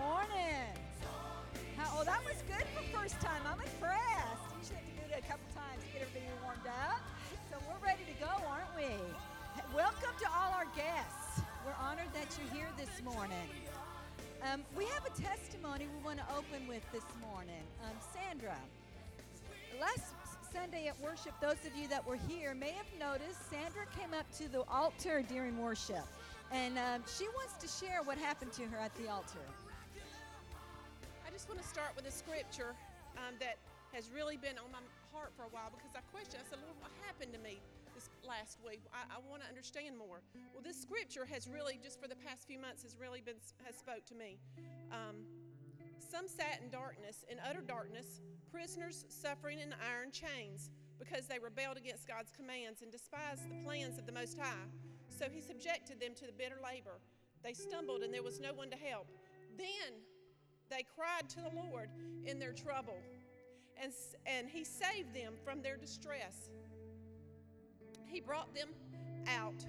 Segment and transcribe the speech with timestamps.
[0.00, 0.64] morning.
[1.76, 3.44] How, oh, that was good for first time.
[3.44, 4.48] I'm impressed.
[4.56, 7.04] Usually have to do it a couple times to get everybody warmed up.
[7.52, 8.96] So we're ready to go, aren't we?
[9.76, 11.44] Welcome to all our guests.
[11.68, 13.44] We're honored that you're here this morning.
[14.40, 17.60] Um, we have a testimony we want to open with this morning.
[17.84, 18.56] Um, Sandra,
[19.76, 20.16] last
[20.48, 24.24] Sunday at worship, those of you that were here may have noticed Sandra came up
[24.40, 26.08] to the altar during worship.
[26.52, 29.44] And um, she wants to share what happened to her at the altar.
[31.50, 32.78] Want to start with a scripture
[33.18, 33.58] um, that
[33.90, 34.78] has really been on my
[35.10, 36.38] heart for a while because I questioned.
[36.38, 37.58] I said, Lord, what happened to me
[37.90, 38.86] this last week?
[38.94, 40.22] I, I want to understand more.
[40.54, 43.74] Well, this scripture has really, just for the past few months, has really been has
[43.74, 44.38] spoke to me.
[44.94, 45.26] Um,
[45.98, 48.22] some sat in darkness, in utter darkness,
[48.54, 50.70] prisoners suffering in iron chains,
[51.02, 54.70] because they rebelled against God's commands and despised the plans of the Most High.
[55.10, 57.02] So he subjected them to the bitter labor.
[57.42, 59.10] They stumbled, and there was no one to help.
[59.58, 59.98] Then
[60.70, 61.90] they cried to the Lord
[62.24, 62.98] in their trouble,
[63.82, 63.92] and,
[64.26, 66.50] and he saved them from their distress.
[68.06, 68.68] He brought them
[69.28, 69.64] out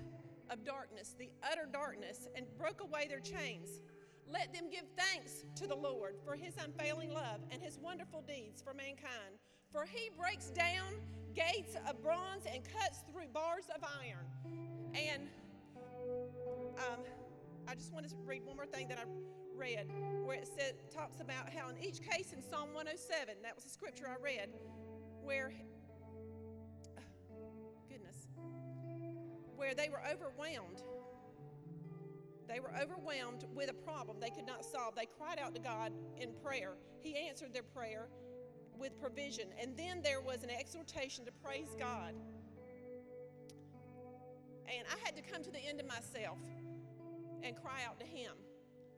[0.50, 3.82] of darkness, the utter darkness, and broke away their chains.
[4.32, 8.62] Let them give thanks to the Lord for his unfailing love and his wonderful deeds
[8.62, 9.40] for mankind.
[9.72, 10.96] For he breaks down
[11.34, 14.26] gates of bronze and cuts through bars of iron.
[14.94, 15.24] And
[16.78, 17.00] um,
[17.68, 19.06] I just want to read one more thing that I
[19.62, 19.88] read
[20.26, 23.70] where it said, talks about how in each case in Psalm 107, that was the
[23.70, 24.50] scripture I read,
[25.22, 25.54] where,
[27.90, 28.28] goodness,
[29.56, 30.82] where they were overwhelmed.
[32.48, 34.96] They were overwhelmed with a problem they could not solve.
[34.96, 36.74] They cried out to God in prayer.
[37.04, 38.08] He answered their prayer
[38.80, 39.50] with provision.
[39.62, 42.16] And then there was an exhortation to praise God.
[44.68, 46.40] And I had to come to the end of myself
[47.44, 48.34] and cry out to Him.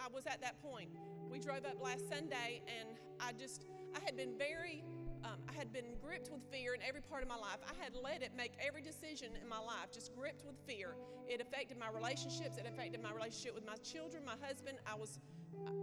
[0.03, 0.89] I was at that point.
[1.31, 3.65] We drove up last Sunday, and I just,
[3.95, 4.83] I had been very,
[5.23, 7.63] um, I had been gripped with fear in every part of my life.
[7.63, 10.95] I had let it make every decision in my life, just gripped with fear.
[11.29, 14.77] It affected my relationships, it affected my relationship with my children, my husband.
[14.85, 15.19] I was,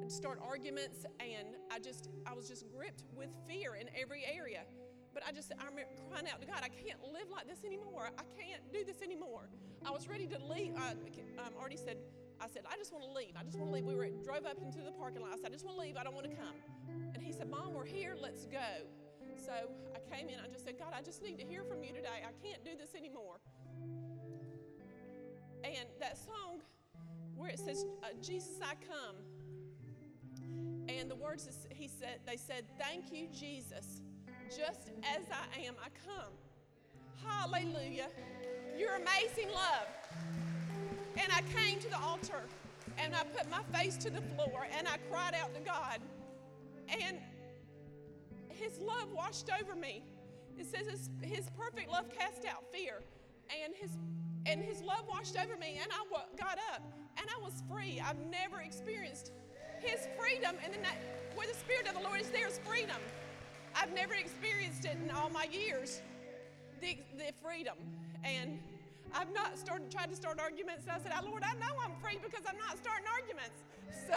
[0.03, 4.65] I'd start arguments, and I just, I was just gripped with fear in every area.
[5.15, 8.11] But I just, I remember crying out to God, I can't live like this anymore.
[8.19, 9.49] I can't do this anymore.
[9.85, 10.75] I was ready to leave.
[10.77, 11.97] I um, already said,
[12.41, 13.35] I said, I just want to leave.
[13.39, 13.85] I just want to leave.
[13.85, 15.33] We were drove up into the parking lot.
[15.33, 15.97] I said, I just want to leave.
[15.97, 16.57] I don't want to come.
[17.15, 18.17] And he said, Mom, we're here.
[18.19, 18.89] Let's go.
[19.37, 19.53] So
[19.95, 20.37] I came in.
[20.43, 22.25] I just said, God, I just need to hear from you today.
[22.25, 23.41] I can't do this anymore.
[25.65, 26.61] And that song
[27.37, 29.17] where it says, uh, Jesus, I come.
[30.89, 34.03] And the words is, he said, they said, Thank you, Jesus.
[34.49, 36.33] Just as I am, I come.
[37.25, 38.09] Hallelujah.
[38.77, 39.87] Your amazing love.
[41.17, 42.43] And I came to the altar
[42.99, 46.01] and I put my face to the floor and I cried out to God.
[46.89, 47.19] And
[48.49, 50.03] His love washed over me.
[50.59, 53.03] It says His, his perfect love cast out fear.
[53.65, 53.91] And His
[54.47, 56.03] and His love washed over me, and I
[56.39, 56.83] got up
[57.19, 58.03] and I was free.
[58.05, 59.33] I've never experienced
[59.81, 60.81] His freedom, and then
[61.35, 62.97] where the Spirit of the Lord is, there's freedom.
[63.75, 66.01] I've never experienced it in all my years,
[66.81, 67.77] the, the freedom.
[68.25, 68.59] And
[69.15, 70.85] I've not started tried to start arguments.
[70.87, 73.59] And I said, ah, Lord, I know I'm free because I'm not starting arguments.
[74.07, 74.17] So,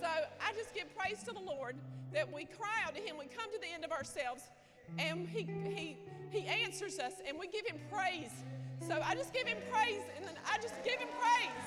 [0.00, 0.06] so
[0.40, 1.76] I just give praise to the Lord
[2.12, 3.16] that we cry out to Him.
[3.18, 4.42] We come to the end of ourselves,
[4.98, 5.98] and He He
[6.30, 8.32] He answers us, and we give Him praise.
[8.86, 11.66] So I just give Him praise, and then I just give Him praise.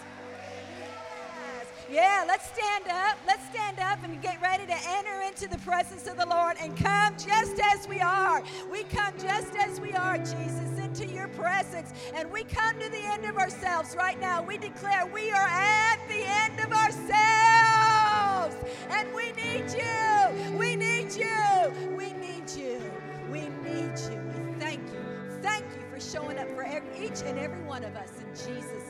[1.91, 3.17] Yeah, let's stand up.
[3.25, 6.77] Let's stand up and get ready to enter into the presence of the Lord and
[6.77, 8.43] come just as we are.
[8.71, 10.68] We come just as we are, Jesus,
[10.99, 11.91] into your presence.
[12.13, 14.41] And we come to the end of ourselves right now.
[14.41, 18.55] We declare we are at the end of ourselves.
[18.89, 20.57] And we need you.
[20.57, 21.71] We need you.
[21.95, 22.81] We need you.
[23.31, 24.21] We need you.
[24.43, 24.99] We thank you.
[25.41, 26.65] Thank you for showing up for
[27.01, 28.88] each and every one of us in Jesus'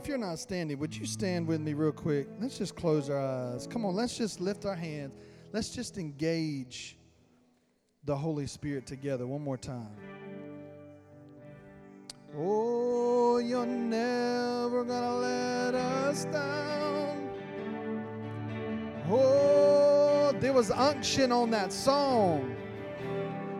[0.00, 2.26] If you're not standing, would you stand with me real quick?
[2.40, 3.66] Let's just close our eyes.
[3.66, 5.12] Come on, let's just lift our hands.
[5.52, 6.96] Let's just engage
[8.04, 9.90] the Holy Spirit together one more time.
[12.34, 17.28] Oh, you're never gonna let us down.
[19.10, 22.56] Oh, there was unction on that song.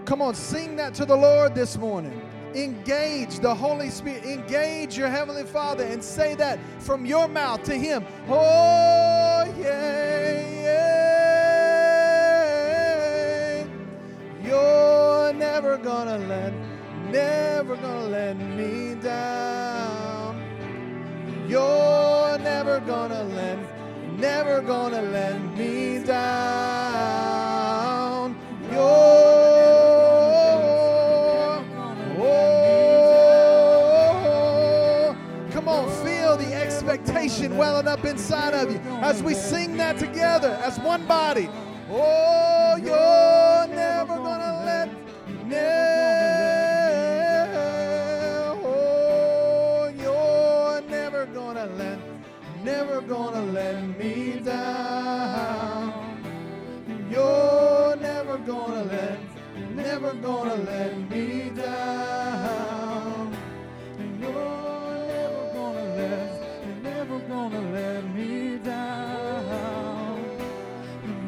[0.06, 2.29] Come on, sing that to the Lord this morning.
[2.54, 4.24] Engage the Holy Spirit.
[4.24, 8.04] Engage your Heavenly Father and say that from your mouth to Him.
[8.28, 10.90] Oh, yeah, yeah.
[14.42, 16.52] You're never gonna let,
[17.10, 20.42] never gonna let me down.
[21.48, 23.58] You're never gonna let,
[24.18, 26.69] never gonna let me down.
[37.82, 41.48] Welling up inside of you as we sing that together as one body.
[41.90, 44.88] Oh, you're never gonna let,
[45.46, 45.60] never,
[48.64, 51.98] oh, you're never gonna let,
[52.62, 55.92] never gonna let me down.
[57.10, 59.18] You're never gonna let,
[59.74, 61.09] never gonna let
[67.30, 70.18] gonna let me down.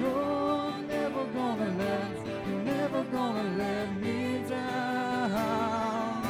[0.00, 2.10] You're never gonna let,
[2.48, 6.22] you're never gonna let me down.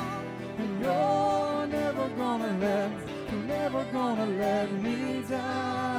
[0.58, 2.92] And you're never gonna let,
[3.30, 5.96] you're never gonna let me down.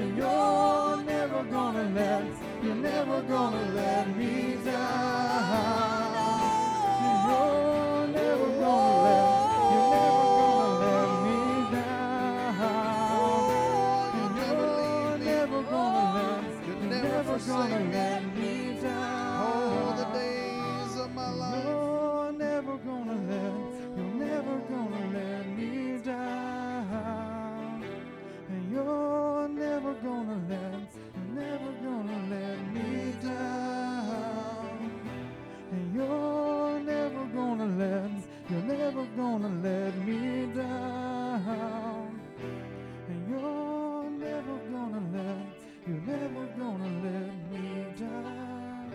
[0.00, 2.24] And you're never gonna let,
[2.64, 6.14] you're never gonna let me down.
[17.46, 19.42] Gonna let me down.
[19.42, 21.64] All the days of my life.
[21.64, 27.84] You're never gonna let, you're never gonna let me down.
[28.48, 34.90] And you're never gonna let, you're never gonna let me down.
[35.72, 38.10] And you're never gonna let,
[38.50, 40.93] you're never gonna let me down.
[45.86, 48.92] You're never gonna let me down.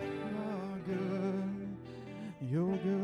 [0.88, 1.76] You're good,
[2.40, 2.99] you're good.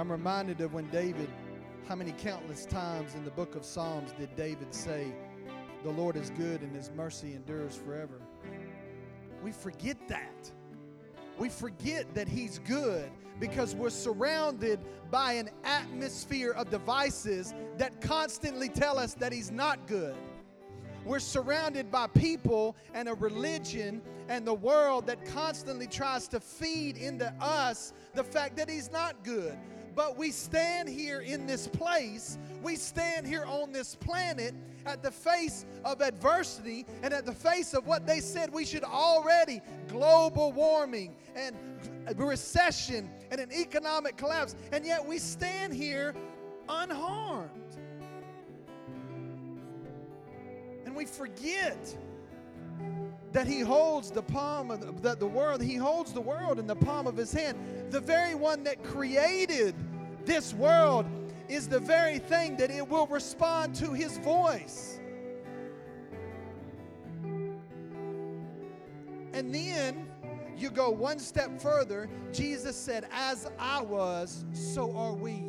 [0.00, 1.28] I'm reminded of when David,
[1.86, 5.12] how many countless times in the book of Psalms did David say,
[5.84, 8.18] The Lord is good and his mercy endures forever?
[9.42, 10.50] We forget that.
[11.36, 13.10] We forget that He's good
[13.40, 19.86] because we're surrounded by an atmosphere of devices that constantly tell us that He's not
[19.86, 20.16] good.
[21.04, 26.96] We're surrounded by people and a religion and the world that constantly tries to feed
[26.96, 29.58] into us the fact that He's not good.
[29.94, 34.54] But we stand here in this place, we stand here on this planet
[34.86, 38.84] at the face of adversity and at the face of what they said we should
[38.84, 41.56] already global warming and
[42.16, 44.54] recession and an economic collapse.
[44.72, 46.14] And yet we stand here
[46.68, 47.50] unharmed.
[50.86, 51.96] And we forget
[53.32, 56.74] that he holds the palm of the, the world, he holds the world in the
[56.74, 57.58] palm of his hand.
[57.90, 59.74] The very one that created
[60.24, 61.06] this world
[61.48, 65.00] is the very thing that it will respond to his voice.
[69.32, 70.08] And then
[70.56, 72.08] you go one step further.
[72.32, 75.42] Jesus said, As I was, so are we.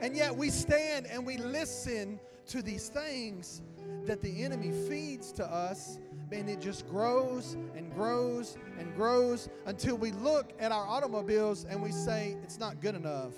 [0.00, 3.62] And yet we stand and we listen to these things
[4.06, 5.98] that the enemy feeds to us,
[6.32, 11.82] and it just grows and grows and grows until we look at our automobiles and
[11.82, 13.34] we say, it's not good enough.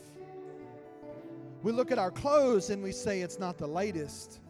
[1.63, 4.41] We look at our clothes and we say, it's not the latest.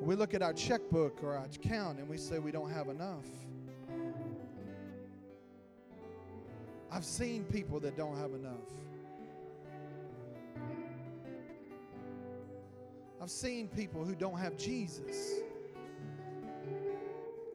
[0.00, 3.26] We look at our checkbook or our account and we say, we don't have enough.
[6.90, 8.72] I've seen people that don't have enough.
[13.20, 15.40] I've seen people who don't have Jesus.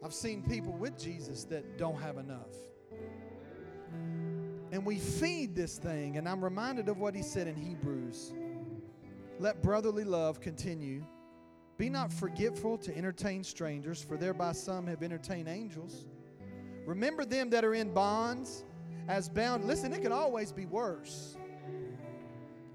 [0.04, 2.56] I've seen people with Jesus that don't have enough.
[4.72, 8.34] And we feed this thing, and I'm reminded of what he said in Hebrews
[9.40, 11.06] Let brotherly love continue.
[11.78, 16.06] Be not forgetful to entertain strangers, for thereby some have entertained angels.
[16.86, 18.64] Remember them that are in bonds
[19.08, 19.66] as bound.
[19.66, 21.38] Listen, it can always be worse.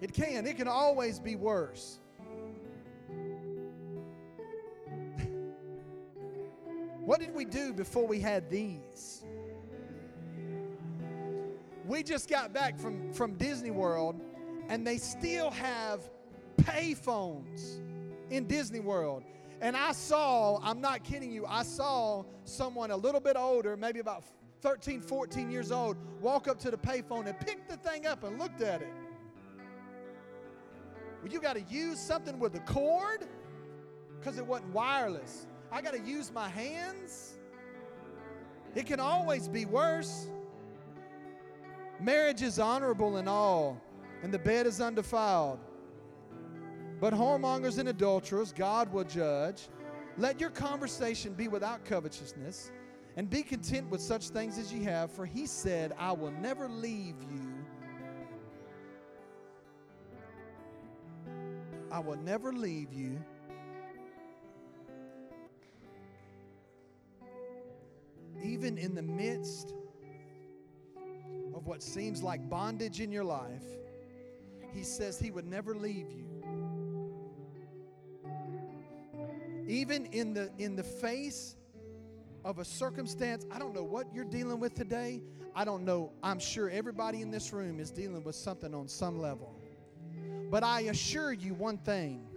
[0.01, 2.01] It can, it can always be worse.
[7.07, 9.23] What did we do before we had these?
[11.87, 14.21] We just got back from, from Disney World
[14.69, 16.01] and they still have
[16.57, 17.79] payphones
[18.31, 19.23] in Disney World.
[19.61, 24.01] And I saw, I'm not kidding you, I saw someone a little bit older, maybe
[24.01, 24.25] about
[24.63, 28.37] 13, 14 years old, walk up to the payphone and pick the thing up and
[28.37, 28.93] looked at it.
[31.23, 33.29] Well, you got to use something with a cord
[34.19, 35.47] because it wasn't wireless.
[35.71, 37.35] I got to use my hands.
[38.75, 40.29] It can always be worse.
[41.99, 43.81] Marriage is honorable in all,
[44.23, 45.59] and the bed is undefiled.
[47.01, 49.69] But whoremongers and adulterers, God will judge.
[50.19, 52.71] Let your conversation be without covetousness,
[53.17, 56.69] and be content with such things as ye have, for he said, I will never
[56.69, 57.55] leave you.
[61.91, 63.19] I will never leave you
[68.43, 69.75] even in the midst
[71.55, 73.65] of what seems like bondage in your life,
[74.73, 76.25] He says He would never leave you.
[79.67, 81.57] Even in the, in the face
[82.45, 85.23] of a circumstance, I don't know what you're dealing with today.
[85.55, 86.13] I don't know.
[86.23, 89.53] I'm sure everybody in this room is dealing with something on some level.
[90.51, 92.29] But I assure you one thing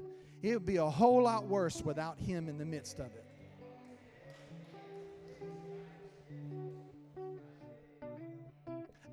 [0.41, 3.25] it would be a whole lot worse without Him in the midst of it.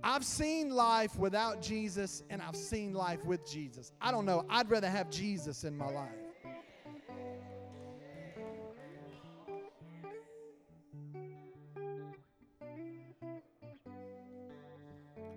[0.08, 3.90] I've seen life without Jesus and I've seen life with Jesus.
[4.00, 4.46] I don't know.
[4.48, 6.08] I'd rather have Jesus in my life.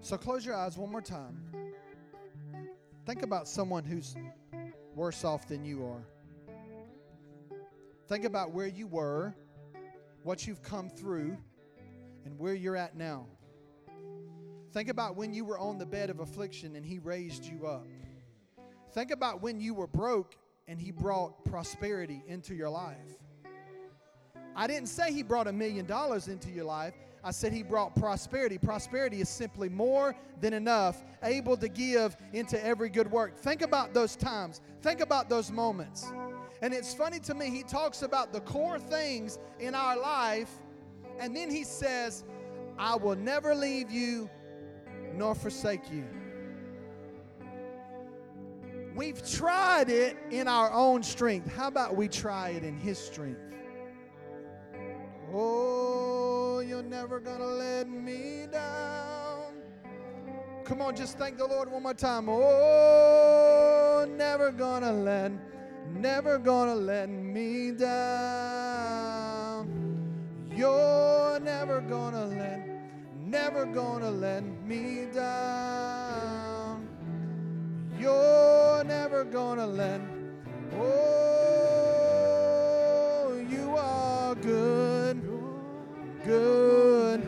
[0.02, 1.36] So close your eyes one more time.
[3.08, 4.16] Think about someone who's
[4.94, 6.06] worse off than you are.
[8.08, 9.34] Think about where you were,
[10.22, 11.36] what you've come through,
[12.24, 13.26] and where you're at now.
[14.72, 17.88] Think about when you were on the bed of affliction and He raised you up.
[18.94, 20.36] Think about when you were broke
[20.68, 22.98] and He brought prosperity into your life.
[24.56, 26.94] I didn't say He brought a million dollars into your life.
[27.24, 28.60] I said He brought prosperity.
[28.60, 33.38] Prosperity is simply more than enough, able to give into every good work.
[33.38, 34.62] Think about those times.
[34.82, 36.12] Think about those moments.
[36.62, 40.52] And it's funny to me, He talks about the core things in our life,
[41.20, 42.24] and then He says,
[42.78, 44.30] I will never leave you
[45.20, 46.06] nor forsake you.
[48.96, 51.54] We've tried it in our own strength.
[51.54, 53.42] How about we try it in His strength?
[55.34, 59.56] Oh, you're never gonna let me down.
[60.64, 62.30] Come on, just thank the Lord one more time.
[62.30, 65.34] Oh, never gonna let,
[65.92, 68.80] never gonna let me down.
[70.56, 72.69] You're never gonna let
[73.30, 76.88] never gonna let me down.
[78.00, 80.02] You're never gonna let.
[80.74, 80.88] Oh,
[83.48, 85.22] you are good,
[86.26, 87.22] good,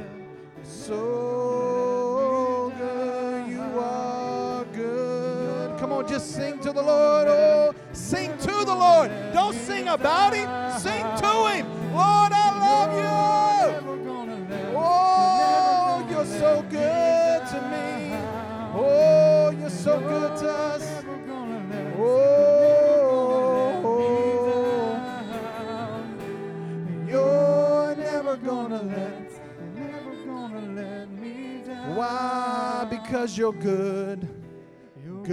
[0.63, 3.47] so good.
[3.47, 5.77] You are good.
[5.79, 7.27] Come on, just sing to the Lord.
[7.27, 7.75] Oh.
[7.93, 9.11] Sing to the Lord.
[9.33, 11.30] Don't sing about Him, sing to
[19.81, 21.03] so good to us.
[21.97, 22.21] Oh,
[27.07, 28.83] you're never gonna
[30.75, 31.95] let, me down.
[31.95, 32.85] Why?
[32.91, 34.27] Because you're good,
[35.03, 35.25] good,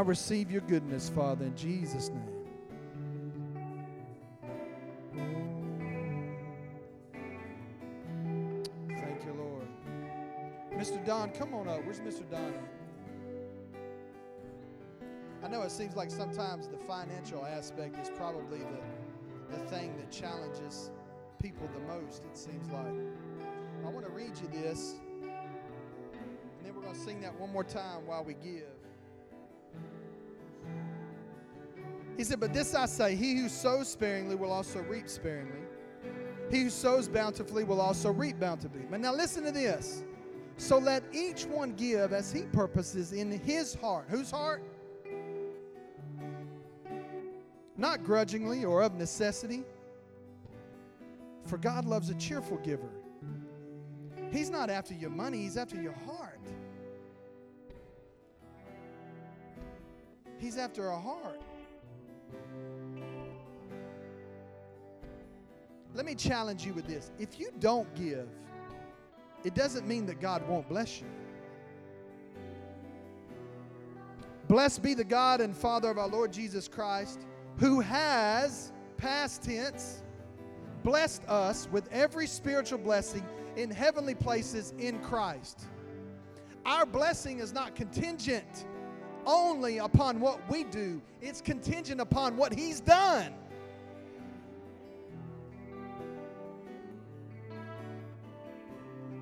[0.00, 2.22] I receive your goodness, Father, in Jesus' name.
[8.88, 9.68] Thank you, Lord.
[10.72, 11.04] Mr.
[11.04, 11.84] Don, come on up.
[11.84, 12.22] Where's Mr.
[12.30, 12.54] Don?
[15.44, 20.10] I know it seems like sometimes the financial aspect is probably the, the thing that
[20.10, 20.92] challenges
[21.42, 22.86] people the most, it seems like.
[23.84, 27.64] I want to read you this, and then we're going to sing that one more
[27.64, 28.79] time while we give.
[32.20, 35.62] He said, But this I say, he who sows sparingly will also reap sparingly.
[36.50, 38.84] He who sows bountifully will also reap bountifully.
[38.90, 40.04] But now listen to this.
[40.58, 44.04] So let each one give as he purposes in his heart.
[44.10, 44.62] Whose heart?
[47.78, 49.64] Not grudgingly or of necessity.
[51.46, 52.90] For God loves a cheerful giver.
[54.30, 56.42] He's not after your money, He's after your heart.
[60.36, 61.40] He's after a heart.
[65.94, 67.10] Let me challenge you with this.
[67.18, 68.28] If you don't give,
[69.44, 71.06] it doesn't mean that God won't bless you.
[74.48, 77.20] Blessed be the God and Father of our Lord Jesus Christ,
[77.58, 80.02] who has, past tense,
[80.82, 83.24] blessed us with every spiritual blessing
[83.56, 85.60] in heavenly places in Christ.
[86.66, 88.66] Our blessing is not contingent
[89.26, 93.34] only upon what we do, it's contingent upon what He's done.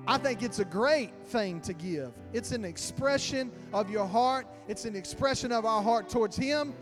[0.09, 2.13] I think it's a great thing to give.
[2.33, 6.73] It's an expression of your heart, it's an expression of our heart towards Him.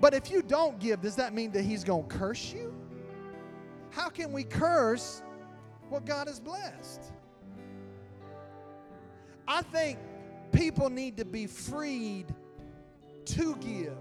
[0.00, 2.72] But if you don't give, does that mean that He's going to curse you?
[3.90, 5.20] How can we curse
[5.88, 7.02] what God has blessed?
[9.48, 9.98] I think
[10.52, 12.26] people need to be freed
[13.24, 13.98] to give.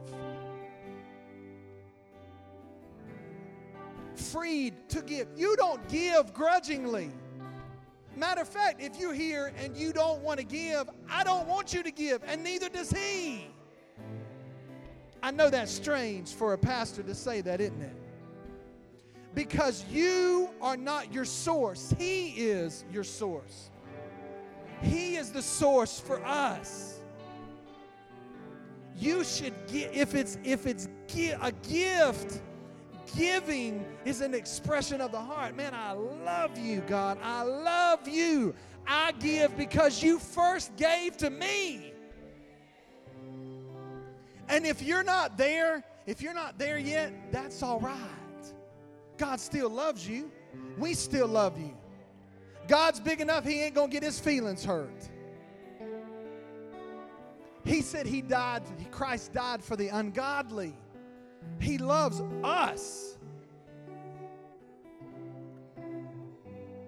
[4.13, 5.27] Freed to give.
[5.35, 7.09] You don't give grudgingly.
[8.15, 11.73] Matter of fact, if you're here and you don't want to give, I don't want
[11.73, 13.47] you to give, and neither does he.
[15.23, 17.95] I know that's strange for a pastor to say that, isn't it?
[19.33, 23.69] Because you are not your source, he is your source.
[24.81, 26.99] He is the source for us.
[28.97, 32.41] You should give if it's if it's a gift
[33.15, 35.55] giving is an expression of the heart.
[35.55, 37.17] Man, I love you, God.
[37.21, 38.53] I love you.
[38.87, 41.93] I give because you first gave to me.
[44.49, 47.97] And if you're not there, if you're not there yet, that's all right.
[49.17, 50.31] God still loves you.
[50.77, 51.75] We still love you.
[52.67, 55.09] God's big enough, He ain't gonna get His feelings hurt.
[57.63, 60.73] He said He died, Christ died for the ungodly.
[61.59, 63.17] He loves us.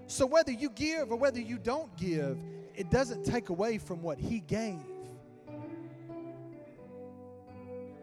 [0.08, 2.38] So whether you give or whether you don't give,
[2.76, 4.80] it doesn't take away from what He gave.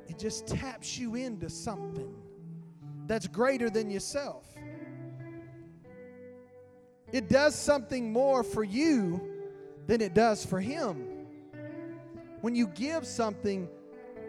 [0.09, 2.15] It just taps you into something
[3.07, 4.47] that's greater than yourself.
[7.13, 9.21] It does something more for you
[9.87, 11.07] than it does for Him.
[12.41, 13.69] When you give something,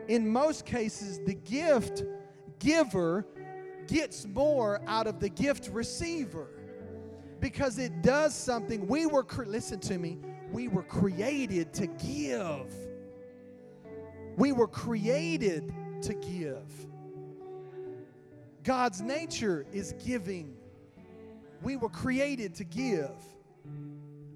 [0.08, 2.04] in most cases, the gift
[2.60, 3.26] giver
[3.88, 6.48] gets more out of the gift receiver
[7.40, 8.88] because it does something.
[8.88, 10.20] We were, cre- listen to me,
[10.52, 12.74] we were created to give.
[14.38, 16.88] We were created to give.
[18.64, 20.56] God's nature is giving.
[21.62, 23.12] We were created to give.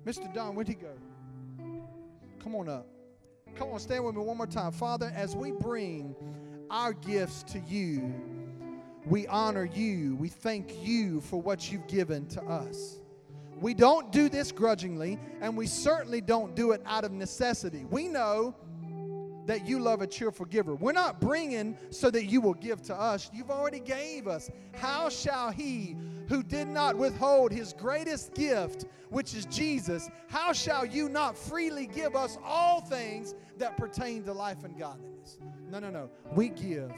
[0.05, 0.31] Mr.
[0.33, 0.93] Don, where'd he go?
[2.39, 2.87] Come on up.
[3.55, 4.73] Come on, stand with me one more time.
[4.73, 6.13] Father, as we bring
[6.69, 8.13] our gifts to you,
[9.05, 10.17] we honor you.
[10.17, 12.99] We thank you for what you've given to us.
[13.61, 17.85] We don't do this grudgingly, and we certainly don't do it out of necessity.
[17.89, 18.53] We know
[19.45, 20.75] that you love a cheerful giver.
[20.75, 23.29] We're not bringing so that you will give to us.
[23.33, 24.49] You've already gave us.
[24.73, 25.95] How shall he
[26.27, 31.87] who did not withhold his greatest gift, which is Jesus, how shall you not freely
[31.87, 35.37] give us all things that pertain to life and godliness?
[35.69, 36.09] No, no, no.
[36.33, 36.91] We give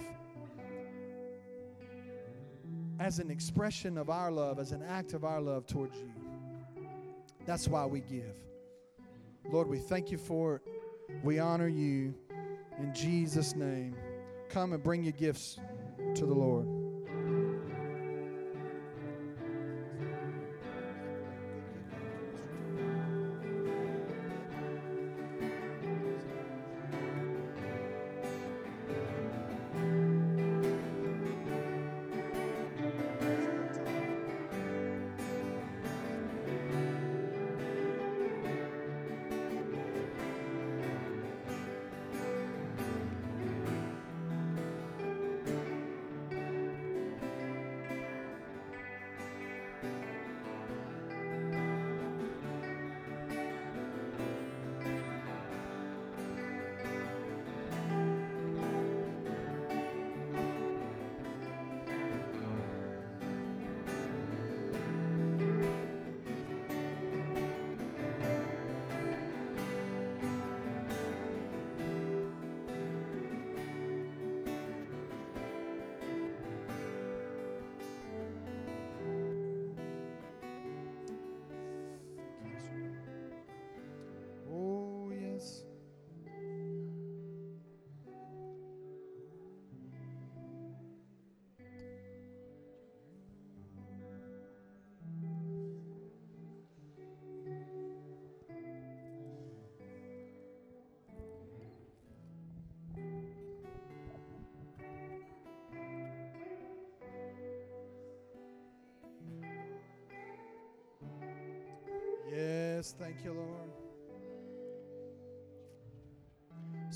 [3.00, 6.12] as an expression of our love, as an act of our love towards you.
[7.46, 8.36] That's why we give.
[9.50, 10.62] Lord, we thank you for it.
[11.24, 12.14] We honor you
[12.80, 13.96] in Jesus' name.
[14.50, 15.60] Come and bring your gifts
[16.16, 16.77] to the Lord.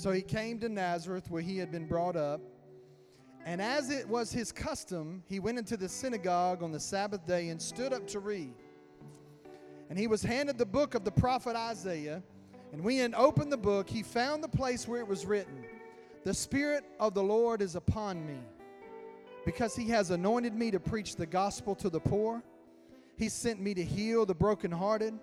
[0.02, 2.40] So he came to Nazareth where he had been brought up.
[3.46, 7.50] And as it was his custom, he went into the synagogue on the Sabbath day
[7.50, 8.52] and stood up to read.
[9.88, 12.20] And he was handed the book of the prophet Isaiah.
[12.72, 15.64] And when he opened the book, he found the place where it was written
[16.24, 18.40] The Spirit of the Lord is upon me,
[19.44, 22.42] because he has anointed me to preach the gospel to the poor.
[23.16, 25.14] He sent me to heal the brokenhearted,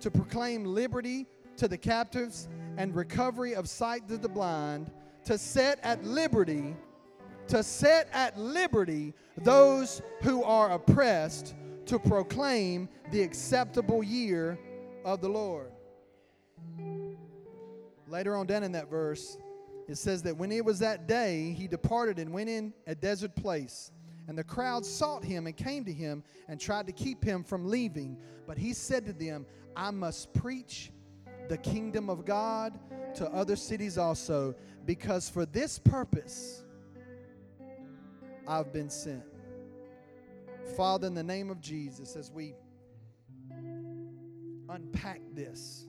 [0.00, 1.26] to proclaim liberty
[1.60, 2.48] to the captives
[2.78, 4.90] and recovery of sight to the blind,
[5.24, 6.74] to set at liberty,
[7.48, 11.54] to set at liberty those who are oppressed,
[11.84, 14.58] to proclaim the acceptable year
[15.04, 15.70] of the Lord.
[18.08, 19.36] Later on down in that verse,
[19.86, 23.36] it says that when it was that day, he departed and went in a desert
[23.36, 23.92] place.
[24.28, 27.68] And the crowd sought him and came to him and tried to keep him from
[27.68, 28.16] leaving.
[28.46, 29.44] But he said to them,
[29.76, 30.90] I must preach
[31.50, 32.78] the kingdom of God
[33.16, 34.54] to other cities also,
[34.86, 36.62] because for this purpose
[38.46, 39.24] I've been sent.
[40.76, 42.54] Father, in the name of Jesus, as we
[44.68, 45.88] unpack this,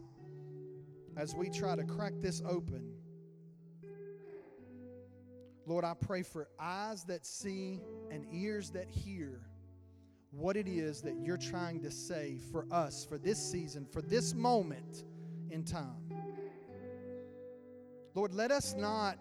[1.16, 2.96] as we try to crack this open,
[5.68, 9.42] Lord, I pray for eyes that see and ears that hear
[10.32, 14.34] what it is that you're trying to say for us, for this season, for this
[14.34, 15.04] moment
[15.52, 16.10] in time.
[18.14, 19.18] Lord, let us not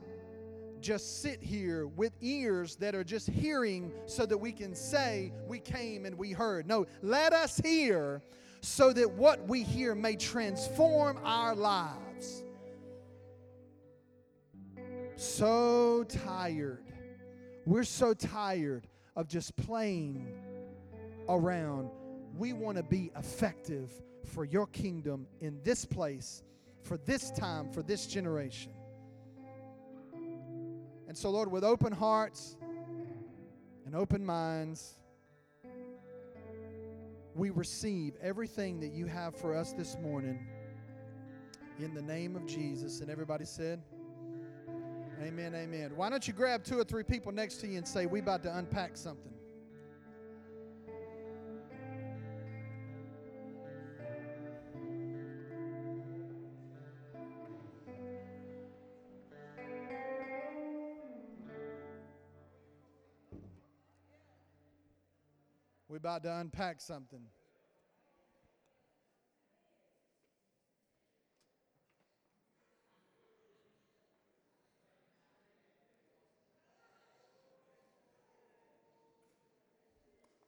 [0.80, 5.58] just sit here with ears that are just hearing so that we can say we
[5.58, 6.66] came and we heard.
[6.66, 8.22] No, let us hear
[8.62, 12.44] so that what we hear may transform our lives.
[15.16, 16.84] So tired.
[17.66, 20.26] We're so tired of just playing
[21.28, 21.90] around.
[22.36, 23.90] We want to be effective
[24.30, 26.42] for your kingdom in this place,
[26.82, 28.72] for this time, for this generation.
[31.08, 32.56] And so, Lord, with open hearts
[33.84, 34.96] and open minds,
[37.34, 40.46] we receive everything that you have for us this morning
[41.80, 43.00] in the name of Jesus.
[43.00, 43.82] And everybody said,
[45.22, 45.92] Amen, amen.
[45.96, 48.42] Why don't you grab two or three people next to you and say, We about
[48.44, 49.32] to unpack something?
[66.00, 67.20] About to unpack something.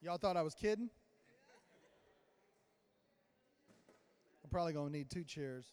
[0.00, 0.88] Y'all thought I was kidding?
[4.42, 5.66] I'm probably going to need two chairs.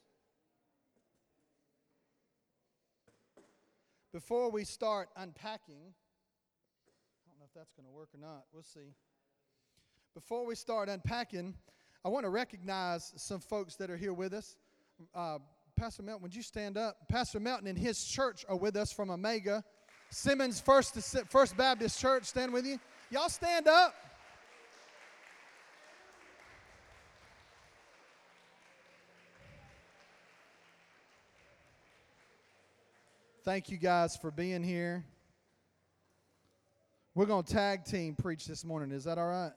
[4.11, 5.93] Before we start unpacking,
[7.23, 8.43] I don't know if that's going to work or not.
[8.51, 8.93] We'll see.
[10.15, 11.53] Before we start unpacking,
[12.03, 14.55] I want to recognize some folks that are here with us.
[15.13, 15.37] Uh,
[15.75, 16.97] Pastor Melton, would you stand up?
[17.09, 19.63] Pastor Melton and his church are with us from Omega.
[20.09, 20.95] Simmons First,
[21.29, 22.79] First Baptist Church, stand with you.
[23.11, 23.93] Y'all stand up.
[33.45, 35.05] Thank you guys for being here.
[37.15, 38.91] We're going to tag team preach this morning.
[38.91, 39.51] Is that all right?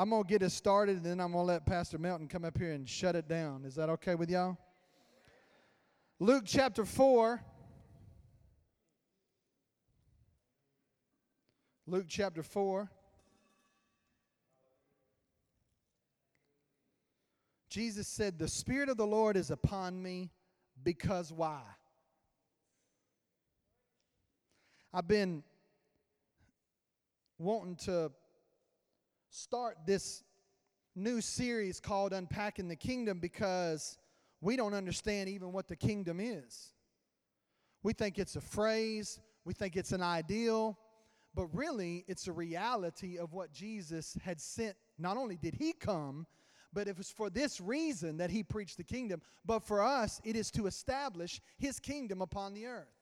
[0.00, 2.44] I'm going to get us started and then I'm going to let Pastor Melton come
[2.44, 3.64] up here and shut it down.
[3.64, 4.56] Is that okay with y'all?
[6.20, 7.42] Luke chapter 4.
[11.88, 12.88] Luke chapter 4.
[17.68, 20.30] Jesus said, The Spirit of the Lord is upon me
[20.84, 21.62] because why?
[24.94, 25.42] I've been
[27.36, 28.12] wanting to
[29.38, 30.24] start this
[30.96, 33.96] new series called Unpacking the Kingdom because
[34.40, 36.72] we don't understand even what the kingdom is.
[37.84, 40.76] We think it's a phrase, we think it's an ideal,
[41.36, 44.74] but really it's a reality of what Jesus had sent.
[44.98, 46.26] Not only did he come,
[46.72, 50.34] but it was for this reason that he preached the kingdom, but for us, it
[50.34, 52.97] is to establish his kingdom upon the earth.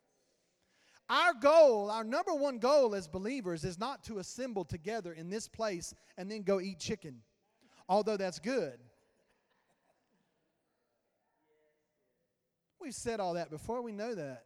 [1.09, 5.47] Our goal, our number one goal as believers, is not to assemble together in this
[5.47, 7.23] place and then go eat chicken,
[7.89, 8.79] although that's good.
[12.81, 14.45] We've said all that before, we know that.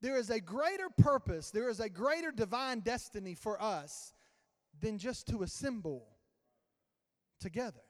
[0.00, 4.12] There is a greater purpose, there is a greater divine destiny for us
[4.80, 6.06] than just to assemble
[7.40, 7.82] together.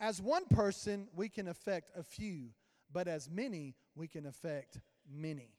[0.00, 2.50] As one person, we can affect a few,
[2.92, 4.80] but as many, we can affect
[5.10, 5.50] many.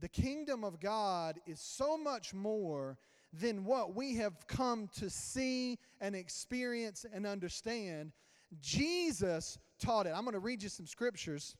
[0.00, 2.98] The kingdom of God is so much more
[3.32, 8.12] than what we have come to see and experience and understand.
[8.60, 10.12] Jesus taught it.
[10.14, 11.56] I'm going to read you some scriptures.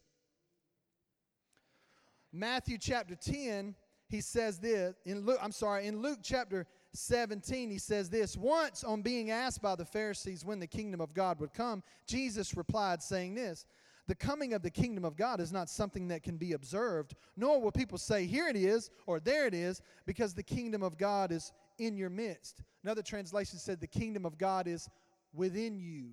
[2.32, 3.74] Matthew chapter 10,
[4.08, 4.94] he says this.
[5.04, 9.62] In Luke, I'm sorry, in Luke chapter 17, he says this Once, on being asked
[9.62, 13.66] by the Pharisees when the kingdom of God would come, Jesus replied, saying this
[14.06, 17.60] the coming of the kingdom of God is not something that can be observed, nor
[17.60, 21.32] will people say, Here it is, or there it is, because the kingdom of God
[21.32, 22.62] is in your midst.
[22.82, 24.88] Another translation said, The kingdom of God is
[25.32, 26.10] within you.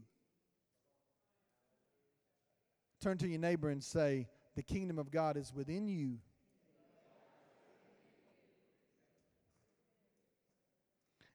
[3.01, 6.19] Turn to your neighbor and say, The kingdom of God is within you.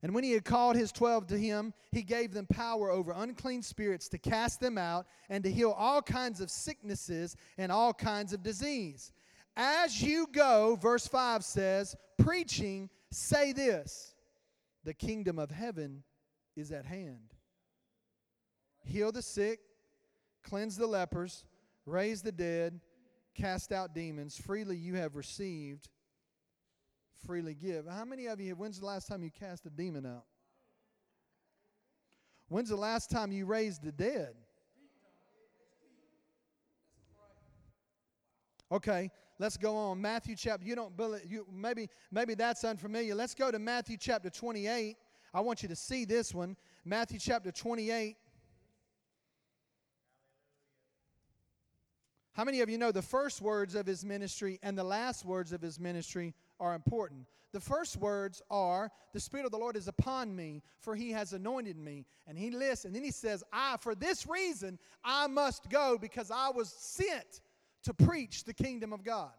[0.06, 3.60] And when he had called his twelve to him, he gave them power over unclean
[3.60, 8.32] spirits to cast them out and to heal all kinds of sicknesses and all kinds
[8.32, 9.10] of disease.
[9.56, 14.14] As you go, verse 5 says, preaching, say this
[14.84, 16.04] the kingdom of heaven
[16.54, 17.34] is at hand.
[18.84, 19.58] Heal the sick,
[20.44, 21.42] cleanse the lepers,
[21.84, 22.78] raise the dead,
[23.34, 24.36] cast out demons.
[24.38, 25.88] Freely you have received
[27.24, 27.86] freely give.
[27.86, 30.24] How many of you, when's the last time you cast a demon out?
[32.48, 34.34] When's the last time you raised the dead?
[38.70, 40.00] Okay, let's go on.
[40.00, 40.66] Matthew chapter.
[40.66, 43.14] You don't believe you maybe maybe that's unfamiliar.
[43.14, 44.96] Let's go to Matthew chapter 28.
[45.32, 46.56] I want you to see this one.
[46.84, 48.16] Matthew chapter 28.
[52.32, 55.52] How many of you know the first words of his ministry and the last words
[55.52, 57.26] of his ministry are important.
[57.52, 61.32] The first words are, The Spirit of the Lord is upon me, for he has
[61.32, 62.04] anointed me.
[62.26, 66.30] And he lists, and then he says, I, for this reason, I must go because
[66.30, 67.40] I was sent
[67.84, 69.30] to preach the kingdom of God.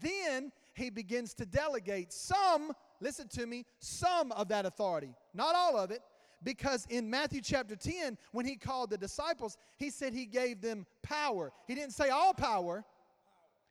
[0.00, 5.78] Then he begins to delegate some, listen to me, some of that authority, not all
[5.78, 6.00] of it,
[6.42, 10.86] because in Matthew chapter 10, when he called the disciples, he said he gave them
[11.02, 11.52] power.
[11.68, 12.84] He didn't say all power,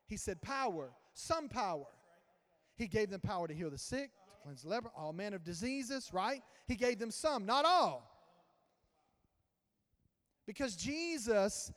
[0.08, 1.88] he said power, some power.
[2.82, 5.44] He gave them power to heal the sick, to cleanse the leper, all manner of
[5.44, 6.42] diseases, right?
[6.68, 8.12] He gave them some, not all.
[10.48, 11.72] Because Jesus,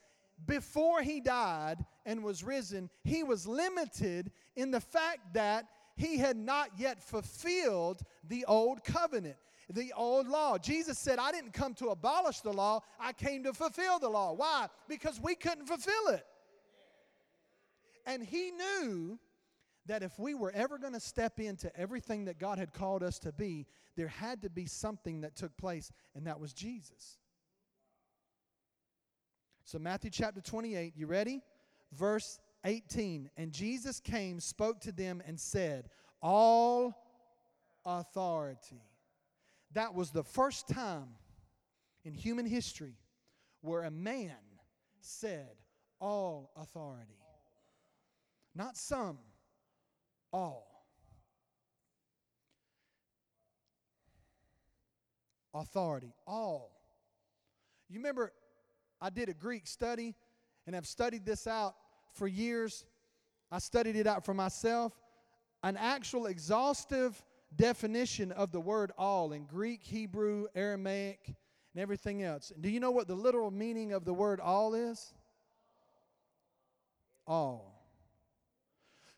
[0.46, 6.38] before he died and was risen, he was limited in the fact that he had
[6.38, 9.36] not yet fulfilled the old covenant,
[9.68, 10.56] the old law.
[10.56, 14.32] Jesus said, I didn't come to abolish the law, I came to fulfill the law.
[14.32, 14.68] Why?
[14.88, 16.24] Because we couldn't fulfill it.
[18.06, 19.18] And he knew
[19.86, 23.18] that if we were ever going to step into everything that God had called us
[23.20, 23.66] to be,
[23.96, 27.18] there had to be something that took place, and that was Jesus.
[29.64, 31.42] So, Matthew chapter 28, you ready?
[31.92, 33.30] Verse 18.
[33.36, 35.88] And Jesus came, spoke to them, and said,
[36.22, 36.94] All
[37.84, 38.82] authority.
[39.72, 41.08] That was the first time
[42.04, 42.96] in human history
[43.60, 44.36] where a man
[45.00, 45.56] said,
[46.00, 47.18] All authority.
[48.54, 49.18] Not some,
[50.34, 50.66] all.
[55.54, 56.72] Authority, all.
[57.88, 58.32] You remember,
[59.00, 60.16] I did a Greek study
[60.66, 61.76] and have studied this out
[62.12, 62.84] for years.
[63.52, 64.92] I studied it out for myself.
[65.62, 67.22] An actual exhaustive
[67.54, 72.52] definition of the word all in Greek, Hebrew, Aramaic, and everything else.
[72.60, 75.14] Do you know what the literal meaning of the word all is?
[77.24, 77.73] All.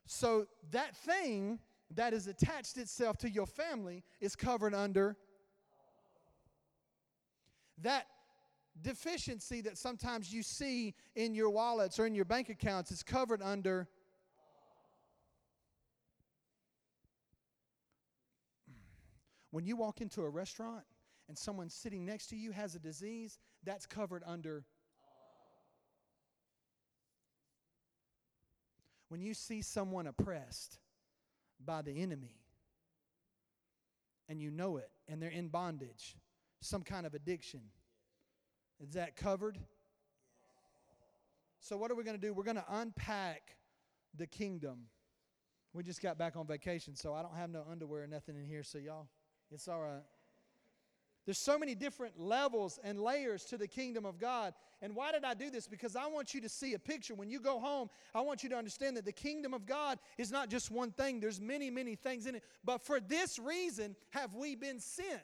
[0.06, 1.58] So that thing
[1.94, 5.16] that has attached itself to your family is covered under
[7.82, 8.06] that
[8.82, 13.42] deficiency that sometimes you see in your wallets or in your bank accounts is covered
[13.42, 13.88] under
[19.50, 20.84] when you walk into a restaurant
[21.28, 24.64] and someone sitting next to you has a disease that's covered under
[29.16, 30.78] when you see someone oppressed
[31.64, 32.36] by the enemy
[34.28, 36.16] and you know it and they're in bondage,
[36.60, 37.60] some kind of addiction,
[38.78, 39.56] is that covered?
[41.60, 42.34] So, what are we going to do?
[42.34, 43.56] We're going to unpack
[44.14, 44.80] the kingdom.
[45.72, 48.44] We just got back on vacation, so I don't have no underwear or nothing in
[48.44, 49.08] here, so y'all,
[49.50, 50.02] it's all right.
[51.26, 54.54] There's so many different levels and layers to the kingdom of God.
[54.80, 55.66] And why did I do this?
[55.66, 57.16] Because I want you to see a picture.
[57.16, 60.30] When you go home, I want you to understand that the kingdom of God is
[60.30, 62.44] not just one thing, there's many, many things in it.
[62.64, 65.20] But for this reason have we been sent.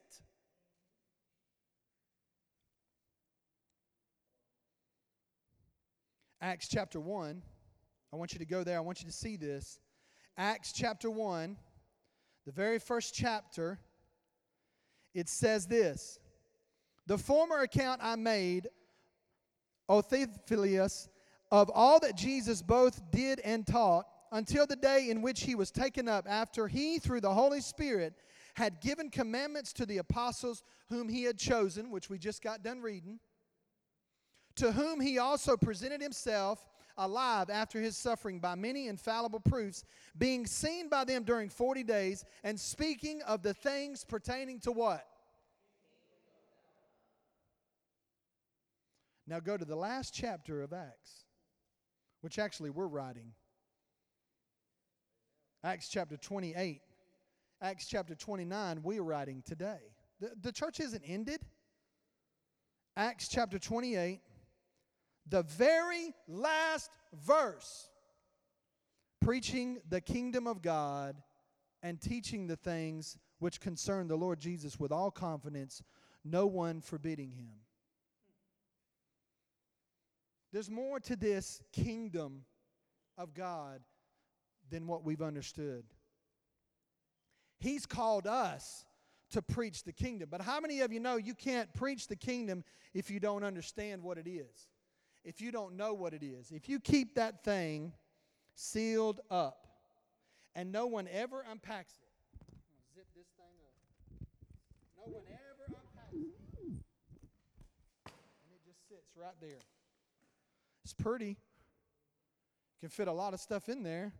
[6.40, 7.40] Acts chapter 1.
[8.12, 8.76] I want you to go there.
[8.76, 9.78] I want you to see this.
[10.36, 11.56] Acts chapter 1,
[12.44, 13.78] the very first chapter
[15.14, 16.18] it says this
[17.06, 18.68] The former account I made,
[19.88, 21.08] O Theophilus,
[21.50, 25.70] of all that Jesus both did and taught, until the day in which he was
[25.70, 28.14] taken up, after he, through the Holy Spirit,
[28.54, 32.80] had given commandments to the apostles whom he had chosen, which we just got done
[32.80, 33.18] reading,
[34.56, 39.84] to whom he also presented himself alive after his suffering by many infallible proofs,
[40.16, 45.06] being seen by them during 40 days, and speaking of the things pertaining to what?
[49.26, 51.24] Now go to the last chapter of Acts,
[52.20, 53.32] which actually we're writing.
[55.64, 56.80] Acts chapter 28.
[57.60, 59.78] Acts chapter 29, we're writing today.
[60.20, 61.40] The, the church isn't ended.
[62.96, 64.20] Acts chapter 28
[65.28, 67.88] the very last verse,
[69.20, 71.16] preaching the kingdom of God
[71.82, 75.82] and teaching the things which concern the Lord Jesus with all confidence,
[76.24, 77.54] no one forbidding him.
[80.52, 82.44] There's more to this kingdom
[83.16, 83.80] of God
[84.70, 85.84] than what we've understood.
[87.58, 88.84] He's called us
[89.30, 90.28] to preach the kingdom.
[90.30, 94.02] But how many of you know you can't preach the kingdom if you don't understand
[94.02, 94.68] what it is?
[95.24, 96.50] If you don't know what it is.
[96.50, 97.92] If you keep that thing
[98.54, 99.66] sealed up
[100.54, 102.08] and no one ever unpacks it,
[102.94, 104.28] zip this thing up.
[104.96, 106.72] No one ever unpacks it.
[108.06, 109.60] And it just sits right there.
[110.84, 111.36] It's pretty.
[112.80, 114.12] Can fit a lot of stuff in there.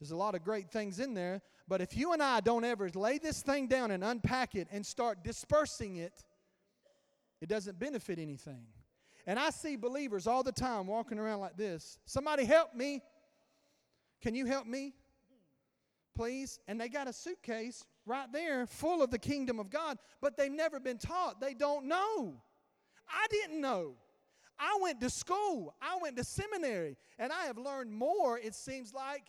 [0.00, 1.42] There's a lot of great things in there.
[1.68, 4.84] But if you and I don't ever lay this thing down and unpack it and
[4.84, 6.24] start dispersing it,
[7.40, 8.66] it doesn't benefit anything.
[9.26, 11.98] And I see believers all the time walking around like this.
[12.04, 13.02] Somebody help me.
[14.22, 14.94] Can you help me?
[16.14, 16.60] Please.
[16.68, 20.50] And they got a suitcase right there full of the kingdom of God, but they've
[20.50, 21.40] never been taught.
[21.40, 22.40] They don't know.
[23.08, 23.94] I didn't know.
[24.58, 28.94] I went to school, I went to seminary, and I have learned more, it seems
[28.94, 29.24] like,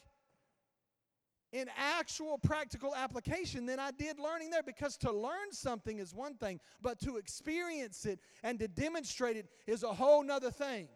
[1.52, 6.36] in actual practical application than I did learning there because to learn something is one
[6.36, 10.88] thing, but to experience it and to demonstrate it is a whole nother thing.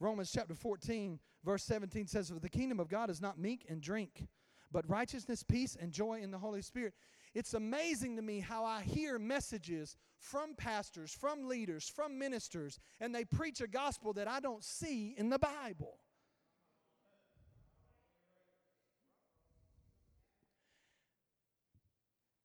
[0.00, 3.80] Romans chapter 14, verse 17 says, For the kingdom of God is not meat and
[3.80, 4.26] drink,
[4.70, 6.92] but righteousness, peace, and joy in the Holy Spirit.
[7.34, 13.14] It's amazing to me how I hear messages from pastors, from leaders, from ministers, and
[13.14, 15.98] they preach a gospel that I don't see in the Bible.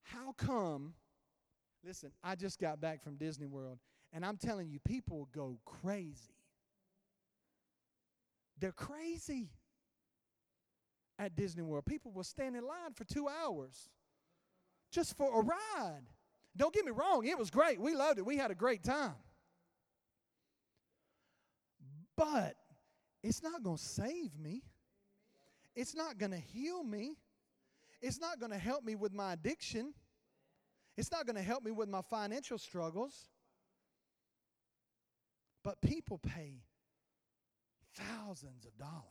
[0.04, 0.94] How come?
[1.86, 3.80] Listen, I just got back from Disney World,
[4.12, 6.36] and I'm telling you, people go crazy.
[8.60, 9.52] They're crazy
[11.18, 11.86] at Disney World.
[11.86, 13.88] People will stand in line for two hours
[14.92, 16.04] just for a ride.
[16.56, 17.80] Don't get me wrong, it was great.
[17.80, 18.26] We loved it.
[18.26, 19.16] We had a great time.
[22.16, 22.56] But
[23.24, 24.64] it's not going to save me.
[25.76, 27.16] It's not going to heal me.
[28.02, 29.94] It's not going to help me with my addiction.
[30.98, 33.30] It's not going to help me with my financial struggles.
[35.64, 36.64] But people pay
[37.96, 39.04] thousands of dollars.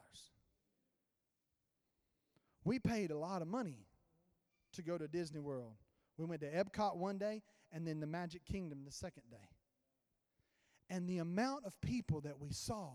[2.64, 3.86] We paid a lot of money
[4.74, 5.76] to go to Disney World.
[6.18, 7.42] We went to Epcot one day
[7.72, 9.36] and then the Magic Kingdom the second day.
[10.90, 12.90] And the amount of people that we saw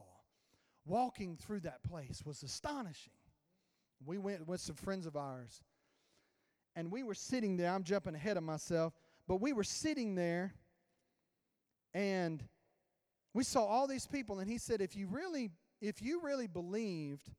[0.86, 3.14] walking through that place was astonishing.
[4.06, 5.62] We went with some friends of ours,
[6.76, 7.72] and we were sitting there.
[7.72, 8.94] I'm jumping ahead of myself,
[9.28, 10.54] but we were sitting there,
[11.94, 12.44] and
[13.34, 14.40] we saw all these people.
[14.40, 17.32] And he said, if you really, if you really believed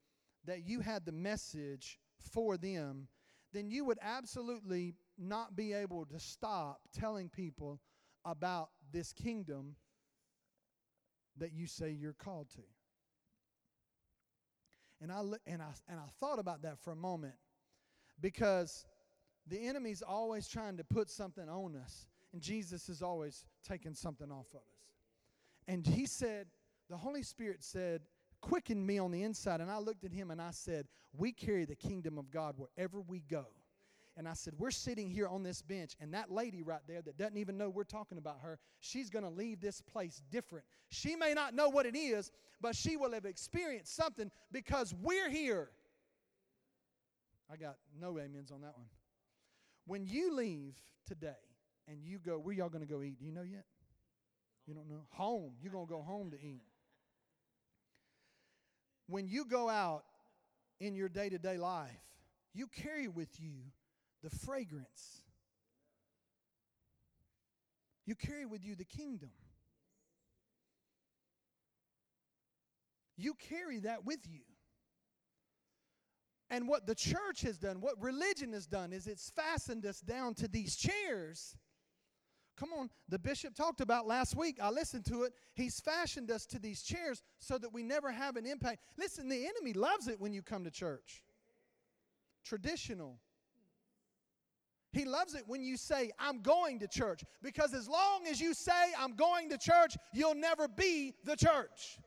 [0.46, 1.98] that you had the message
[2.32, 3.08] for them,
[3.52, 7.80] then you would absolutely not be able to stop telling people
[8.24, 9.76] about this kingdom
[11.36, 12.62] that you say you're called to.
[15.00, 17.34] And I, and, I, and I thought about that for a moment
[18.20, 18.86] because
[19.46, 24.30] the enemy's always trying to put something on us, and Jesus is always taking something
[24.30, 24.88] off of us.
[25.68, 26.46] And he said,
[26.88, 28.02] the Holy Spirit said,
[28.44, 29.60] quicken me on the inside.
[29.60, 30.86] And I looked at him and I said,
[31.16, 33.46] We carry the kingdom of God wherever we go.
[34.16, 37.16] And I said, We're sitting here on this bench, and that lady right there that
[37.16, 40.64] doesn't even know we're talking about her, she's going to leave this place different.
[40.88, 45.28] She may not know what it is, but she will have experienced something because we're
[45.28, 45.70] here.
[47.52, 48.86] I got no amens on that one.
[49.86, 50.74] When you leave
[51.06, 51.32] today
[51.88, 53.18] and you go, where y'all going to go eat?
[53.18, 53.64] Do you know yet?
[54.66, 55.02] You don't know?
[55.10, 55.52] Home.
[55.60, 56.62] You're going to go home to eat.
[59.06, 60.04] When you go out
[60.80, 61.90] in your day to day life,
[62.54, 63.52] you carry with you
[64.24, 65.22] the fragrance.
[68.06, 69.30] You carry with you the kingdom.
[73.16, 74.40] You carry that with you.
[76.50, 80.34] And what the church has done, what religion has done, is it's fastened us down
[80.34, 81.56] to these chairs.
[82.56, 84.58] Come on, the bishop talked about last week.
[84.62, 85.32] I listened to it.
[85.54, 88.82] He's fashioned us to these chairs so that we never have an impact.
[88.96, 91.24] Listen, the enemy loves it when you come to church.
[92.44, 93.18] Traditional,
[94.94, 97.24] he loves it when you say, I'm going to church.
[97.42, 101.98] Because as long as you say, I'm going to church, you'll never be the church.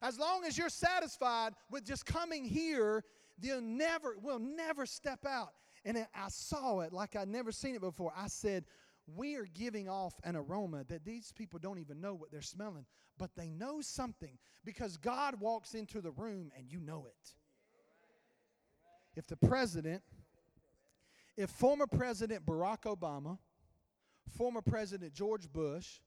[0.00, 3.04] As long as you're satisfied with just coming here,
[3.40, 5.52] you'll never, will never step out.
[5.84, 8.12] And I saw it like I'd never seen it before.
[8.16, 8.64] I said,
[9.06, 12.86] We are giving off an aroma that these people don't even know what they're smelling,
[13.18, 17.34] but they know something because God walks into the room and you know it
[19.16, 20.02] if the president,
[21.36, 23.38] if former President Barack Obama,
[24.36, 26.00] former President George Bush,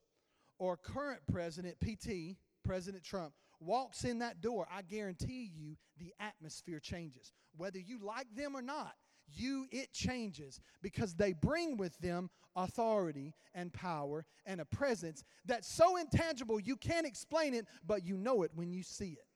[0.60, 6.80] or current President PT, President Trump, walks in that door, I guarantee you the atmosphere
[6.80, 7.34] changes.
[7.58, 8.94] Whether you like them or not,
[9.32, 15.68] you it changes because they bring with them authority and power and a presence that's
[15.68, 19.29] so intangible you can't explain it, but you know it when you see it.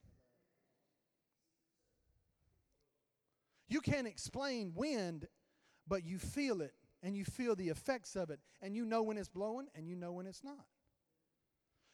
[3.74, 5.26] You can't explain wind,
[5.88, 9.18] but you feel it and you feel the effects of it and you know when
[9.18, 10.64] it's blowing and you know when it's not.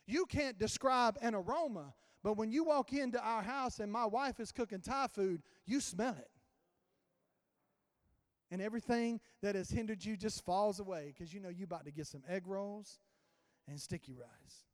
[0.07, 4.41] You can't describe an aroma, but when you walk into our house and my wife
[4.41, 6.29] is cooking Thai food, you smell it.
[8.51, 11.93] And everything that has hindered you just falls away because you know you're about to
[11.93, 12.99] get some egg rolls
[13.67, 14.67] and sticky rice.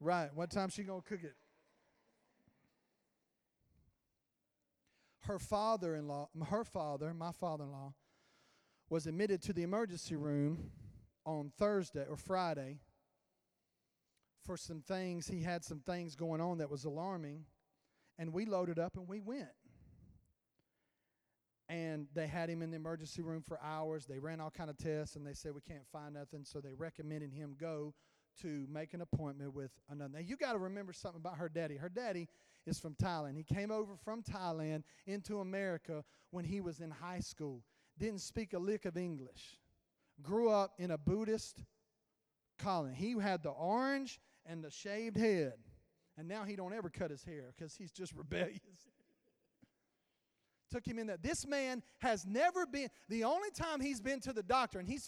[0.00, 1.34] Right, what time she gonna cook it?
[5.26, 7.92] Her father in law, her father, my father in law,
[8.88, 10.70] was admitted to the emergency room
[11.24, 12.78] on Thursday or Friday
[14.44, 15.26] for some things.
[15.26, 17.44] He had some things going on that was alarming.
[18.18, 19.48] And we loaded up and we went.
[21.68, 24.06] And they had him in the emergency room for hours.
[24.06, 26.72] They ran all kind of tests and they said we can't find nothing, so they
[26.72, 27.92] recommended him go
[28.42, 30.14] to make an appointment with another.
[30.14, 31.76] Now, you got to remember something about her daddy.
[31.76, 32.28] Her daddy
[32.66, 33.36] is from Thailand.
[33.36, 37.62] He came over from Thailand into America when he was in high school.
[37.98, 39.58] Didn't speak a lick of English.
[40.22, 41.62] Grew up in a Buddhist
[42.58, 42.94] colony.
[42.94, 45.54] He had the orange and the shaved head.
[46.18, 48.60] And now he don't ever cut his hair because he's just rebellious.
[50.70, 51.18] Took him in there.
[51.18, 55.06] This man has never been, the only time he's been to the doctor, and he's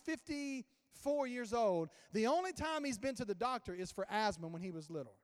[0.94, 4.62] 54 years old, the only time he's been to the doctor is for asthma when
[4.62, 5.14] he was little.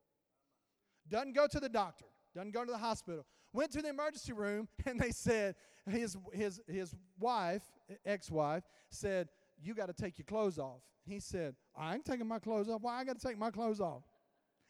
[1.09, 3.27] Doesn't go to the doctor, doesn't go to the hospital.
[3.53, 5.55] Went to the emergency room, and they said,
[5.89, 7.63] his, his, his wife,
[8.05, 9.29] ex wife, said,
[9.63, 10.81] You got to take your clothes off.
[11.07, 12.81] He said, I ain't taking my clothes off.
[12.81, 14.03] Why I got to take my clothes off?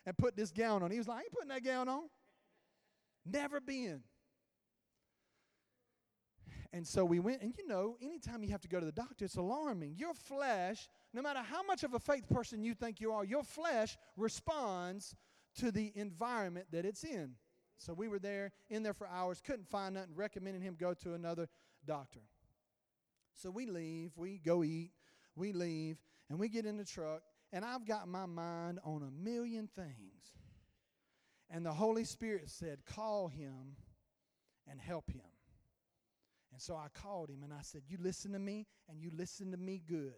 [0.07, 0.91] And put this gown on.
[0.91, 2.03] He was like, I ain't putting that gown on.
[3.25, 4.03] Never been.
[6.75, 9.27] And so we went, and you know, anytime you have to go to the doctor,
[9.27, 9.95] it's alarming.
[9.97, 13.45] Your flesh, no matter how much of a faith person you think you are, your
[13.45, 15.15] flesh responds
[15.61, 17.37] to the environment that it's in.
[17.79, 21.15] So we were there, in there for hours, couldn't find nothing, recommending him go to
[21.15, 21.47] another
[21.87, 22.23] doctor.
[23.37, 24.91] So we leave, we go eat,
[25.37, 25.99] we leave,
[26.29, 27.23] and we get in the truck,
[27.53, 30.35] and I've got my mind on a million things.
[31.49, 33.77] And the Holy Spirit said, Call him
[34.69, 35.21] and help him.
[36.55, 39.51] And so I called him and I said, You listen to me and you listen
[39.51, 40.15] to me good.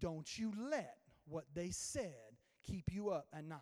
[0.00, 0.96] Don't you let
[1.28, 3.58] what they said keep you up at night.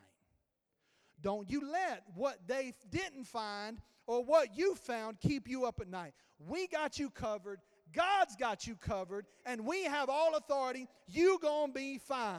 [1.21, 5.89] Don't you let what they didn't find or what you found keep you up at
[5.89, 6.15] night.
[6.39, 7.59] We got you covered.
[7.93, 10.87] God's got you covered, and we have all authority.
[11.09, 12.39] You gonna be fine.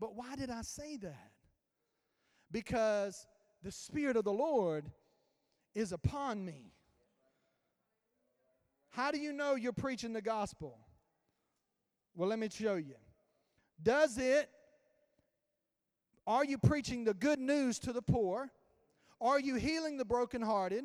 [0.00, 1.30] But why did I say that?
[2.50, 3.28] Because
[3.62, 4.90] the Spirit of the Lord
[5.72, 6.72] is upon me.
[8.90, 10.78] How do you know you're preaching the gospel?
[12.14, 12.96] Well, let me show you.
[13.82, 14.50] Does it,
[16.26, 18.50] are you preaching the good news to the poor?
[19.20, 20.84] Are you healing the brokenhearted?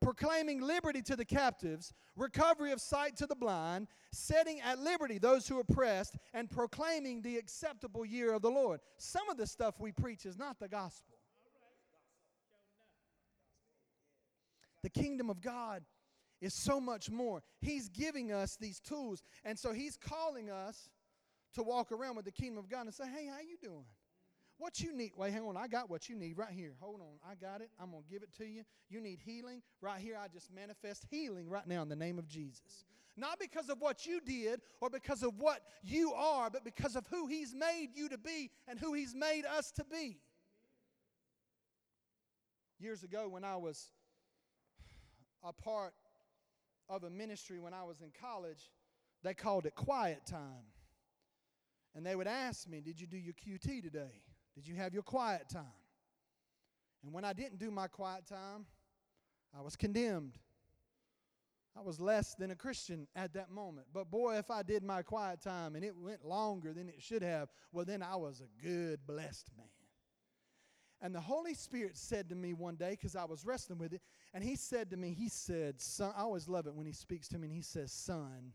[0.00, 5.48] Proclaiming liberty to the captives, recovery of sight to the blind, setting at liberty those
[5.48, 8.78] who are oppressed, and proclaiming the acceptable year of the Lord.
[8.98, 11.16] Some of the stuff we preach is not the gospel.
[14.84, 15.82] The kingdom of God
[16.40, 17.42] is so much more.
[17.60, 19.22] He's giving us these tools.
[19.44, 20.88] And so he's calling us
[21.54, 23.84] to walk around with the kingdom of God and say, hey, how you doing?
[24.58, 25.12] What you need?
[25.16, 25.56] Wait, hang on.
[25.56, 26.74] I got what you need right here.
[26.80, 27.18] Hold on.
[27.28, 27.70] I got it.
[27.80, 28.64] I'm going to give it to you.
[28.90, 29.62] You need healing.
[29.80, 32.84] Right here, I just manifest healing right now in the name of Jesus.
[33.16, 37.06] Not because of what you did or because of what you are, but because of
[37.08, 40.18] who He's made you to be and who He's made us to be.
[42.80, 43.90] Years ago, when I was
[45.44, 45.94] a part
[46.88, 48.70] of a ministry when I was in college,
[49.22, 50.66] they called it quiet time.
[51.94, 54.22] And they would ask me, Did you do your QT today?
[54.54, 55.64] Did you have your quiet time?
[57.04, 58.66] And when I didn't do my quiet time,
[59.56, 60.38] I was condemned.
[61.76, 63.86] I was less than a Christian at that moment.
[63.92, 67.22] But boy, if I did my quiet time and it went longer than it should
[67.22, 69.66] have, well, then I was a good, blessed man.
[71.00, 74.02] And the Holy Spirit said to me one day, because I was wrestling with it,
[74.34, 77.28] and He said to me, He said, Son, I always love it when He speaks
[77.28, 78.52] to me and He says, Son.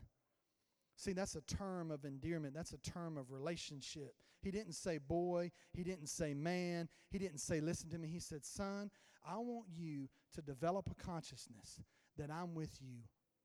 [0.96, 4.14] See, that's a term of endearment, that's a term of relationship.
[4.40, 8.08] He didn't say boy, He didn't say man, He didn't say listen to me.
[8.08, 8.90] He said, Son,
[9.26, 11.80] I want you to develop a consciousness
[12.18, 12.98] that I'm with you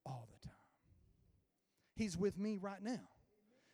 [0.05, 0.55] all the time.
[1.95, 3.07] He's with me right now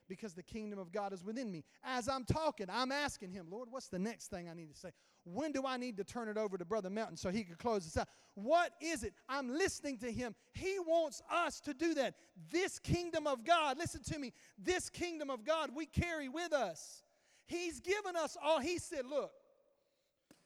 [0.07, 1.63] because the kingdom of God is within me.
[1.83, 4.89] As I'm talking, I'm asking Him, Lord, what's the next thing I need to say?
[5.23, 7.83] When do I need to turn it over to Brother Melton so he can close
[7.83, 8.07] this out?
[8.35, 9.13] What is it?
[9.27, 10.35] I'm listening to him.
[10.53, 12.13] He wants us to do that.
[12.51, 17.03] This kingdom of God, listen to me, this kingdom of God we carry with us.
[17.47, 18.59] He's given us all.
[18.59, 19.31] He said, Look,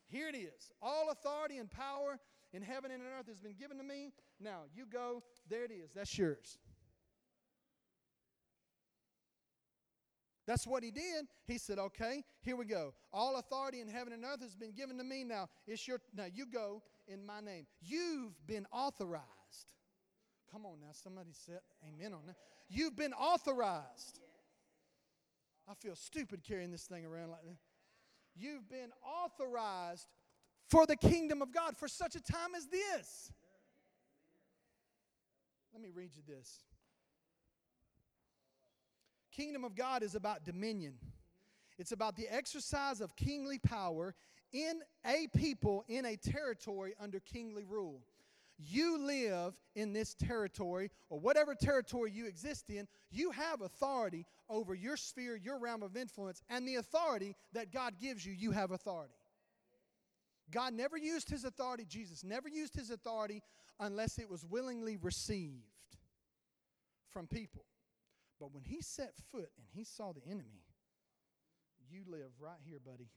[0.08, 0.72] here it is.
[0.82, 2.18] All authority and power
[2.54, 4.12] in heaven and on earth has been given to me.
[4.40, 5.92] Now, you go, there it is.
[5.94, 6.58] That's yours.
[10.50, 11.28] That's what he did.
[11.46, 12.96] He said, "Okay, here we go.
[13.14, 15.24] All authority in heaven and earth has been given to me.
[15.24, 16.02] Now it's your.
[16.12, 17.68] Now you go in my name.
[17.80, 19.28] You've been authorized.
[20.52, 22.36] Come on now, somebody said Amen on that.
[22.68, 24.22] You've been authorized.
[25.70, 27.58] I feel stupid carrying this thing around like that.
[28.36, 30.08] You've been authorized
[30.68, 33.32] for the kingdom of God for such a time as this.
[35.74, 36.64] Let me read you this
[39.32, 40.96] kingdom of God is about dominion.
[41.78, 44.14] It's about the exercise of kingly power
[44.52, 48.02] in a people, in a territory under kingly rule.
[48.58, 54.76] You live in this territory, or whatever territory you exist in, you have authority over
[54.76, 58.72] your sphere, your realm of influence, and the authority that God gives you, you have
[58.72, 59.14] authority.
[60.52, 63.42] God never used his authority, Jesus never used his authority
[63.80, 65.64] unless it was willingly received
[67.12, 67.64] from people.
[68.40, 70.64] But when he set foot and he saw the enemy,
[71.92, 73.10] you live right here, buddy.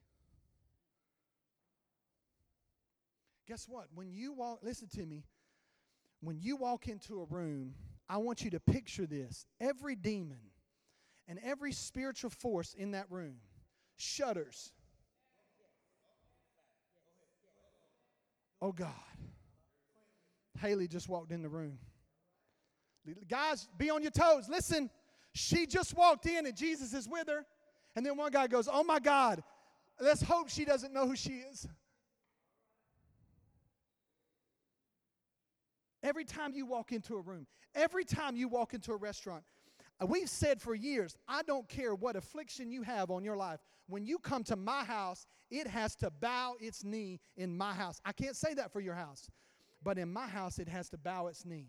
[3.46, 3.86] Guess what?
[3.94, 5.24] When you walk, listen to me.
[6.20, 7.74] When you walk into a room,
[8.08, 9.46] I want you to picture this.
[9.60, 10.38] Every demon
[11.28, 13.36] and every spiritual force in that room
[13.96, 14.72] shudders.
[18.60, 18.90] Oh God.
[20.60, 21.78] Haley just walked in the room.
[23.28, 24.48] Guys, be on your toes.
[24.48, 24.88] Listen,
[25.32, 27.44] she just walked in and Jesus is with her.
[27.96, 29.42] And then one guy goes, Oh my God,
[30.00, 31.66] let's hope she doesn't know who she is.
[36.02, 39.44] Every time you walk into a room, every time you walk into a restaurant,
[40.00, 43.60] uh, we've said for years, I don't care what affliction you have on your life.
[43.86, 48.00] When you come to my house, it has to bow its knee in my house.
[48.04, 49.30] I can't say that for your house,
[49.82, 51.68] but in my house, it has to bow its knee.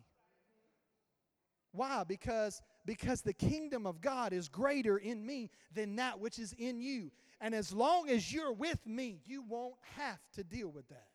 [1.71, 2.03] Why?
[2.07, 6.81] Because, because the kingdom of God is greater in me than that which is in
[6.81, 7.11] you.
[7.39, 11.07] And as long as you're with me, you won't have to deal with that.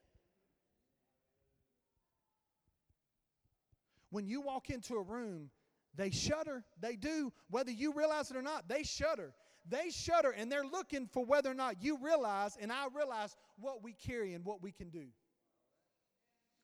[4.11, 5.51] When you walk into a room,
[5.95, 6.65] they shudder.
[6.81, 7.33] They do.
[7.51, 9.35] Whether you realize it or not, they shudder.
[9.69, 13.83] They shudder and they're looking for whether or not you realize and I realize what
[13.83, 15.07] we carry and what we can do.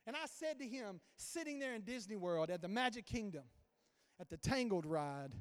[0.07, 3.45] And I said to him, sitting there in Disney World at the Magic Kingdom,
[4.21, 5.33] at the Tangled ride,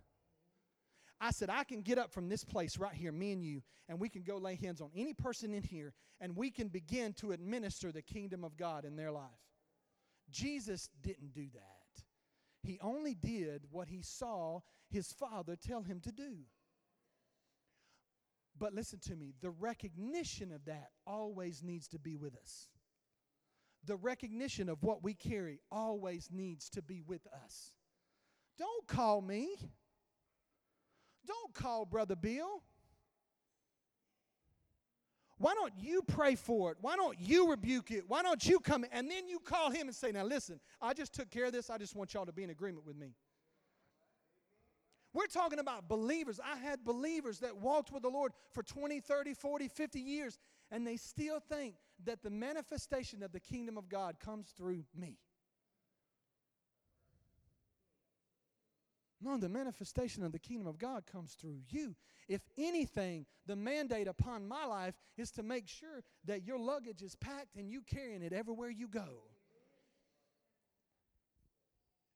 [1.21, 3.99] I said, I can get up from this place right here, me and you, and
[3.99, 7.32] we can go lay hands on any person in here, and we can begin to
[7.32, 9.30] administer the kingdom of God in their life.
[10.30, 12.03] Jesus didn't do that.
[12.61, 16.39] He only did what he saw his Father tell him to do.
[18.57, 22.69] But listen to me, the recognition of that always needs to be with us.
[23.86, 27.74] The recognition of what we carry always needs to be with us.
[28.57, 29.49] Don't call me.
[31.25, 32.61] Don't call Brother Bill.
[35.37, 36.77] Why don't you pray for it?
[36.79, 38.05] Why don't you rebuke it?
[38.07, 41.13] Why don't you come and then you call him and say, Now listen, I just
[41.13, 41.69] took care of this.
[41.69, 43.15] I just want y'all to be in agreement with me.
[45.13, 46.39] We're talking about believers.
[46.43, 50.39] I had believers that walked with the Lord for 20, 30, 40, 50 years,
[50.71, 51.75] and they still think
[52.05, 55.17] that the manifestation of the kingdom of God comes through me.
[59.24, 61.95] No, the manifestation of the kingdom of God comes through you.
[62.28, 67.15] If anything, the mandate upon my life is to make sure that your luggage is
[67.15, 69.07] packed and you carrying it everywhere you go.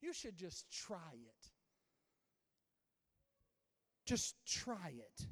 [0.01, 1.51] You should just try it.
[4.05, 5.25] Just try it.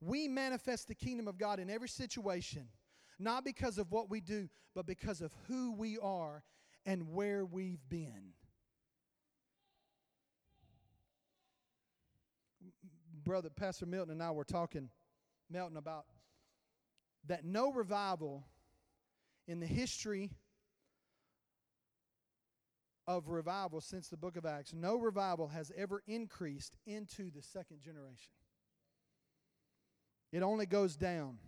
[0.00, 2.68] We manifest the kingdom of God in every situation,
[3.18, 6.42] not because of what we do, but because of who we are
[6.86, 8.32] and where we've been.
[13.22, 14.88] Brother Pastor Milton and I were talking,
[15.50, 16.06] Melton, about
[17.26, 18.46] that no revival
[19.46, 20.30] in the history
[23.06, 27.80] of revival since the book of Acts, no revival has ever increased into the second
[27.80, 28.32] generation.
[30.32, 31.38] It only goes down.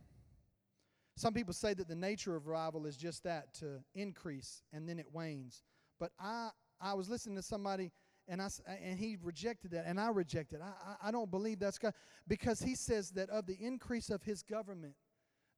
[1.17, 4.99] Some people say that the nature of revival is just that to increase and then
[4.99, 5.63] it wanes.
[6.01, 6.51] But I,
[6.81, 7.93] I was listening to somebody
[8.29, 8.49] and, I,
[8.83, 11.93] and he rejected that and I rejected I, I, I don't believe that's God
[12.29, 14.95] because he says that of the increase of his government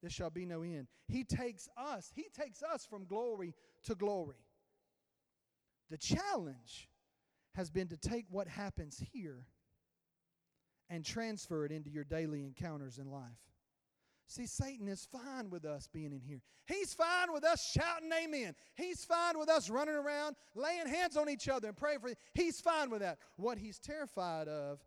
[0.03, 0.89] there shall be no end.
[1.09, 4.45] He takes us, he takes us from glory to glory.
[5.91, 6.91] The challenge
[7.55, 9.47] has been to take what happens here
[10.91, 13.54] and transfer it into your daily encounters in life.
[14.27, 16.41] See, Satan is fine with us being in here.
[16.67, 18.55] He's fine with us shouting amen.
[18.75, 22.09] He's fine with us running around, laying hands on each other and praying for.
[22.09, 22.15] You.
[22.33, 23.19] He's fine with that.
[23.37, 24.81] What he's terrified of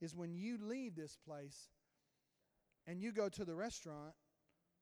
[0.00, 1.70] is when you leave this place
[2.86, 4.14] and you go to the restaurant.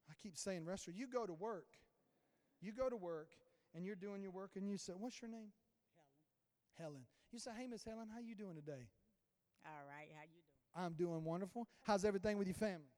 [0.09, 0.97] I keep saying restaurant.
[0.97, 1.67] You go to work.
[2.61, 3.29] You go to work
[3.73, 5.51] and you're doing your work and you say, "What's your name?"
[6.77, 6.93] Helen.
[6.93, 7.05] Helen.
[7.31, 8.89] You say, "Hey, Miss Helen, how you doing today?"
[9.65, 10.09] All right.
[10.15, 10.85] How you doing?
[10.85, 11.67] I'm doing wonderful.
[11.81, 12.91] How's everything with your family?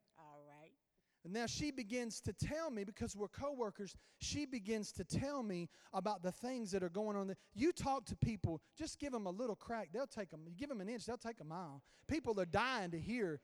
[1.26, 5.70] And now she begins to tell me, because we're coworkers, she begins to tell me
[5.92, 7.36] about the things that are going on.
[7.56, 10.42] You talk to people, just give them a little crack, they'll take them.
[10.46, 11.82] You give them an inch, they'll take a mile.
[12.08, 13.42] People are dying to hear.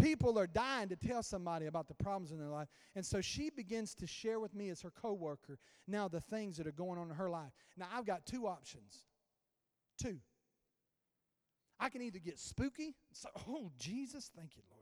[0.00, 2.68] People are dying to tell somebody about the problems in their life.
[2.94, 5.58] And so she begins to share with me as her coworker
[5.88, 7.50] now the things that are going on in her life.
[7.76, 9.06] Now I've got two options.
[10.00, 10.18] Two.
[11.80, 14.75] I can either get spooky, so, oh Jesus, thank you, Lord.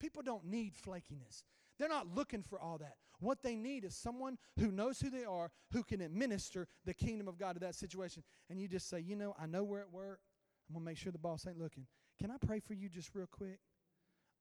[0.00, 1.44] People don't need flakiness.
[1.78, 2.94] They're not looking for all that.
[3.20, 7.28] What they need is someone who knows who they are, who can administer the kingdom
[7.28, 8.22] of God to that situation.
[8.48, 10.20] And you just say, you know, I know we're at work.
[10.68, 11.86] I'm going to make sure the boss ain't looking.
[12.20, 13.58] Can I pray for you just real quick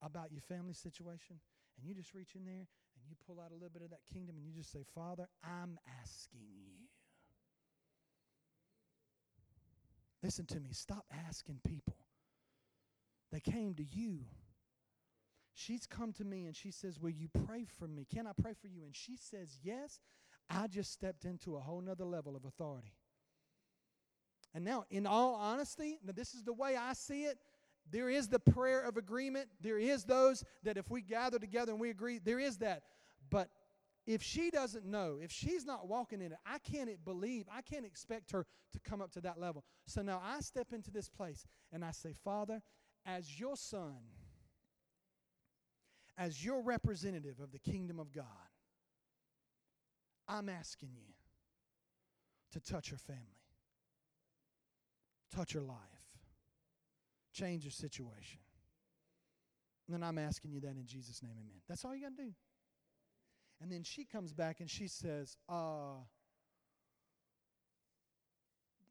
[0.01, 1.39] about your family situation?
[1.77, 2.67] And you just reach in there
[2.99, 5.27] and you pull out a little bit of that kingdom and you just say, Father,
[5.43, 6.87] I'm asking you.
[10.21, 10.69] Listen to me.
[10.71, 11.95] Stop asking people.
[13.31, 14.25] They came to you.
[15.59, 18.05] She's come to me and she says, Will you pray for me?
[18.09, 18.85] Can I pray for you?
[18.85, 19.99] And she says, Yes.
[20.49, 22.93] I just stepped into a whole nother level of authority.
[24.55, 27.37] And now, in all honesty, now this is the way I see it.
[27.91, 29.49] There is the prayer of agreement.
[29.61, 32.83] There is those that if we gather together and we agree, there is that.
[33.29, 33.49] But
[34.07, 37.85] if she doesn't know, if she's not walking in it, I can't believe, I can't
[37.85, 39.65] expect her to come up to that level.
[39.85, 42.61] So now I step into this place and I say, Father,
[43.05, 43.97] as your son,
[46.19, 48.25] as your representative of the kingdom of God,
[50.27, 51.13] I'm asking you
[52.51, 53.23] to touch her family,
[55.33, 55.77] touch her life,
[57.33, 58.41] change her situation.
[59.87, 61.61] And then I'm asking you that in Jesus' name, amen.
[61.69, 62.33] That's all you got to do.
[63.61, 66.03] And then she comes back and she says, uh,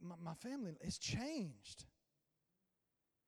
[0.00, 1.84] my, my family is changed.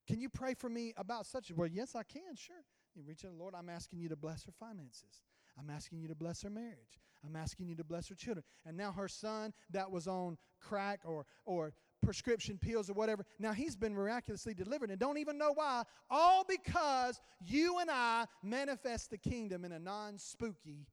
[0.09, 1.53] Can you pray for me about such?
[1.55, 2.64] Well, yes, I can, sure.
[2.95, 5.22] You reach out, Lord, I'm asking you to bless her finances.
[5.59, 7.01] I'm asking you to bless her marriage.
[7.24, 8.45] I'm asking you to bless her children.
[8.66, 11.72] And now her son that was on crack or, or
[12.03, 15.82] prescription pills or whatever, now he's been miraculously delivered and don't even know why.
[16.09, 20.86] All because you and I manifest the kingdom in a non spooky,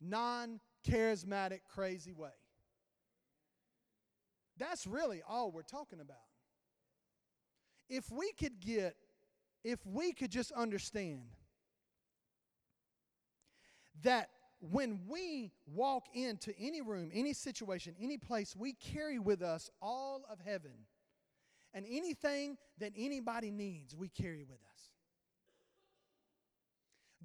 [0.00, 2.30] non charismatic, crazy way.
[4.56, 6.16] That's really all we're talking about.
[7.88, 8.94] If we could get,
[9.64, 11.22] if we could just understand
[14.02, 14.28] that
[14.60, 20.24] when we walk into any room, any situation, any place, we carry with us all
[20.30, 20.72] of heaven.
[21.72, 24.90] And anything that anybody needs, we carry with us.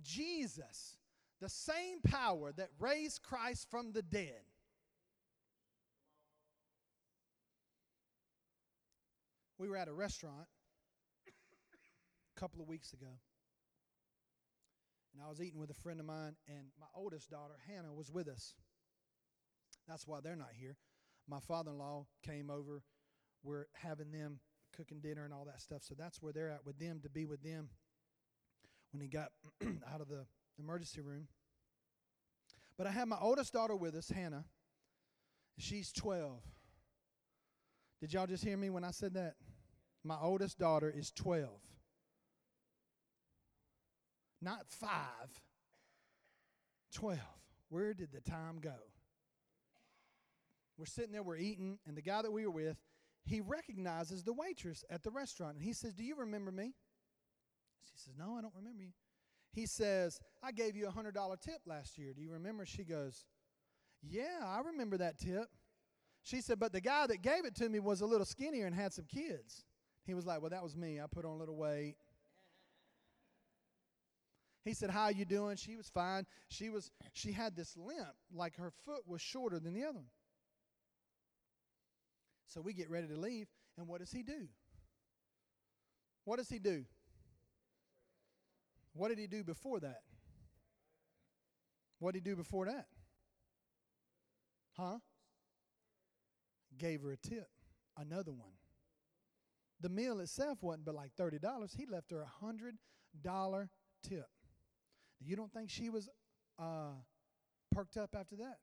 [0.01, 0.95] Jesus,
[1.39, 4.41] the same power that raised Christ from the dead,
[9.57, 10.47] we were at a restaurant
[12.39, 13.19] couple of weeks ago.
[15.13, 18.11] And I was eating with a friend of mine, and my oldest daughter, Hannah, was
[18.11, 18.53] with us.
[19.87, 20.77] That's why they're not here.
[21.27, 22.83] My father in law came over.
[23.43, 24.39] We're having them
[24.75, 25.83] cooking dinner and all that stuff.
[25.83, 27.69] So that's where they're at with them to be with them
[28.91, 29.29] when he got
[29.91, 30.25] out of the
[30.57, 31.27] emergency room.
[32.77, 34.45] But I have my oldest daughter with us, Hannah.
[35.57, 36.39] She's 12.
[37.99, 39.35] Did y'all just hear me when I said that?
[40.03, 41.49] My oldest daughter is 12
[44.41, 45.41] not five,
[46.93, 47.19] 12.
[47.69, 48.75] Where did the time go?
[50.77, 52.77] We're sitting there, we're eating, and the guy that we were with,
[53.25, 55.55] he recognizes the waitress at the restaurant.
[55.55, 56.73] And he says, Do you remember me?
[57.83, 58.91] She says, No, I don't remember you.
[59.51, 62.13] He says, I gave you a $100 tip last year.
[62.13, 62.65] Do you remember?
[62.65, 63.25] She goes,
[64.01, 65.49] Yeah, I remember that tip.
[66.23, 68.73] She said, But the guy that gave it to me was a little skinnier and
[68.73, 69.65] had some kids.
[70.05, 70.99] He was like, Well, that was me.
[70.99, 71.95] I put on a little weight.
[74.69, 76.27] He said, "How you doing?" She was fine.
[76.47, 80.11] She was she had this limp, like her foot was shorter than the other one.
[82.45, 83.47] So we get ready to leave,
[83.79, 84.47] and what does he do?
[86.23, 86.85] What does he do?
[88.93, 90.01] What did he do before that?
[91.97, 92.85] What did he do before that?
[94.77, 94.99] Huh?
[96.77, 97.49] Gave her a tip,
[97.97, 98.53] another one.
[99.81, 101.75] The meal itself wasn't but like $30.
[101.75, 103.69] He left her a $100
[104.03, 104.27] tip.
[105.19, 106.09] You don't think she was
[106.57, 106.93] uh,
[107.71, 108.57] perked up after that?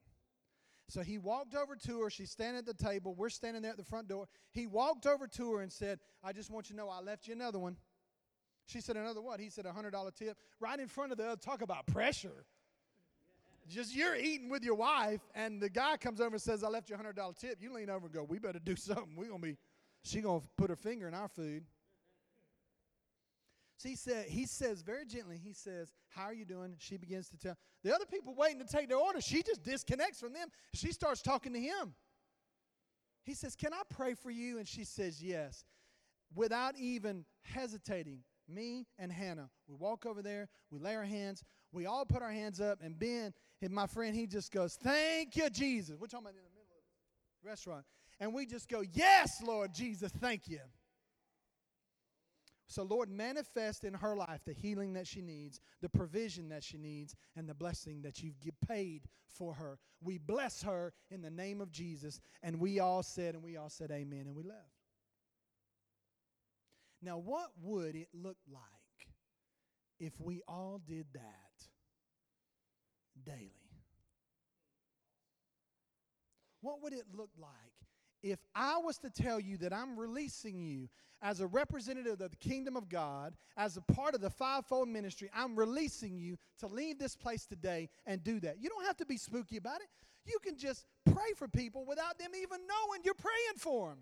[0.89, 2.11] So he walked over to her.
[2.11, 3.15] She's standing at the table.
[3.15, 4.27] We're standing there at the front door.
[4.53, 7.27] He walked over to her and said, I just want you to know I left
[7.27, 7.77] you another one.
[8.67, 9.41] She said, Another what?
[9.41, 10.37] He said, a $100 tip.
[10.61, 11.37] Right in front of the other.
[11.37, 12.45] Talk about pressure.
[13.69, 16.89] Just you're eating with your wife, and the guy comes over and says, I left
[16.89, 17.59] you a $100 tip.
[17.61, 19.15] You lean over and go, We better do something.
[19.17, 19.57] We're going to be,
[20.03, 21.65] she going to put her finger in our food.
[23.79, 26.75] So he said, he says very gently, he says, How are you doing?
[26.79, 27.57] She begins to tell.
[27.85, 30.49] The other people waiting to take their order, she just disconnects from them.
[30.73, 31.95] She starts talking to him.
[33.25, 34.59] He says, Can I pray for you?
[34.59, 35.65] And she says, Yes.
[36.35, 41.85] without even hesitating, me and Hannah, we walk over there, we lay our hands, we
[41.85, 45.51] all put our hands up, and Ben, and my friend, he just goes, Thank you,
[45.51, 45.97] Jesus.
[46.01, 47.85] We're talking about in the middle of the restaurant.
[48.21, 50.61] And we just go, Yes, Lord Jesus, thank you.
[52.69, 56.77] So, Lord, manifest in her life the healing that she needs, the provision that she
[56.77, 59.79] needs, and the blessing that you've paid for her.
[60.03, 62.21] We bless her in the name of Jesus.
[62.43, 64.61] And we all said, and we all said, Amen, and we left.
[67.03, 68.63] Now, what would it look like
[70.01, 71.69] if we all did that
[73.25, 73.53] daily?
[76.63, 77.51] What would it look like
[78.31, 80.89] if I was to tell you that I'm releasing you
[81.23, 85.31] as a representative of the kingdom of God, as a part of the fivefold ministry,
[85.35, 88.61] I'm releasing you to leave this place today and do that.
[88.61, 89.89] You don't have to be spooky about it.
[90.27, 93.99] You can just pray for people without them even knowing you're praying for them.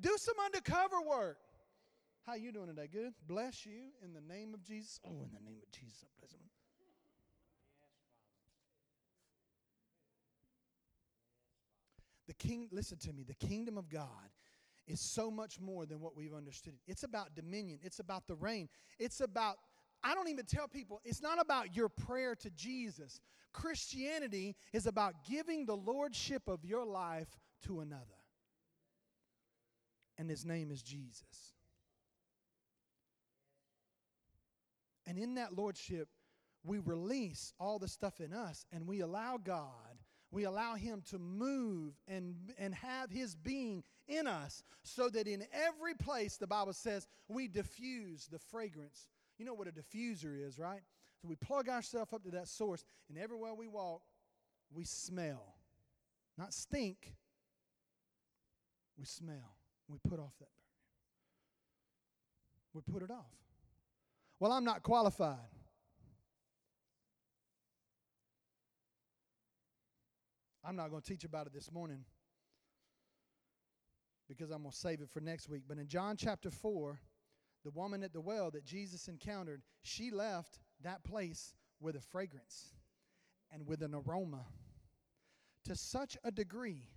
[0.00, 1.38] Do some undercover work.
[2.26, 2.88] How you doing today?
[2.90, 3.12] Good.
[3.28, 4.98] Bless you in the name of Jesus.
[5.04, 6.40] Oh, in the name of Jesus, I bless him.
[12.38, 14.08] The king, listen to me, the kingdom of God
[14.86, 16.74] is so much more than what we've understood.
[16.86, 19.56] It's about dominion, it's about the reign, it's about
[20.06, 23.22] I don't even tell people, it's not about your prayer to Jesus.
[23.54, 28.04] Christianity is about giving the lordship of your life to another.
[30.18, 31.54] And his name is Jesus.
[35.06, 36.08] And in that lordship,
[36.64, 39.93] we release all the stuff in us and we allow God,
[40.34, 45.44] we allow Him to move and, and have His being in us so that in
[45.52, 49.06] every place, the Bible says, we diffuse the fragrance.
[49.38, 50.82] You know what a diffuser is, right?
[51.22, 54.02] So we plug ourselves up to that source, and everywhere we walk,
[54.72, 55.54] we smell.
[56.36, 57.14] Not stink,
[58.98, 59.56] we smell.
[59.88, 60.48] We put off that
[62.72, 63.30] We put it off.
[64.40, 65.53] Well, I'm not qualified.
[70.64, 72.04] I'm not going to teach about it this morning
[74.28, 75.64] because I'm going to save it for next week.
[75.68, 76.98] But in John chapter 4,
[77.64, 82.74] the woman at the well that Jesus encountered, she left that place with a fragrance
[83.52, 84.46] and with an aroma
[85.64, 86.88] to such a degree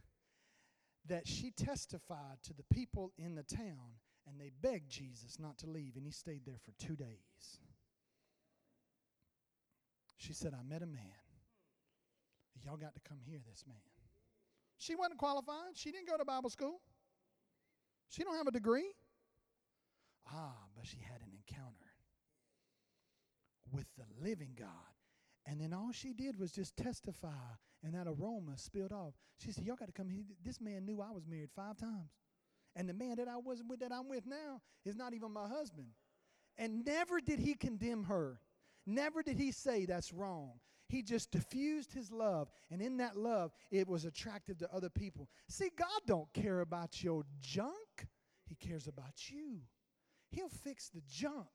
[1.07, 5.67] that she testified to the people in the town and they begged Jesus not to
[5.67, 7.59] leave, and he stayed there for two days.
[10.17, 11.26] She said, I met a man.
[12.65, 13.77] Y'all got to come hear this man.
[14.77, 15.75] She wasn't qualified.
[15.75, 16.81] She didn't go to Bible school.
[18.09, 18.91] She don't have a degree.
[20.31, 21.93] Ah, but she had an encounter
[23.71, 24.69] with the living God.
[25.45, 29.13] And then all she did was just testify, and that aroma spilled off.
[29.37, 30.23] She said, Y'all got to come here.
[30.43, 32.11] This man knew I was married five times.
[32.75, 35.47] And the man that I was with that I'm with now is not even my
[35.47, 35.87] husband.
[36.57, 38.39] And never did he condemn her.
[38.85, 40.51] Never did he say that's wrong.
[40.87, 45.29] He just diffused his love, and in that love, it was attractive to other people.
[45.49, 48.07] See, God don't care about your junk.
[48.45, 49.59] He cares about you.
[50.29, 51.47] He'll fix the junk.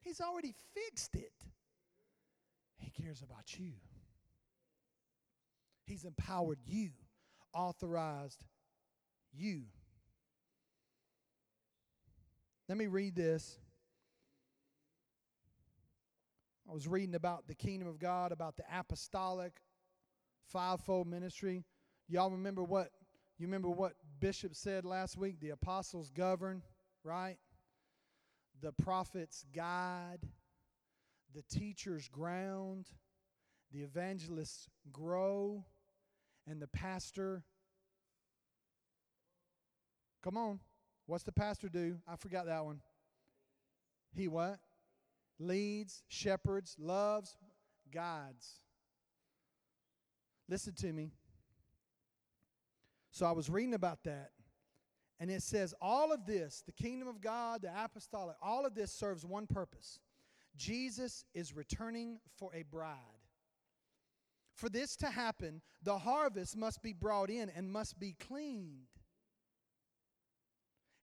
[0.00, 1.32] He's already fixed it.
[2.76, 3.72] He cares about you.
[5.86, 6.90] He's empowered you,
[7.54, 8.44] authorized
[9.32, 9.62] you
[12.68, 13.58] let me read this.
[16.72, 19.60] I was reading about the kingdom of God, about the apostolic
[20.46, 21.66] fivefold ministry.
[22.08, 22.88] Y'all remember what
[23.38, 25.38] you remember what Bishop said last week?
[25.38, 26.62] The apostles govern,
[27.04, 27.36] right?
[28.62, 30.20] The prophets guide,
[31.34, 32.86] the teachers ground,
[33.70, 35.66] the evangelists grow,
[36.46, 37.44] and the pastor
[40.24, 40.58] Come on.
[41.04, 41.98] What's the pastor do?
[42.08, 42.80] I forgot that one.
[44.14, 44.58] He what?
[45.42, 47.36] Leads, shepherds, loves,
[47.92, 48.60] guides.
[50.48, 51.12] Listen to me.
[53.10, 54.30] So I was reading about that,
[55.20, 58.92] and it says all of this, the kingdom of God, the apostolic, all of this
[58.92, 59.98] serves one purpose.
[60.56, 62.96] Jesus is returning for a bride.
[64.54, 68.86] For this to happen, the harvest must be brought in and must be cleaned.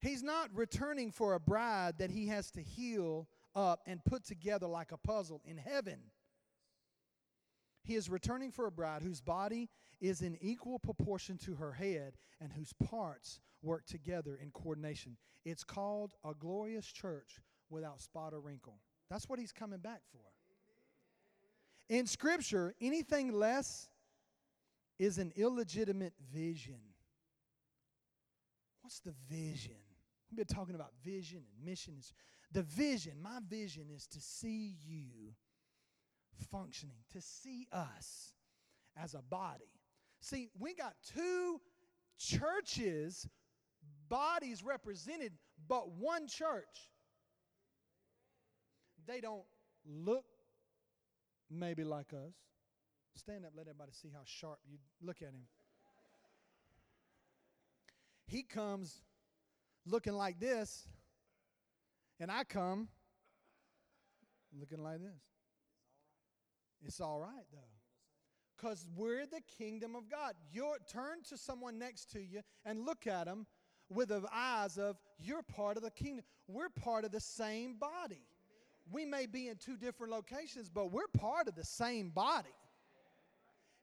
[0.00, 4.66] He's not returning for a bride that he has to heal up and put together
[4.66, 5.98] like a puzzle in heaven.
[7.82, 9.68] He is returning for a bride whose body
[10.00, 15.16] is in equal proportion to her head and whose parts work together in coordination.
[15.44, 18.78] It's called a glorious church without spot or wrinkle.
[19.10, 20.20] That's what he's coming back for.
[21.88, 23.88] In Scripture, anything less
[24.98, 26.78] is an illegitimate vision.
[28.82, 29.76] What's the vision?
[30.30, 31.94] We've been talking about vision and mission.
[32.52, 35.34] The vision, my vision is to see you
[36.50, 38.34] functioning, to see us
[38.96, 39.70] as a body.
[40.20, 41.60] See, we got two
[42.18, 43.28] churches,
[44.08, 45.32] bodies represented,
[45.68, 46.90] but one church.
[49.06, 49.44] They don't
[49.86, 50.24] look
[51.50, 52.34] maybe like us.
[53.16, 55.46] Stand up, let everybody see how sharp you look at him.
[58.26, 59.02] He comes
[59.84, 60.86] looking like this,
[62.20, 62.88] and I come
[64.58, 65.22] looking like this.
[66.84, 67.58] It's all right, though.
[68.56, 70.34] Because we're the kingdom of God.
[70.52, 73.46] You're, turn to someone next to you and look at them
[73.88, 76.24] with the eyes of, you're part of the kingdom.
[76.46, 78.22] We're part of the same body.
[78.90, 82.50] We may be in two different locations, but we're part of the same body.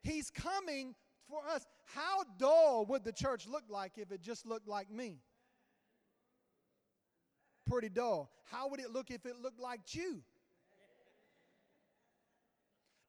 [0.02, 0.96] He's coming
[1.30, 1.66] for us.
[1.86, 5.18] How dull would the church look like if it just looked like me?
[7.70, 8.32] Pretty dull.
[8.46, 10.22] How would it look if it looked like you?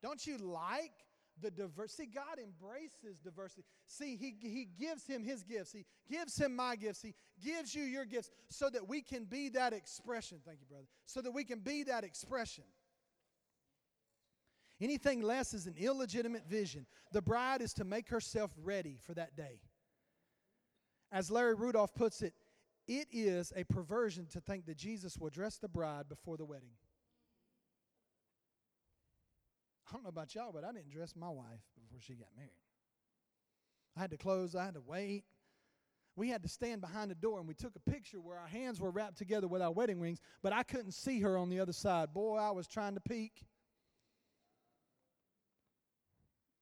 [0.03, 0.93] Don't you like
[1.41, 2.09] the diversity?
[2.13, 3.65] God embraces diversity.
[3.87, 5.73] See, he, he gives him his gifts.
[5.73, 7.03] He gives him my gifts.
[7.03, 7.15] He
[7.45, 10.39] gives you your gifts so that we can be that expression.
[10.45, 10.87] Thank you, brother.
[11.07, 12.65] So that we can be that expression.
[14.81, 16.87] Anything less is an illegitimate vision.
[17.13, 19.61] The bride is to make herself ready for that day.
[21.11, 22.35] As Larry Randolph puts it,
[22.89, 26.71] it is a perversion to think that Jesus will dress the bride before the wedding.
[29.89, 32.51] I don't know about y'all, but I didn't dress my wife before she got married.
[33.97, 35.25] I had to close, I had to wait.
[36.17, 38.81] We had to stand behind the door and we took a picture where our hands
[38.81, 41.73] were wrapped together with our wedding rings, but I couldn't see her on the other
[41.73, 42.13] side.
[42.13, 43.45] Boy, I was trying to peek.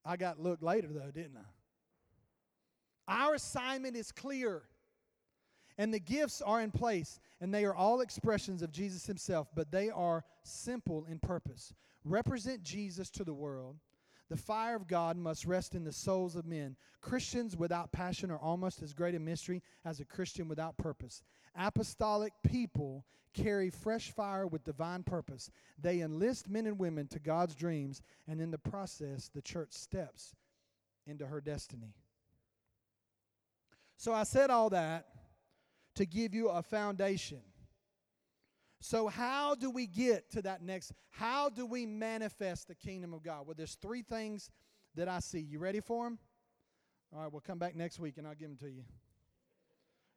[0.05, 3.21] I got looked later, though, didn't I?
[3.25, 4.63] Our assignment is clear,
[5.77, 9.71] and the gifts are in place, and they are all expressions of Jesus Himself, but
[9.71, 11.73] they are simple in purpose.
[12.03, 13.77] Represent Jesus to the world.
[14.29, 16.75] The fire of God must rest in the souls of men.
[16.99, 21.23] Christians without passion are almost as great a mystery as a Christian without purpose.
[21.55, 25.49] Apostolic people carry fresh fire with divine purpose.
[25.81, 30.35] They enlist men and women to God's dreams, and in the process, the church steps
[31.05, 31.93] into her destiny.
[33.95, 35.07] So I said all that
[35.97, 37.41] to give you a foundation.
[38.79, 40.93] So, how do we get to that next?
[41.09, 43.47] How do we manifest the kingdom of God?
[43.47, 44.51] Well, there's three things
[44.95, 45.39] that I see.
[45.39, 46.19] You ready for them?
[47.11, 48.83] All right, we'll come back next week and I'll give them to you.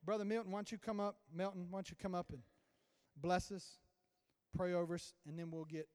[0.05, 1.17] Brother Milton, why don't you come up?
[1.35, 2.43] Milton, why don't you come up and
[3.17, 3.79] bless us,
[4.57, 5.89] pray over us, and then we'll get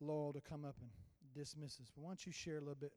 [0.00, 0.90] Laurel to come up and
[1.34, 1.90] dismiss us.
[1.94, 2.92] But why don't you share a little bit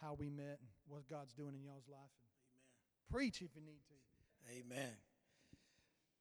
[0.00, 1.98] how we met and what God's doing in y'all's life?
[1.98, 3.18] Amen.
[3.18, 4.07] preach if you need to.
[4.46, 4.94] Amen.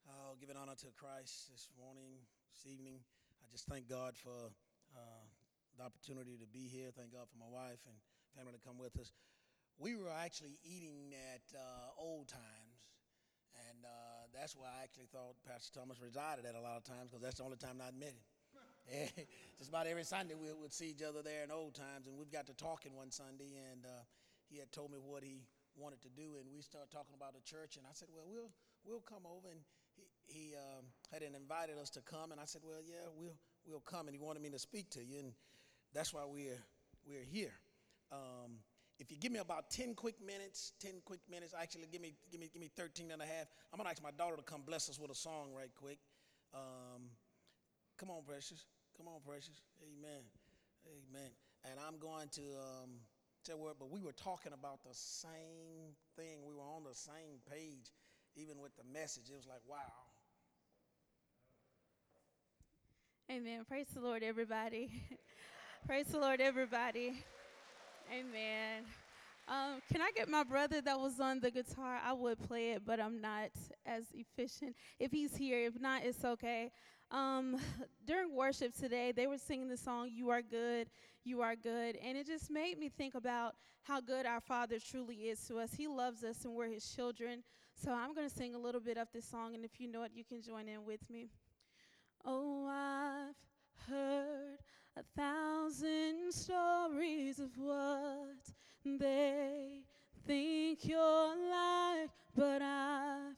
[0.09, 2.17] I'll give an honor to Christ this morning,
[2.49, 2.99] this evening.
[3.43, 4.49] I just thank God for
[4.95, 5.25] uh,
[5.77, 6.89] the opportunity to be here.
[6.95, 7.95] Thank God for my wife and
[8.35, 9.13] family to come with us.
[9.77, 12.79] We were actually eating at uh, Old Times,
[13.69, 17.13] and uh, that's why I actually thought Pastor Thomas resided at a lot of times
[17.13, 18.25] because that's the only time I'd met him.
[19.59, 22.31] just about every Sunday we would see each other there in Old Times, and we've
[22.31, 24.03] got to talking one Sunday, and uh,
[24.49, 25.43] he had told me what he
[25.77, 28.51] wanted to do, and we started talking about the church, and I said, well, we'll
[28.83, 29.61] we'll come over, and
[30.27, 34.07] he, um, had invited us to come, and I said, "Well, yeah, we'll we'll come."
[34.07, 35.33] And he wanted me to speak to you, and
[35.93, 36.59] that's why we're
[37.05, 37.53] we're here.
[38.11, 38.59] Um,
[38.99, 42.39] if you give me about 10 quick minutes, 10 quick minutes, actually give me give
[42.39, 43.47] me give me 13 and a half.
[43.71, 45.99] I'm gonna ask my daughter to come bless us with a song right quick.
[46.53, 47.11] Um,
[47.97, 48.65] come on, precious.
[48.97, 49.61] Come on, precious.
[49.81, 50.23] Amen.
[50.87, 51.31] Amen.
[51.69, 52.89] And I'm going to um,
[53.47, 56.39] say word, but we were talking about the same thing.
[56.45, 57.93] We were on the same page,
[58.35, 59.29] even with the message.
[59.31, 59.77] It was like, wow.
[63.31, 63.63] Amen.
[63.65, 64.89] Praise the Lord, everybody.
[65.87, 67.23] Praise the Lord, everybody.
[68.11, 68.83] Amen.
[69.47, 72.01] Um, can I get my brother that was on the guitar?
[72.03, 73.51] I would play it, but I'm not
[73.85, 74.75] as efficient.
[74.99, 76.71] If he's here, if not, it's okay.
[77.11, 77.57] Um,
[78.05, 80.89] during worship today, they were singing the song, You Are Good,
[81.23, 81.97] You Are Good.
[82.03, 85.73] And it just made me think about how good our Father truly is to us.
[85.73, 87.43] He loves us, and we're His children.
[87.75, 90.03] So I'm going to sing a little bit of this song, and if you know
[90.03, 91.29] it, you can join in with me.
[92.25, 94.57] Oh, I've heard
[94.97, 98.35] a thousand stories of what
[98.83, 99.83] they
[100.25, 103.35] think you're like, but I've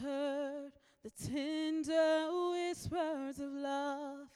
[0.00, 0.72] heard
[1.02, 4.28] the tender whispers of love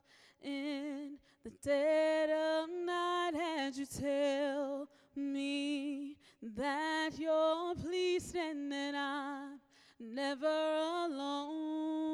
[0.43, 6.16] in the dead of night as you tell me
[6.57, 9.61] that you're pleased and that I'm
[10.01, 10.47] never
[11.07, 12.05] alone.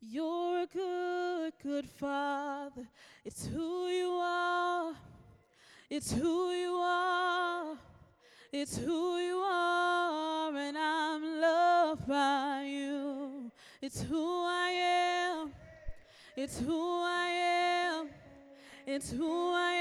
[0.00, 2.88] You're a good, good father.
[3.24, 4.94] It's who you are.
[5.88, 7.76] It's who you are.
[8.50, 13.52] It's who you are, and I'm loved by you.
[13.82, 15.52] It's who I am.
[16.34, 18.08] It's who I am.
[18.86, 19.72] It's who I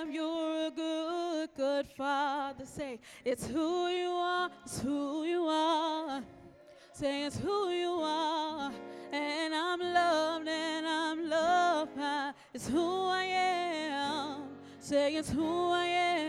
[0.00, 0.10] am.
[0.10, 2.64] You're a good, good Father.
[2.64, 4.50] Say, it's who you are.
[4.64, 6.22] It's who you are.
[6.94, 8.72] Say, it's who you are.
[9.12, 12.32] And I'm loved, and I'm loved by.
[12.54, 14.48] It's who I am.
[14.80, 16.25] Say, it's who I am.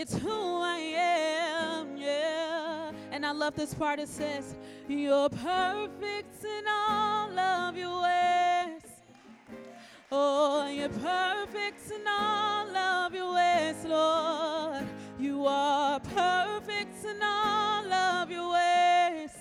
[0.00, 2.92] It's who I am, yeah.
[3.10, 3.98] And I love this part.
[3.98, 4.54] It says,
[4.86, 8.82] You're perfect in all of your ways.
[10.12, 14.86] Oh, you're perfect in all of your ways, Lord.
[15.18, 19.32] You are perfect in all of your ways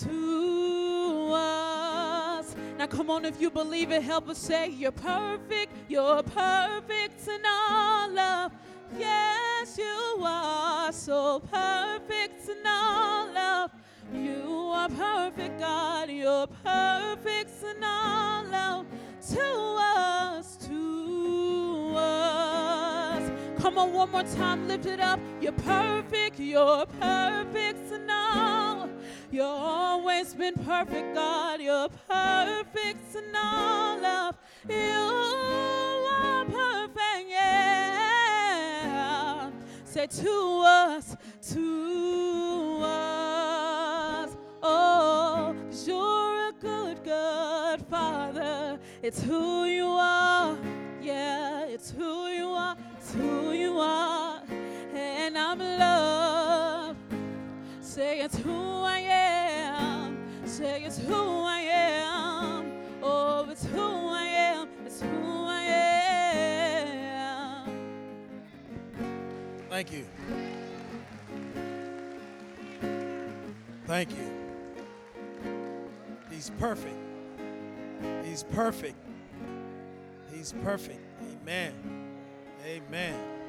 [0.00, 2.56] to us.
[2.78, 7.42] Now, come on, if you believe it, help us say, You're perfect, you're perfect in
[7.44, 8.52] all of
[8.98, 13.70] Yes, you are so perfect in all of
[14.12, 16.10] you are perfect, God.
[16.10, 18.86] You're perfect in all of
[19.34, 23.30] to us, to us.
[23.60, 25.20] Come on, one more time, lift it up.
[25.40, 28.88] You're perfect, you're perfect in all.
[29.30, 31.60] You've always been perfect, God.
[31.60, 34.36] You're perfect in all of
[34.68, 36.09] you
[39.90, 41.16] Say to us,
[41.52, 44.36] to us.
[44.62, 45.52] Oh,
[45.84, 48.78] you you're a good, good Father.
[49.02, 50.56] It's who you are.
[51.02, 52.76] Yeah, it's who you are.
[52.98, 54.40] It's who you are.
[54.94, 57.00] And I'm loved.
[57.80, 60.16] Say it's who I am.
[60.44, 61.59] Say it's who I am.
[69.80, 70.04] Thank you.
[73.86, 74.30] Thank you.
[76.30, 76.96] He's perfect.
[78.22, 78.96] He's perfect.
[80.30, 81.00] He's perfect.
[81.40, 81.72] Amen.
[82.66, 83.39] Amen.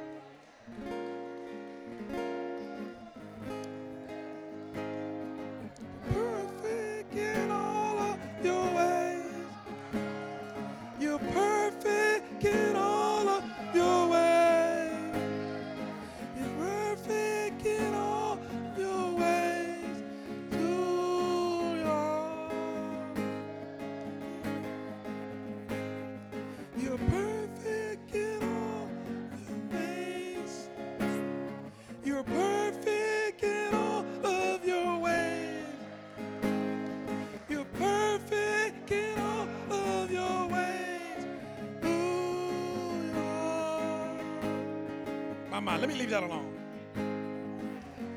[46.12, 46.46] That alone.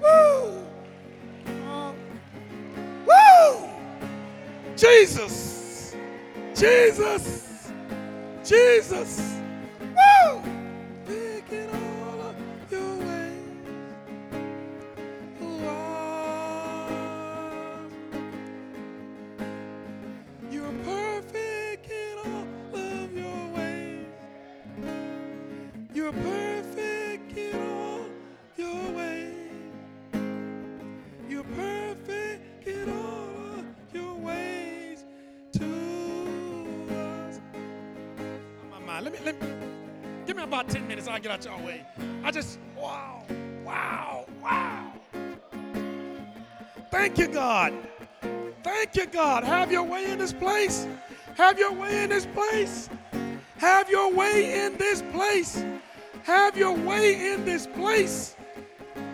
[0.02, 0.66] Woo!
[1.68, 1.92] Uh,
[3.06, 3.68] woo!
[4.76, 5.94] Jesus!
[6.56, 7.70] Jesus!
[8.44, 9.33] Jesus!
[39.24, 39.48] Let me
[40.26, 41.08] give me about 10 minutes.
[41.08, 41.84] I'll get out your way.
[42.22, 43.22] I just wow,
[43.64, 44.92] wow, wow.
[46.90, 47.72] Thank you, God.
[48.62, 49.44] Thank you, God.
[49.44, 50.86] Have your way in this place.
[51.36, 52.88] Have your way in this place.
[53.58, 55.64] Have your way in this place.
[56.22, 58.36] Have your way in this place.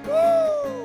[0.06, 0.79] Woo!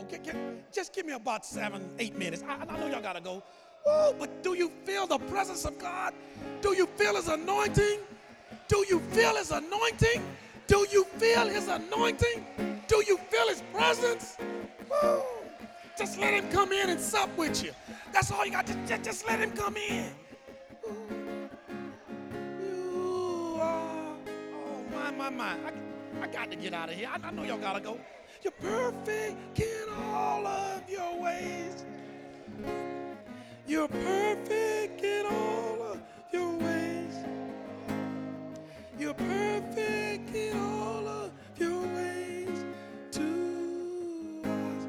[0.00, 0.06] Go.
[0.10, 2.42] Get, get, just give me about seven, eight minutes.
[2.46, 3.42] I, I know y'all gotta go.
[3.86, 6.12] Woo, but do you feel the presence of God?
[6.60, 7.98] Do you feel His anointing?
[8.68, 10.22] Do you feel His anointing?
[10.66, 12.46] Do you feel His anointing?
[12.86, 14.36] Do you feel His presence?
[14.90, 15.22] Woo!
[15.98, 17.72] Just let Him come in and sup with you.
[18.12, 18.66] That's all you got.
[18.66, 20.10] Just, just, just let Him come in.
[22.62, 24.16] You are.
[24.54, 25.52] Oh, oh, my, my, my.
[25.52, 25.72] I,
[26.22, 27.08] I got to get out of here.
[27.10, 27.98] I, I know y'all got to go.
[28.42, 31.84] You're perfect in all of your ways.
[33.66, 36.02] You're perfect in all of
[36.32, 37.14] your ways.
[38.98, 42.64] You're perfect in all of your ways
[43.12, 44.86] to us.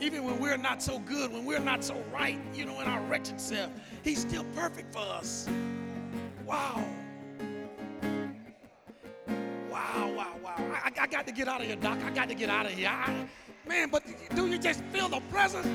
[0.00, 3.02] Even when we're not so good, when we're not so right, you know, in our
[3.10, 3.72] wretched self,
[4.04, 5.48] He's still perfect for us.
[6.46, 6.84] Wow.
[10.24, 10.80] Wow, wow.
[10.84, 11.98] I, I got to get out of here, Doc.
[12.04, 12.88] I got to get out of here.
[12.88, 13.26] I,
[13.68, 14.02] man, but
[14.34, 15.66] do you just feel the presence?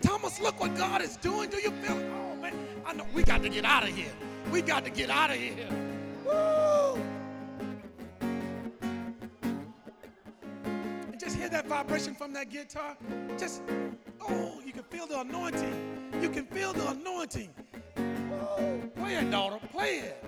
[0.00, 1.50] Thomas, look what God is doing.
[1.50, 2.06] Do you feel it?
[2.14, 2.54] Oh, man.
[2.86, 4.12] I know we got to get out of here.
[4.52, 5.68] We got to get out of here.
[6.24, 7.02] Woo!
[11.10, 12.96] And just hear that vibration from that guitar.
[13.36, 13.62] Just,
[14.20, 16.12] oh, you can feel the anointing.
[16.22, 17.50] You can feel the anointing.
[17.96, 18.90] Woo!
[18.96, 19.58] Play it, daughter.
[19.72, 20.24] Play it.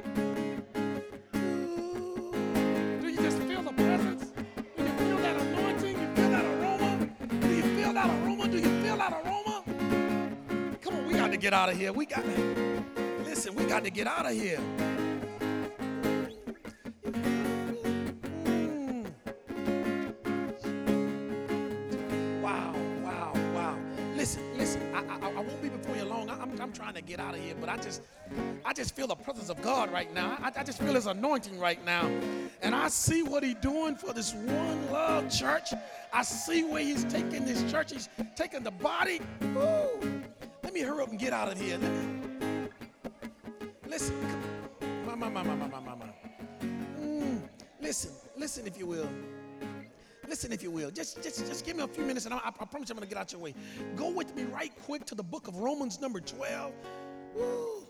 [8.01, 8.49] That aroma?
[8.49, 9.63] Do you feel that aroma?
[10.81, 11.93] Come on, we got to get out of here.
[11.93, 12.85] We got to,
[13.25, 14.61] listen, we got to get out of here.
[26.61, 28.03] I'm, trying to get out of here, but I just,
[28.65, 30.39] I just feel the presence of God right now.
[30.41, 32.11] I, I just feel His anointing right now,
[32.63, 35.73] and I see what He's doing for this one love church.
[36.13, 37.93] I see where He's taking this church.
[37.93, 39.21] He's taking the body.
[39.55, 40.23] Woo.
[40.63, 41.79] Let me hurry up and get out of here.
[41.79, 42.69] Let me,
[43.89, 44.15] listen,
[45.07, 46.07] my, my, my, my, my, my, my.
[46.63, 47.43] Mm,
[47.81, 49.09] listen, listen, if you will.
[50.31, 50.93] Listen, if you will.
[50.93, 53.09] Just, just, just give me a few minutes, and I, I promise you I'm going
[53.09, 53.53] to get out your way.
[53.97, 56.73] Go with me right quick to the book of Romans, number 12.
[57.35, 57.83] Woo.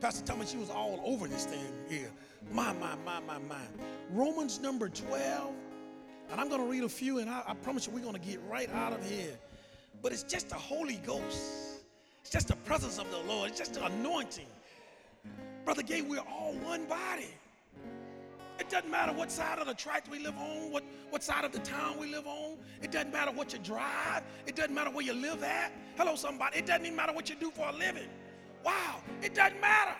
[0.00, 2.12] Pastor Thomas, she was all over this thing here.
[2.52, 3.56] My, my, my, my, my.
[4.12, 5.52] Romans number 12.
[6.30, 8.20] And I'm going to read a few, and I, I promise you we're going to
[8.20, 9.36] get right out of here.
[10.02, 11.82] But it's just the Holy Ghost.
[12.20, 13.50] It's just the presence of the Lord.
[13.50, 14.46] It's just the anointing.
[15.64, 17.34] Brother Gay, we're all one body.
[18.58, 21.52] It doesn't matter what side of the track we live on, what, what side of
[21.52, 22.56] the town we live on.
[22.80, 24.22] It doesn't matter what you drive.
[24.46, 25.72] It doesn't matter where you live at.
[25.96, 26.58] Hello, somebody.
[26.58, 28.08] It doesn't even matter what you do for a living.
[28.64, 29.96] Wow, it doesn't matter.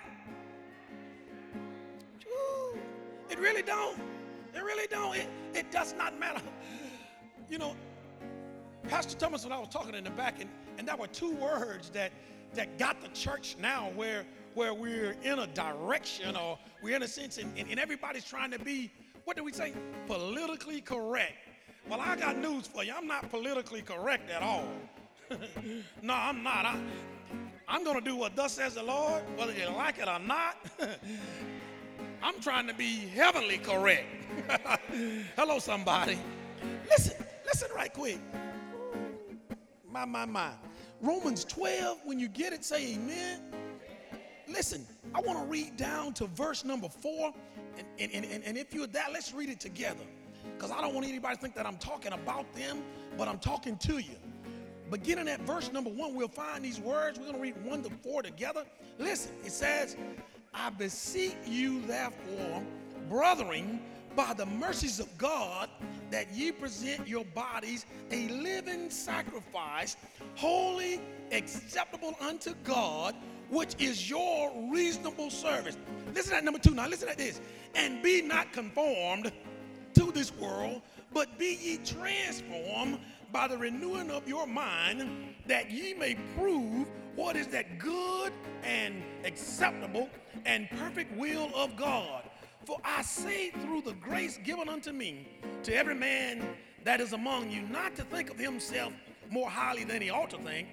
[3.31, 3.99] It really don't.
[4.55, 5.17] It really don't.
[5.17, 6.43] It, it does not matter.
[7.51, 7.77] You know,
[8.89, 10.49] Pastor Thomas and I was talking in the back, and,
[10.79, 12.11] and there were two words that,
[12.55, 14.25] that got the church now where,
[14.55, 18.51] where we're in a direction or we're in a sense, and, and, and everybody's trying
[18.51, 18.91] to be,
[19.25, 19.73] what do we say?
[20.07, 21.35] Politically correct.
[21.89, 22.93] Well, I got news for you.
[22.97, 24.69] I'm not politically correct at all.
[26.03, 26.67] no, I'm not.
[26.67, 26.81] I,
[27.69, 30.59] I'm going to do what thus says the Lord, whether you like it or not.
[32.23, 34.07] I'm trying to be heavenly correct.
[35.37, 36.19] Hello, somebody.
[36.89, 38.21] Listen, listen right quick.
[39.91, 40.51] My, my, my.
[41.01, 43.41] Romans 12, when you get it, say amen.
[44.53, 47.33] Listen, I want to read down to verse number four.
[47.99, 50.05] And, and, and, and if you're that, let's read it together.
[50.55, 52.83] Because I don't want anybody to think that I'm talking about them,
[53.17, 54.17] but I'm talking to you.
[54.91, 57.19] Beginning at verse number one, we'll find these words.
[57.19, 58.65] We're going to read one to four together.
[58.99, 59.97] Listen, it says,
[60.53, 62.63] I beseech you, therefore,
[63.09, 63.81] brethren,
[64.15, 65.71] by the mercies of God,
[66.11, 69.97] that ye present your bodies a living sacrifice,
[70.35, 71.01] holy,
[71.31, 73.15] acceptable unto God,
[73.53, 75.77] which is your reasonable service.
[76.15, 76.75] Listen at number two.
[76.75, 77.39] Now, listen at this.
[77.75, 79.31] And be not conformed
[79.93, 80.81] to this world,
[81.13, 82.99] but be ye transformed
[83.31, 88.33] by the renewing of your mind, that ye may prove what is that good
[88.65, 90.09] and acceptable
[90.47, 92.25] and perfect will of God.
[92.65, 95.29] For I say through the grace given unto me
[95.65, 98.95] to every man that is among you, not to think of himself
[99.31, 100.69] more highly than he ought to think,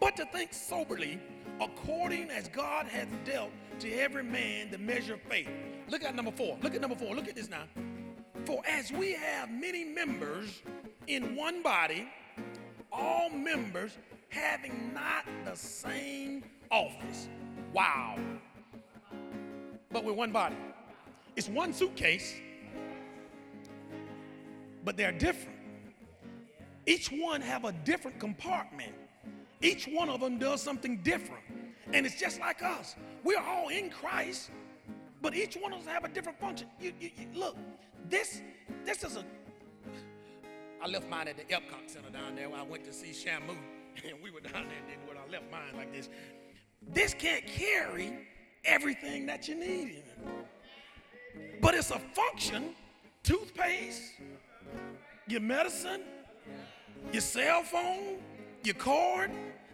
[0.00, 1.20] but to think soberly,
[1.60, 3.50] according as God hath dealt
[3.80, 5.48] to every man the measure of faith.
[5.88, 6.58] Look at number four.
[6.62, 7.14] Look at number four.
[7.14, 7.64] Look at this now.
[8.44, 10.62] For as we have many members
[11.06, 12.08] in one body,
[12.92, 13.96] all members
[14.28, 17.28] having not the same office.
[17.72, 18.18] Wow.
[19.90, 20.56] But we're one body.
[21.36, 22.34] It's one suitcase,
[24.84, 25.58] but they're different.
[26.86, 28.92] Each one have a different compartment.
[29.62, 31.43] Each one of them does something different.
[31.92, 32.96] And it's just like us.
[33.22, 34.50] We're all in Christ,
[35.22, 36.68] but each one of us have a different function.
[36.80, 37.56] You, you, you- look,
[38.08, 38.40] this
[38.84, 39.24] this is a.
[40.82, 43.56] I left mine at the Epcot Center down there where I went to see Shamu,
[44.08, 46.08] and we were down there and what I left mine like this.
[46.92, 48.12] This can't carry
[48.64, 50.02] everything that you need
[51.60, 52.74] but it's a function.
[53.22, 54.02] Toothpaste,
[55.26, 56.02] your medicine,
[57.10, 58.18] your cell phone,
[58.62, 59.30] your card.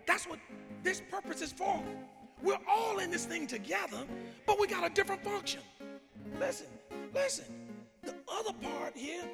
[0.06, 0.38] That's what
[0.82, 1.82] this purpose is for.
[2.42, 4.04] We're all in this thing together,
[4.46, 5.60] but we got a different function.
[6.38, 6.66] Listen,
[7.14, 7.44] listen.
[8.02, 9.24] The other part here,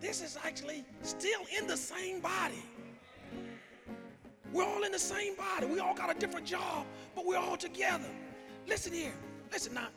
[0.00, 2.62] this is actually still in the same body.
[4.52, 5.66] We're all in the same body.
[5.66, 8.10] We all got a different job, but we're all together.
[8.66, 9.14] Listen here.
[9.50, 9.88] Listen now.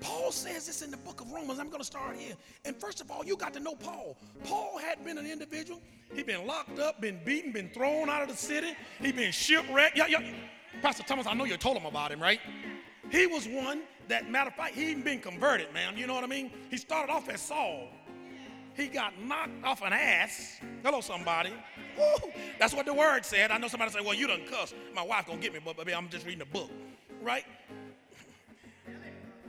[0.00, 1.60] Paul says this in the book of Romans.
[1.60, 2.34] I'm going to start here.
[2.64, 4.16] And first of all, you got to know Paul.
[4.44, 5.80] Paul had been an individual.
[6.14, 8.76] He'd been locked up, been beaten, been thrown out of the city.
[9.00, 9.96] He'd been shipwrecked.
[9.96, 10.22] Yeah, yeah.
[10.82, 12.40] Pastor Thomas, I know you told him about him, right?
[13.10, 15.96] He was one that, matter of fact, he even been converted, man.
[15.96, 16.50] You know what I mean?
[16.70, 17.88] He started off as Saul.
[18.74, 20.60] He got knocked off an ass.
[20.82, 21.52] Hello, somebody.
[21.98, 22.30] Woo!
[22.58, 23.50] That's what the word said.
[23.50, 24.72] I know somebody say, well, you done cuss.
[24.94, 26.70] My wife gonna get me, but baby, I'm just reading a book,
[27.22, 27.44] right?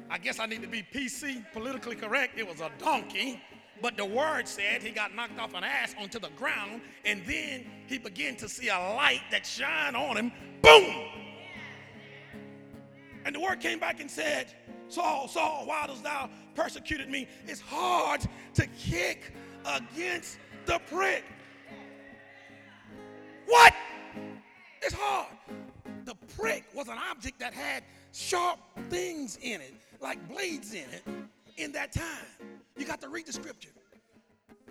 [0.09, 2.37] I guess I need to be PC, politically correct.
[2.37, 3.41] It was a donkey.
[3.83, 7.65] But the word said he got knocked off an ass onto the ground, and then
[7.85, 10.31] he began to see a light that shine on him.
[10.61, 11.09] Boom!
[13.25, 14.53] And the word came back and said,
[14.87, 17.27] Saul, Saul, why dost thou persecuted me?
[17.45, 18.21] It's hard
[18.53, 19.33] to kick
[19.65, 21.25] against the prick.
[23.47, 23.73] What?
[24.81, 25.27] It's hard.
[26.05, 27.83] The prick was an object that had
[28.13, 31.03] sharp things in it, like blades in it,
[31.57, 32.62] in that time.
[32.77, 33.69] You got to read the scripture.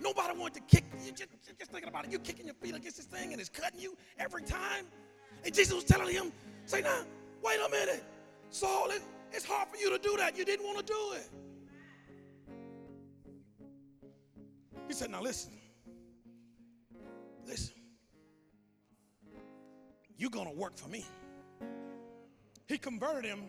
[0.00, 1.12] Nobody wanted to kick you.
[1.12, 2.10] Just, just thinking about it.
[2.10, 4.86] You're kicking your feet against this thing and it's cutting you every time.
[5.44, 6.32] And Jesus was telling him,
[6.66, 7.02] say, now,
[7.42, 8.04] wait a minute.
[8.50, 9.02] Saul, it,
[9.32, 10.36] it's hard for you to do that.
[10.36, 11.28] You didn't want to do it.
[14.88, 15.52] He said, now listen.
[17.46, 17.74] Listen.
[20.16, 21.04] You're going to work for me.
[22.66, 23.44] He converted him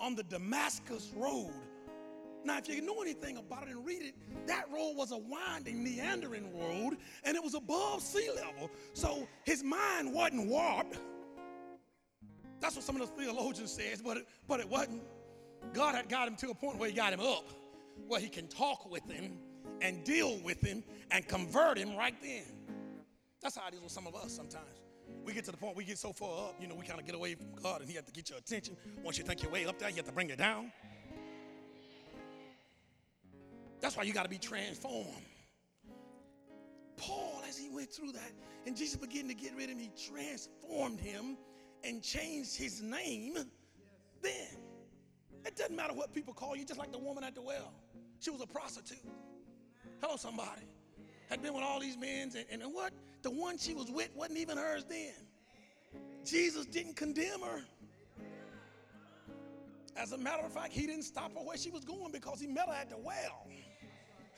[0.00, 1.52] on the Damascus road.
[2.44, 4.14] Now, if you know anything about it and read it,
[4.46, 8.70] that road was a winding, meandering road, and it was above sea level.
[8.94, 10.98] So his mind wasn't warped.
[12.60, 15.02] That's what some of the theologians says, but it, but it wasn't.
[15.72, 17.44] God had got him to a point where he got him up,
[18.08, 19.38] where he can talk with him
[19.80, 22.44] and deal with him and convert him right then.
[23.42, 24.80] That's how it is with some of us sometimes.
[25.24, 27.06] We get to the point we get so far up, you know, we kind of
[27.06, 28.76] get away from God and He has to get your attention.
[29.02, 30.72] Once you think you're way up there, you have to bring it down.
[33.82, 35.08] That's why you got to be transformed.
[36.96, 38.30] Paul, as he went through that,
[38.64, 41.36] and Jesus began to get rid of him, he transformed him
[41.82, 43.34] and changed his name.
[44.22, 44.56] Then
[45.44, 47.74] it doesn't matter what people call you, just like the woman at the well.
[48.20, 48.98] She was a prostitute.
[50.00, 50.62] Hello, somebody.
[51.28, 52.92] Had been with all these men, and, and what?
[53.22, 55.14] The one she was with wasn't even hers then.
[56.24, 57.62] Jesus didn't condemn her.
[59.96, 62.46] As a matter of fact, he didn't stop her where she was going because he
[62.46, 63.48] met her at the well.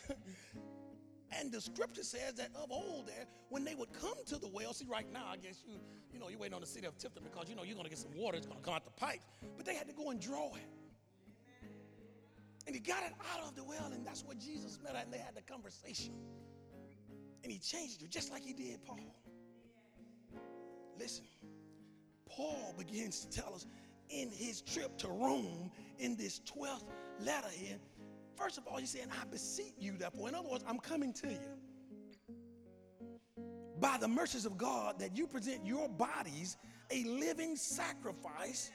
[1.39, 4.73] and the scripture says that of old there, when they would come to the well,
[4.73, 5.75] see right now, I guess you,
[6.13, 7.99] you know, you're waiting on the city of Tifton because you know you're gonna get
[7.99, 9.21] some water, it's gonna come out the pipe.
[9.57, 10.69] But they had to go and draw it.
[12.67, 15.13] And he got it out of the well, and that's where Jesus met her, and
[15.13, 16.15] they had the conversation.
[17.43, 19.15] And he changed her just like he did Paul.
[20.99, 21.25] Listen,
[22.27, 23.67] Paul begins to tell us
[24.09, 26.85] in his trip to Rome in this 12th
[27.21, 27.79] letter here.
[28.37, 30.29] First of all, he's saying, I beseech you, therefore.
[30.29, 31.39] In other words, I'm coming to you.
[33.81, 36.57] By the mercies of God, that you present your bodies
[36.91, 38.71] a living sacrifice.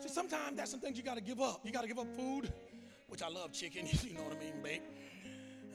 [0.00, 1.60] See, sometimes that's some things you got to give up.
[1.64, 2.52] You got to give up food,
[3.08, 4.82] which I love chicken, you know what I mean, babe.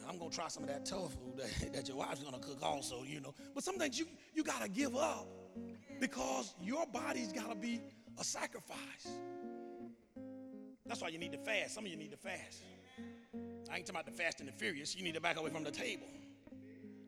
[0.07, 3.21] I'm gonna try some of that tofu that, that your wife's gonna cook also, you
[3.21, 3.33] know.
[3.53, 5.27] But some things you, you gotta give up
[5.99, 7.81] because your body's gotta be
[8.19, 9.07] a sacrifice.
[10.91, 11.73] That's why you need to fast.
[11.73, 12.63] Some of you need to fast.
[13.71, 14.93] I ain't talking about the fast and the furious.
[14.93, 16.05] You need to back away from the table.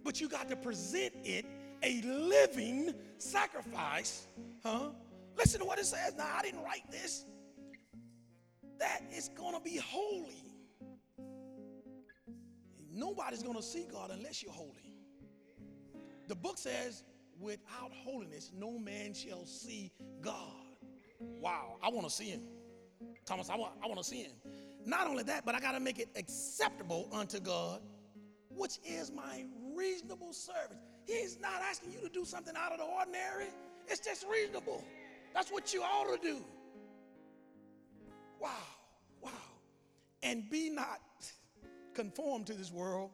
[0.06, 1.46] But you got to present it
[1.84, 4.28] a living sacrifice.
[4.64, 4.92] Huh?
[5.38, 6.14] Listen to what it says.
[6.18, 7.26] Now, I didn't write this.
[8.80, 10.46] That is going to be holy.
[12.90, 14.96] Nobody's going to see God unless you're holy.
[16.30, 17.04] The book says,
[17.38, 19.92] without holiness, no man shall see
[20.22, 20.38] God.
[21.20, 22.44] Wow, I want to see him.
[23.26, 24.34] Thomas, I want, I want to see him.
[24.86, 27.82] Not only that, but I got to make it acceptable unto God,
[28.50, 29.46] which is my
[29.76, 30.78] reasonable service.
[31.06, 33.48] He's not asking you to do something out of the ordinary,
[33.88, 34.84] it's just reasonable.
[35.34, 36.44] That's what you ought to do.
[38.40, 38.50] Wow,
[39.22, 39.32] wow.
[40.22, 41.00] And be not
[41.94, 43.12] conformed to this world.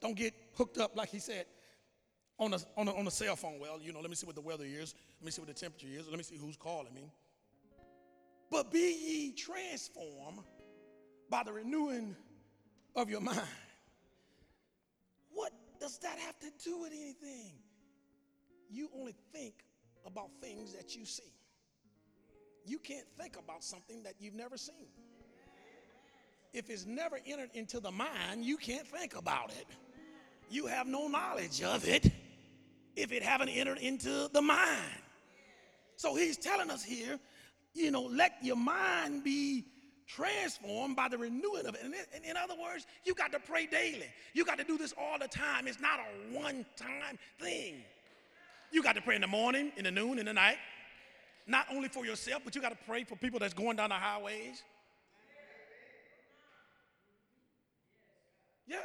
[0.00, 1.46] Don't get hooked up, like he said,
[2.38, 3.58] on a, on a, on a cell phone.
[3.60, 4.94] Well, you know, let me see what the weather is.
[5.20, 6.08] Let me see what the temperature is.
[6.08, 7.02] Let me see who's calling me.
[8.52, 10.40] But be ye transformed
[11.30, 12.14] by the renewing
[12.94, 13.40] of your mind.
[15.32, 17.54] What does that have to do with anything?
[18.70, 19.54] You only think
[20.06, 21.32] about things that you see.
[22.66, 24.88] You can't think about something that you've never seen.
[26.52, 29.66] If it's never entered into the mind, you can't think about it.
[30.50, 32.12] You have no knowledge of it.
[32.96, 35.00] if it haven't entered into the mind.
[35.96, 37.18] So he's telling us here,
[37.74, 39.64] you know, let your mind be
[40.06, 41.80] transformed by the renewing of it.
[41.82, 44.06] And in, in other words, you got to pray daily.
[44.34, 45.66] You got to do this all the time.
[45.66, 47.82] It's not a one time thing.
[48.70, 50.56] You got to pray in the morning, in the noon, in the night.
[51.46, 53.96] Not only for yourself, but you got to pray for people that's going down the
[53.96, 54.62] highways.
[58.66, 58.78] Yeah.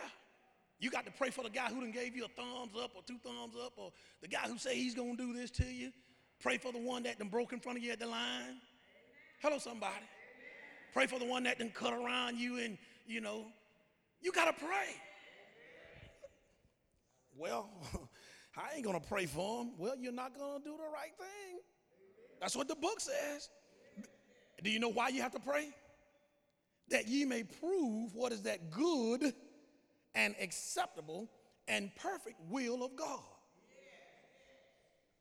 [0.80, 3.02] You got to pray for the guy who done gave you a thumbs up or
[3.06, 3.92] two thumbs up, or
[4.22, 5.92] the guy who say he's gonna do this to you.
[6.40, 8.58] Pray for the one that done broke in front of you at the line.
[9.40, 10.06] Hello, somebody.
[10.94, 13.46] Pray for the one that done cut around you, and you know,
[14.20, 14.96] you gotta pray.
[17.38, 17.70] Well,
[18.58, 19.74] I ain't gonna pray for him.
[19.78, 21.60] Well, you're not gonna do the right thing.
[22.42, 23.50] That's what the book says.
[24.64, 25.70] Do you know why you have to pray?
[26.90, 29.34] That ye may prove what is that good
[30.16, 31.30] and acceptable
[31.68, 33.20] and perfect will of God.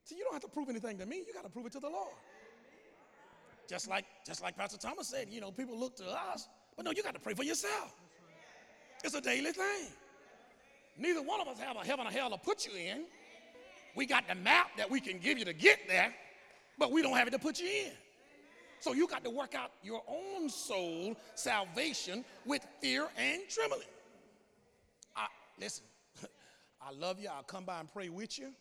[0.04, 1.80] See, you don't have to prove anything to me, you got to prove it to
[1.80, 2.14] the Lord.
[3.68, 6.92] Just like, just like Pastor Thomas said, you know, people look to us, but no,
[6.92, 7.94] you got to pray for yourself.
[9.02, 9.88] It's a daily thing.
[10.98, 13.04] Neither one of us have a heaven or hell to put you in.
[13.94, 16.14] We got the map that we can give you to get there,
[16.78, 17.92] but we don't have it to put you in.
[18.80, 23.88] So you got to work out your own soul salvation with fear and trembling.
[25.16, 25.26] I,
[25.58, 25.84] listen,
[26.80, 27.28] I love you.
[27.34, 28.52] I'll come by and pray with you.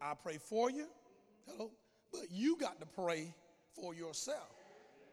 [0.00, 0.86] I'll pray for you.
[1.46, 1.70] Hello.
[2.12, 3.34] But you got to pray
[3.80, 4.50] for yourself.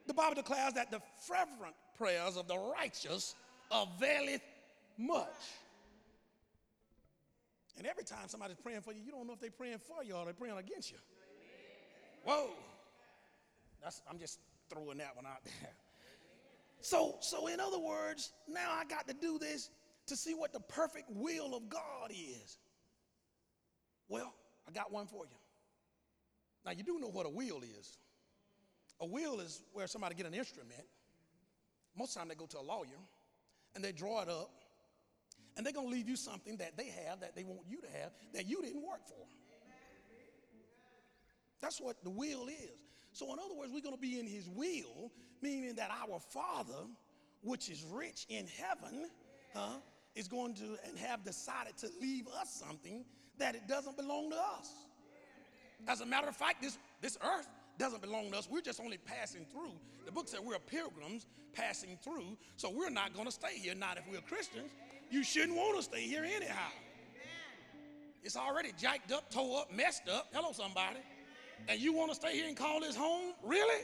[0.08, 3.36] The Bible declares that the fervent prayers of the righteous
[3.72, 4.42] availeth
[4.98, 5.28] much.
[7.78, 10.16] And every time somebody's praying for you, you don't know if they're praying for you
[10.16, 10.98] or they're praying against you.
[12.24, 12.50] Whoa.
[13.82, 15.70] That's, I'm just throwing that one out there.
[16.82, 19.70] So, so in other words, now I got to do this
[20.08, 22.58] to see what the perfect will of God is.
[24.10, 24.34] Well,
[24.68, 25.38] I got one for you.
[26.66, 27.98] Now you do know what a will is.
[29.04, 30.86] A will is where somebody get an instrument.
[31.98, 33.02] Most of the time they go to a lawyer
[33.76, 34.50] and they draw it up
[35.58, 37.88] and they're going to leave you something that they have that they want you to
[38.02, 39.28] have that you didn't work for.
[41.62, 42.80] That's what the will is.
[43.12, 45.12] So, in other words, we're going to be in His will,
[45.42, 46.88] meaning that our Father,
[47.42, 49.10] which is rich in heaven,
[49.54, 49.80] huh,
[50.16, 53.04] is going to and have decided to leave us something
[53.38, 54.72] that it doesn't belong to us.
[55.88, 57.48] As a matter of fact, this, this earth
[57.78, 58.48] doesn't belong to us.
[58.50, 59.74] We're just only passing through.
[60.06, 63.76] The book said we're pilgrims passing through, so we're not going to stay here.
[63.76, 64.72] Not if we're Christians.
[65.10, 66.70] You shouldn't want to stay here anyhow.
[68.24, 70.28] It's already jacked up, tore up, messed up.
[70.34, 71.00] Hello, somebody.
[71.68, 73.34] And you want to stay here and call this home?
[73.44, 73.84] Really?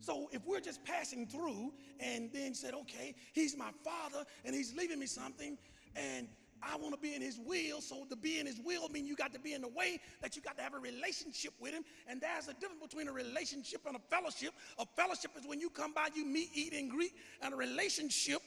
[0.00, 4.74] So if we're just passing through and then said, okay, he's my father and he's
[4.74, 5.58] leaving me something,
[5.94, 6.28] and
[6.62, 7.80] I want to be in his will.
[7.80, 10.36] So to be in his will means you got to be in the way that
[10.36, 11.84] you got to have a relationship with him.
[12.06, 14.52] And there's a difference between a relationship and a fellowship.
[14.78, 17.12] A fellowship is when you come by, you meet, eat, and greet.
[17.42, 18.40] And a relationship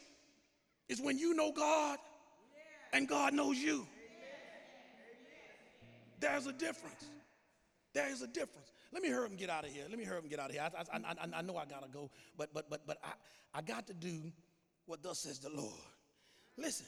[0.90, 1.98] is when you know God
[2.94, 3.88] and God knows you.
[6.20, 7.10] There's a difference.
[7.94, 8.72] There is a difference.
[8.94, 9.84] Let me hear him get out of here.
[9.90, 10.62] Let me hear him get out of here.
[10.64, 13.14] I, I, I, I know I gotta go, but but but but I,
[13.58, 14.32] I got to do
[14.86, 15.74] what thus says the Lord.
[16.58, 16.86] Listen.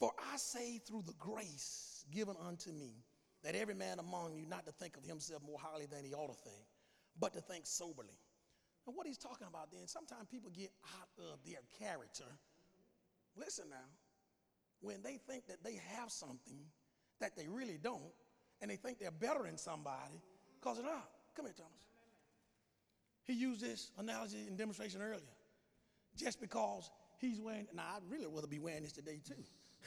[0.00, 3.04] For I say through the grace given unto me
[3.42, 6.28] that every man among you not to think of himself more highly than he ought
[6.28, 6.64] to think,
[7.18, 8.18] but to think soberly.
[8.86, 12.24] And what he's talking about then, sometimes people get out of their character.
[13.36, 13.88] Listen now,
[14.80, 16.60] when they think that they have something
[17.20, 18.12] that they really don't,
[18.60, 20.20] and they think they're better than somebody,
[20.60, 21.08] because they're not.
[21.34, 21.88] Come here, Thomas.
[23.24, 25.22] He used this analogy and demonstration earlier.
[26.16, 29.42] Just because he's wearing, now I'd really rather be wearing this today too.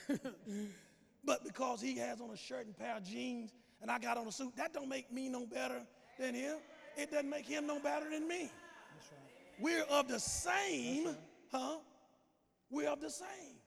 [1.26, 3.52] but because he has on a shirt and pair of jeans
[3.82, 5.82] and I got on a suit, that don't make me no better
[6.20, 6.58] than him.
[6.98, 8.44] It doesn't make him no better than me.
[8.44, 8.52] Right.
[9.60, 11.16] We're of the same, right.
[11.52, 11.78] huh?
[12.70, 13.58] We're of the same.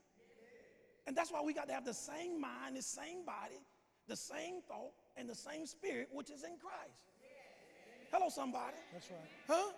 [1.07, 3.61] And that's why we got to have the same mind, the same body,
[4.09, 7.01] the same thought, and the same spirit, which is in Christ.
[8.13, 8.77] Hello, somebody.
[8.93, 9.21] That's right.
[9.49, 9.73] Huh?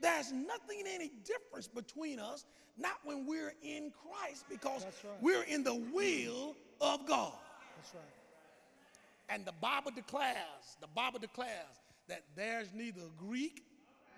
[0.00, 2.44] There's nothing any difference between us,
[2.76, 5.14] not when we're in Christ, because right.
[5.20, 7.32] we're in the will of God.
[7.76, 8.02] That's right.
[9.28, 13.64] And the Bible declares, the Bible declares that there's neither Greek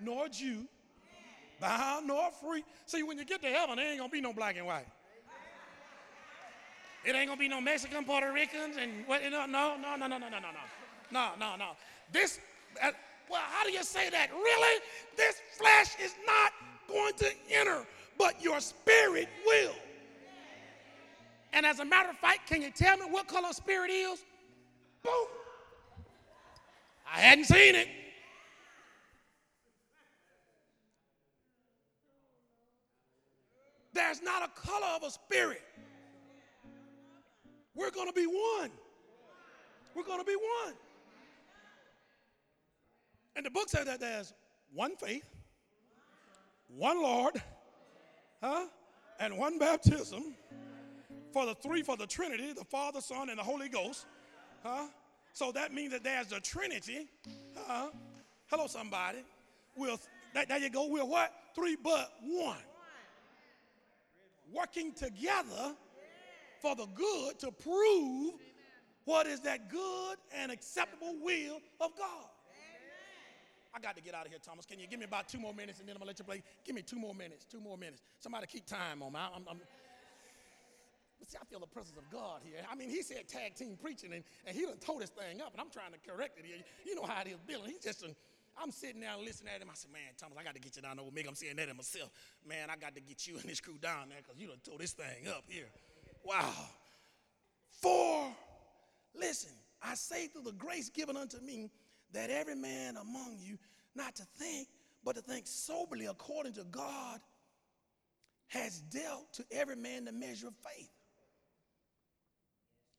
[0.00, 0.66] nor Jew,
[1.60, 2.64] bound nor free.
[2.86, 4.86] See, when you get to heaven, there ain't gonna be no black and white.
[7.04, 9.22] It ain't gonna be no Mexican, Puerto Ricans, and what?
[9.22, 10.50] No, no, no, no, no, no, no, no,
[11.12, 11.70] no, no, no.
[12.10, 12.40] This,
[12.82, 12.90] uh,
[13.30, 14.30] well, how do you say that?
[14.32, 14.80] Really?
[15.16, 16.52] This flesh is not
[16.88, 17.86] going to enter,
[18.18, 19.74] but your spirit will.
[21.52, 24.24] And as a matter of fact, can you tell me what color spirit is?
[25.02, 25.26] Boom.
[27.12, 27.88] I hadn't seen it.
[33.94, 35.62] There's not a color of a spirit.
[37.74, 38.70] We're going to be one.
[39.94, 40.74] We're going to be one.
[43.36, 44.32] And the book says that there's
[44.72, 45.28] one faith,
[46.68, 47.34] one Lord,
[48.42, 48.66] huh?
[49.20, 50.34] And one baptism
[51.32, 54.06] for the three for the Trinity, the Father, Son, and the Holy Ghost.
[54.62, 54.86] Huh?
[55.32, 57.08] So that means that there's the Trinity.
[57.54, 57.90] Huh?
[58.46, 59.18] Hello, somebody.
[59.76, 60.00] We'll,
[60.32, 60.88] there you go.
[60.88, 61.32] We're what?
[61.54, 62.56] Three but one.
[64.52, 65.74] Working together
[66.60, 68.34] for the good to prove
[69.04, 72.28] what is that good and acceptable will of God.
[73.76, 74.64] I got to get out of here, Thomas.
[74.64, 76.24] Can you give me about two more minutes and then I'm going to let you
[76.24, 76.42] play?
[76.64, 78.00] Give me two more minutes, two more minutes.
[78.20, 79.20] Somebody keep time on me.
[79.20, 79.60] I'm, I'm,
[81.20, 82.64] but see, I feel the presence of God here.
[82.70, 85.52] I mean, he said tag team preaching, and, and he done tore this thing up,
[85.52, 86.56] and I'm trying to correct it here.
[86.86, 87.60] You know how it is, Bill.
[87.66, 88.04] He's just,
[88.56, 89.68] I'm sitting there listening at him.
[89.70, 91.24] I said, man, Thomas, I got to get you down over me.
[91.28, 92.08] I'm saying that to myself.
[92.48, 94.78] Man, I got to get you and this crew down there because you done tore
[94.78, 95.68] this thing up here.
[96.24, 96.52] Wow.
[97.82, 98.28] For,
[99.18, 101.70] listen, I say through the grace given unto me
[102.16, 103.58] that every man among you
[103.94, 104.68] not to think,
[105.04, 107.20] but to think soberly according to God
[108.48, 110.90] has dealt to every man the measure of faith.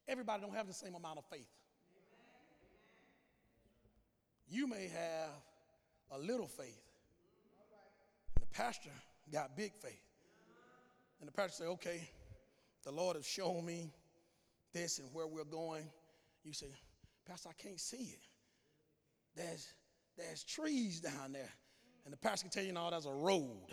[0.06, 1.48] Everybody don't have the same amount of faith.
[4.48, 5.30] You may have
[6.12, 6.80] a little faith,
[8.36, 8.90] and the pastor
[9.32, 10.00] got big faith.
[11.20, 12.08] And the pastor say, okay,
[12.84, 13.90] the Lord has shown me
[14.72, 15.90] this and where we're going.
[16.44, 16.68] You say,
[17.26, 18.27] Pastor, I can't see it.
[19.38, 19.72] There's,
[20.18, 21.50] there's trees down there.
[22.04, 23.68] And the pastor can tell you, no, there's a road.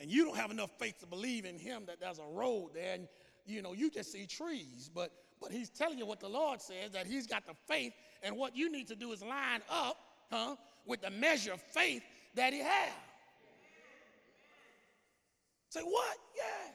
[0.00, 2.94] And you don't have enough faith to believe in him that there's a road there.
[2.94, 3.08] And
[3.46, 4.90] you know, you just see trees.
[4.92, 7.92] But but he's telling you what the Lord says, that he's got the faith,
[8.22, 9.96] and what you need to do is line up,
[10.30, 10.54] huh,
[10.86, 12.02] with the measure of faith
[12.36, 12.92] that he has.
[15.70, 16.16] Say, what?
[16.36, 16.74] Yes.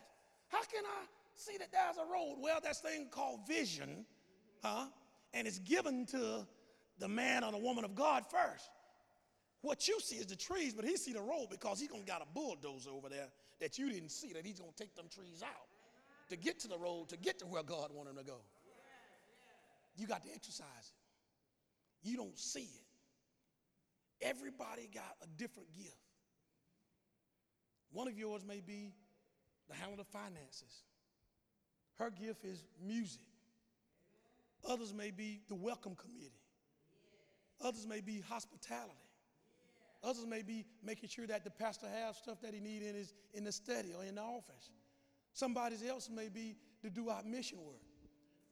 [0.50, 1.06] How can I
[1.36, 2.38] see that there's a road?
[2.40, 4.06] Well, that's thing called vision,
[4.62, 4.88] huh?
[5.34, 6.46] And it's given to
[7.00, 8.70] the man or the woman of God first.
[9.62, 12.22] What you see is the trees, but he see the road because he's gonna got
[12.22, 13.28] a bulldozer over there
[13.60, 15.68] that you didn't see, that he's gonna take them trees out
[16.30, 18.40] to get to the road, to get to where God wanted him to go.
[19.96, 22.08] You got to exercise it.
[22.08, 24.26] You don't see it.
[24.26, 25.96] Everybody got a different gift.
[27.92, 28.94] One of yours may be
[29.70, 30.84] the handle of finances.
[31.96, 33.22] Her gift is music.
[34.68, 36.42] Others may be the welcome committee.
[37.62, 38.94] Others may be hospitality.
[40.04, 43.14] Others may be making sure that the pastor has stuff that he needs in, his,
[43.34, 44.72] in the study or in the office.
[45.34, 47.82] Somebody else may be to do our mission work,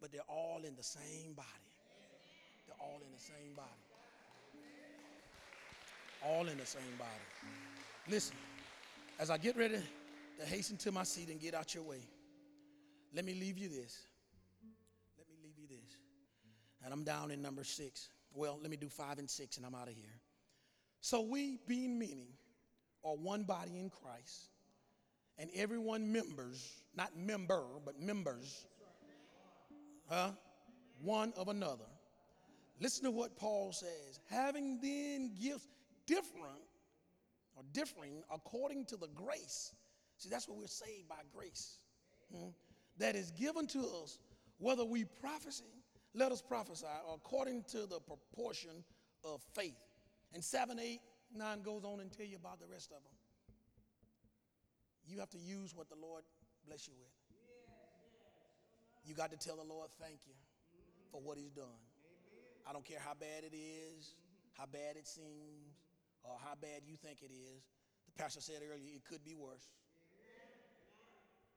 [0.01, 1.47] but they're all in the same body.
[2.67, 3.69] They're all in the same body.
[6.25, 7.09] All in the same body.
[8.09, 8.35] Listen,
[9.19, 9.77] as I get ready
[10.39, 12.01] to hasten to my seat and get out your way,
[13.13, 14.07] let me leave you this.
[15.17, 15.97] Let me leave you this.
[16.83, 18.09] And I'm down in number six.
[18.35, 20.19] Well, let me do five and six and I'm out of here.
[20.99, 22.35] So we, being many,
[23.03, 24.49] are one body in Christ
[25.37, 28.65] and everyone members, not member, but members,
[30.09, 30.31] huh?
[31.01, 31.85] One of another.
[32.79, 34.19] Listen to what Paul says.
[34.29, 35.67] Having then gifts
[36.05, 36.61] different
[37.55, 39.73] or differing according to the grace.
[40.17, 41.79] See, that's what we're saved by grace.
[42.33, 42.49] Hmm?
[42.97, 44.19] That is given to us,
[44.57, 45.63] whether we prophesy,
[46.15, 48.83] let us prophesy according to the proportion
[49.23, 49.75] of faith.
[50.33, 50.99] And 7, 8,
[51.35, 53.13] 9 goes on and tell you about the rest of them.
[55.07, 56.23] You have to use what the Lord
[56.65, 57.11] bless you with.
[59.05, 60.33] You got to tell the Lord thank you
[61.11, 61.77] for what He's done.
[62.67, 64.15] I don't care how bad it is,
[64.53, 65.77] how bad it seems,
[66.23, 67.61] or how bad you think it is.
[68.07, 69.69] The pastor said earlier, it could be worse.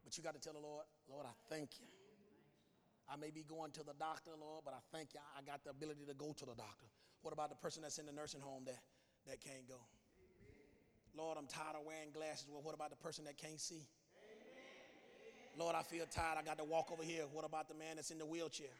[0.04, 1.97] But you got to tell the Lord, Lord, I thank you.
[3.08, 5.20] I may be going to the doctor, Lord, but I thank you.
[5.36, 6.86] I got the ability to go to the doctor.
[7.22, 8.78] What about the person that's in the nursing home that,
[9.26, 9.80] that can't go?
[11.16, 12.46] Lord, I'm tired of wearing glasses.
[12.50, 13.88] Well, what about the person that can't see?
[14.22, 15.58] Amen.
[15.58, 16.36] Lord, I feel tired.
[16.38, 17.24] I got to walk over here.
[17.32, 18.76] What about the man that's in the wheelchair?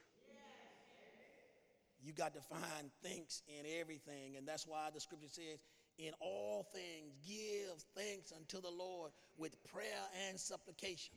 [2.00, 4.36] You got to find thanks in everything.
[4.36, 5.58] And that's why the scripture says,
[5.98, 11.14] in all things, give thanks unto the Lord with prayer and supplication.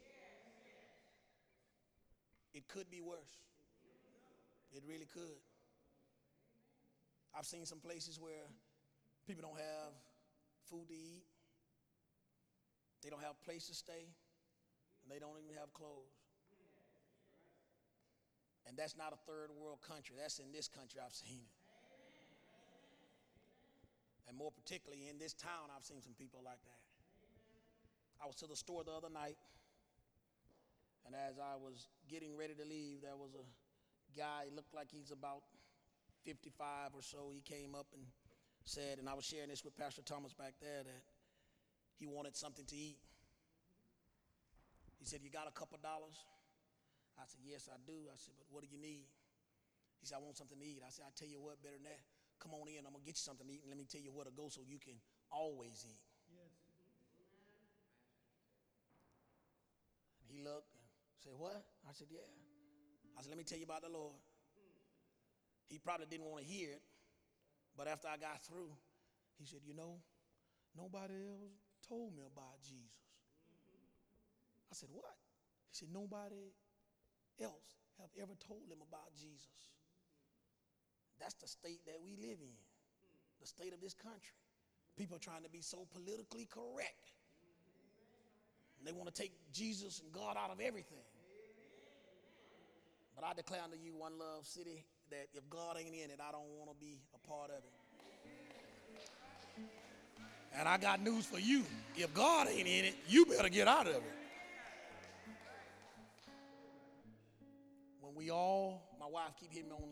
[2.53, 3.39] It could be worse.
[4.73, 5.39] It really could.
[7.37, 8.47] I've seen some places where
[9.27, 9.91] people don't have
[10.69, 11.23] food to eat.
[13.03, 14.07] They don't have place to stay.
[15.03, 16.11] And they don't even have clothes.
[18.67, 20.15] And that's not a third world country.
[20.19, 21.55] That's in this country I've seen it.
[24.27, 26.81] And more particularly in this town, I've seen some people like that.
[28.23, 29.35] I was to the store the other night,
[31.05, 33.45] and as I was getting ready to leave, there was a
[34.17, 35.41] guy, he looked like he's about
[36.25, 37.31] 55 or so.
[37.33, 38.03] He came up and
[38.63, 41.03] said, and I was sharing this with Pastor Thomas back there, that
[41.97, 42.97] he wanted something to eat.
[45.01, 46.13] He said, You got a couple dollars?
[47.17, 48.05] I said, Yes, I do.
[48.09, 49.09] I said, But what do you need?
[50.01, 50.81] He said, I want something to eat.
[50.85, 52.01] I said, I tell you what, better than that.
[52.41, 54.09] Come on in, I'm gonna get you something to eat, and let me tell you
[54.09, 54.97] where to go so you can
[55.29, 56.01] always eat.
[60.25, 60.70] And he looked
[61.21, 61.61] said, What?
[61.87, 62.25] I said, Yeah.
[63.17, 64.17] I said, Let me tell you about the Lord.
[65.69, 66.83] He probably didn't want to hear it,
[67.77, 68.73] but after I got through,
[69.39, 70.01] he said, You know,
[70.75, 71.55] nobody else
[71.87, 72.97] told me about Jesus.
[74.71, 75.15] I said, What?
[75.69, 76.51] He said, Nobody
[77.39, 79.69] else have ever told him about Jesus.
[81.19, 82.55] That's the state that we live in,
[83.39, 84.41] the state of this country.
[84.97, 87.13] People are trying to be so politically correct.
[88.79, 91.05] And they want to take Jesus and God out of everything.
[93.21, 96.31] But I declare unto you, One Love City, that if God ain't in it, I
[96.31, 97.71] don't want to be a part of it.
[100.57, 101.63] And I got news for you.
[101.95, 104.13] If God ain't in it, you better get out of it.
[107.99, 109.83] When we all, my wife keep hitting me on,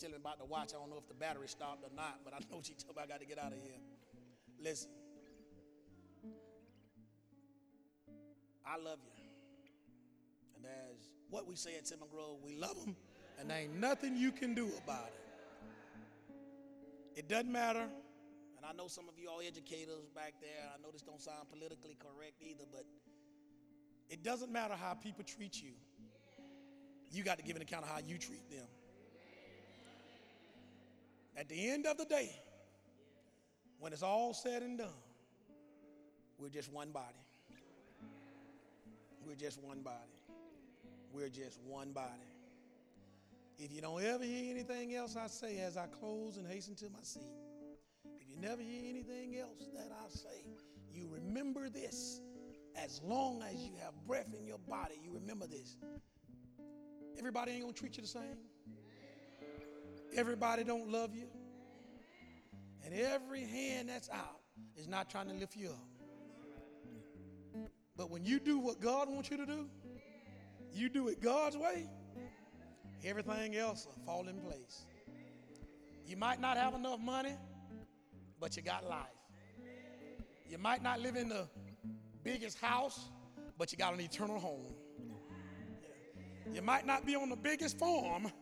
[0.00, 0.70] telling me about the watch.
[0.74, 3.02] I don't know if the battery stopped or not, but I know she told me
[3.02, 3.76] I got to get out of here.
[4.58, 4.88] Listen,
[8.64, 9.19] I love you.
[10.60, 12.94] And as what we say at Simon Grove, we love them,
[13.38, 15.14] and there ain't nothing you can do about it.
[17.16, 17.86] It doesn't matter,
[18.56, 21.48] and I know some of you all educators back there, I know this don't sound
[21.50, 22.84] politically correct either, but
[24.10, 25.72] it doesn't matter how people treat you.
[27.10, 28.66] You got to give an account of how you treat them.
[31.36, 32.30] At the end of the day,
[33.78, 34.88] when it's all said and done,
[36.38, 37.24] we're just one body.
[39.26, 40.19] We're just one body.
[41.12, 42.08] We're just one body.
[43.58, 46.84] If you don't ever hear anything else I say as I close and hasten to
[46.90, 47.22] my seat,
[48.20, 50.46] if you never hear anything else that I say,
[50.92, 52.20] you remember this.
[52.76, 55.76] As long as you have breath in your body, you remember this.
[57.18, 58.38] Everybody ain't gonna treat you the same.
[60.16, 61.26] Everybody don't love you.
[62.84, 64.40] And every hand that's out
[64.76, 65.86] is not trying to lift you up.
[67.96, 69.68] But when you do what God wants you to do,
[70.72, 71.88] you do it God's way,
[73.04, 74.86] everything else will fall in place.
[76.06, 77.34] You might not have enough money,
[78.40, 79.06] but you got life.
[80.48, 81.46] You might not live in the
[82.24, 83.10] biggest house,
[83.56, 84.74] but you got an eternal home.
[86.52, 88.32] You might not be on the biggest farm,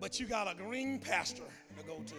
[0.00, 1.42] but you got a green pasture
[1.78, 2.14] to go to.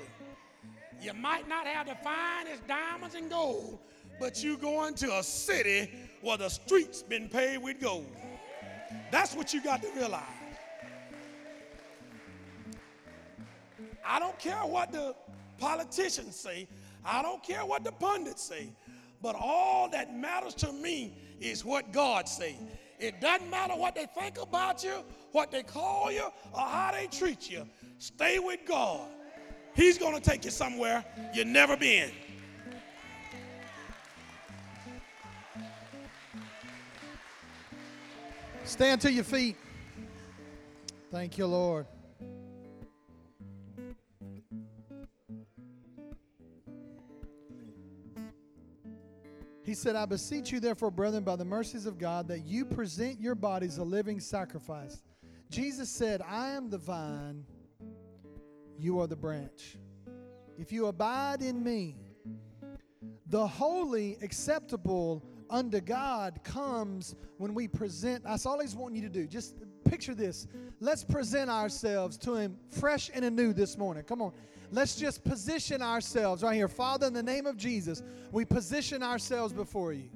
[1.02, 3.80] You might not have the finest diamonds and gold,
[4.20, 5.92] but you going to a city
[6.22, 8.16] where the streets been paved with gold.
[9.16, 10.22] That's what you got to realize.
[14.06, 15.16] I don't care what the
[15.58, 16.68] politicians say.
[17.06, 18.74] I don't care what the pundits say.
[19.22, 22.58] But all that matters to me is what God say.
[23.00, 27.08] It doesn't matter what they think about you, what they call you, or how they
[27.08, 27.66] treat you.
[28.00, 29.08] Stay with God.
[29.78, 32.12] He's going to take you somewhere you've never been.
[38.66, 39.56] Stand to your feet.
[41.12, 41.86] Thank you, Lord.
[49.64, 53.20] He said, I beseech you, therefore, brethren, by the mercies of God, that you present
[53.20, 55.04] your bodies a living sacrifice.
[55.50, 57.46] Jesus said, I am the vine,
[58.80, 59.78] you are the branch.
[60.58, 61.96] If you abide in me,
[63.28, 68.24] the holy, acceptable unto God comes when we present.
[68.24, 69.28] That's all He's wanting you to do.
[69.28, 70.48] Just picture this.
[70.80, 74.04] Let's present ourselves to Him fresh and anew this morning.
[74.04, 74.34] Come on.
[74.72, 76.68] Let's just position ourselves right here.
[76.68, 80.10] Father, in the name of Jesus, we position ourselves before you.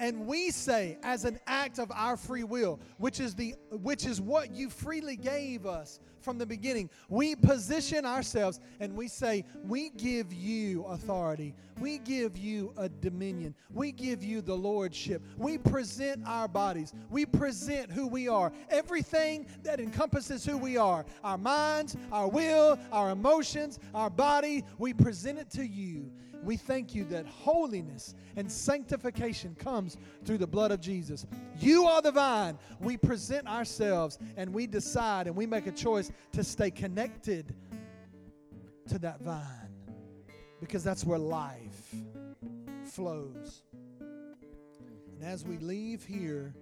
[0.00, 4.20] And we say, as an act of our free will, which is the which is
[4.20, 5.98] what you freely gave us
[6.28, 6.90] from the beginning.
[7.08, 11.54] We position ourselves and we say, We give you authority.
[11.80, 13.54] We give you a dominion.
[13.72, 15.22] We give you the lordship.
[15.38, 16.92] We present our bodies.
[17.08, 18.52] We present who we are.
[18.68, 24.92] Everything that encompasses who we are our minds, our will, our emotions, our body we
[24.92, 26.10] present it to you.
[26.42, 31.26] We thank you that holiness and sanctification comes through the blood of Jesus.
[31.58, 32.58] You are the vine.
[32.80, 37.54] We present ourselves and we decide and we make a choice to stay connected
[38.88, 39.44] to that vine
[40.60, 41.94] because that's where life
[42.84, 43.62] flows.
[44.00, 46.54] And as we leave here,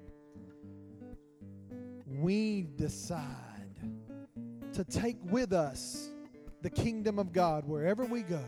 [2.06, 3.26] we decide
[4.72, 6.10] to take with us
[6.62, 8.44] the kingdom of God wherever we go.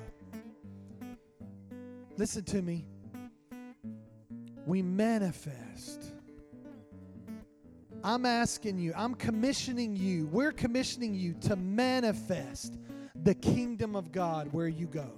[2.19, 2.85] Listen to me.
[4.67, 6.13] We manifest.
[8.03, 12.77] I'm asking you, I'm commissioning you, we're commissioning you to manifest
[13.23, 15.13] the kingdom of God where you go.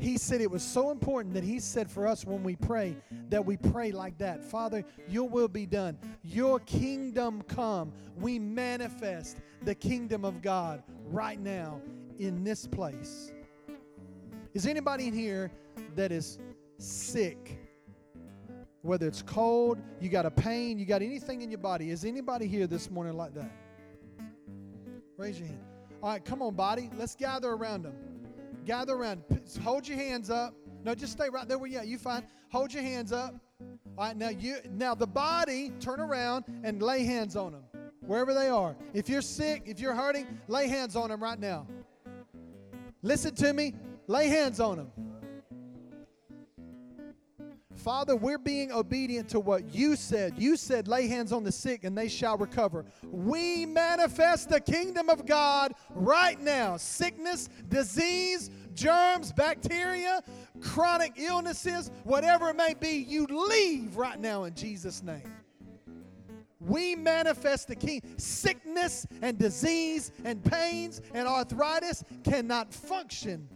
[0.00, 2.96] He said it was so important that he said for us when we pray
[3.28, 7.92] that we pray like that Father, your will be done, your kingdom come.
[8.16, 11.80] We manifest the kingdom of God right now
[12.18, 13.32] in this place.
[14.54, 15.50] Is anybody in here
[15.96, 16.38] that is
[16.78, 17.58] sick?
[18.82, 21.90] Whether it's cold, you got a pain, you got anything in your body.
[21.90, 23.50] Is anybody here this morning like that?
[25.16, 25.64] Raise your hand.
[26.02, 26.88] All right, come on, body.
[26.96, 27.94] Let's gather around them.
[28.64, 29.24] Gather around.
[29.62, 30.54] Hold your hands up.
[30.84, 31.88] No, just stay right there where you at.
[31.88, 32.24] You fine.
[32.52, 33.34] Hold your hands up.
[33.96, 37.62] All right, now you now the body, turn around and lay hands on them.
[38.06, 38.76] Wherever they are.
[38.92, 41.66] If you're sick, if you're hurting, lay hands on them right now.
[43.02, 43.74] Listen to me.
[44.06, 44.92] Lay hands on them.
[47.76, 50.34] Father, we're being obedient to what you said.
[50.38, 52.86] You said, lay hands on the sick and they shall recover.
[53.02, 56.78] We manifest the kingdom of God right now.
[56.78, 60.22] Sickness, disease, germs, bacteria,
[60.60, 65.30] chronic illnesses, whatever it may be, you leave right now in Jesus' name.
[66.60, 68.00] We manifest the king.
[68.16, 73.46] Sickness and disease and pains and arthritis cannot function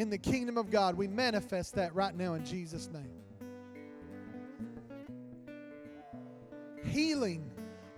[0.00, 0.96] in the kingdom of God.
[0.96, 3.10] We manifest that right now in Jesus' name.
[6.82, 7.44] Healing.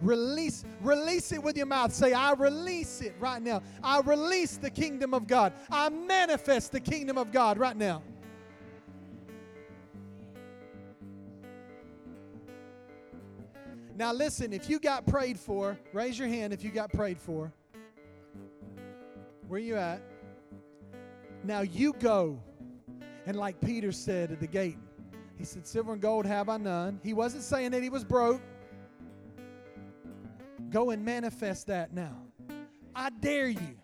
[0.01, 1.93] Release, release it with your mouth.
[1.93, 3.63] Say, I release it right now.
[3.85, 5.53] I release the kingdom of God.
[5.71, 8.03] I manifest the kingdom of God right now.
[13.95, 17.53] Now, listen, if you got prayed for, raise your hand if you got prayed for.
[19.47, 20.03] Where you at?
[21.45, 22.39] Now you go.
[23.27, 24.79] And like Peter said at the gate,
[25.39, 27.01] he said, Silver and gold have I none.
[27.03, 28.41] He wasn't saying that he was broke.
[30.71, 32.17] Go and manifest that now.
[32.95, 33.77] I dare you.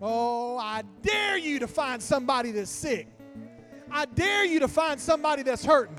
[0.00, 3.06] Oh, I dare you to find somebody that's sick.
[3.90, 5.98] I dare you to find somebody that's hurting.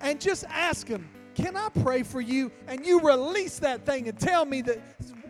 [0.00, 2.52] And just ask them, Can I pray for you?
[2.66, 4.78] And you release that thing and tell me that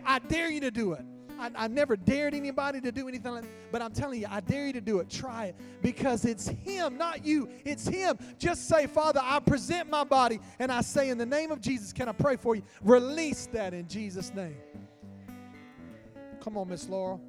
[0.05, 1.03] I dare you to do it.
[1.39, 4.39] I, I never dared anybody to do anything like that, but I'm telling you, I
[4.39, 5.09] dare you to do it.
[5.09, 7.49] Try it because it's Him, not you.
[7.63, 8.17] It's Him.
[8.39, 11.93] Just say, Father, I present my body and I say, in the name of Jesus,
[11.93, 12.63] can I pray for you?
[12.81, 14.57] Release that in Jesus' name.
[16.41, 17.21] Come on, Miss Laurel.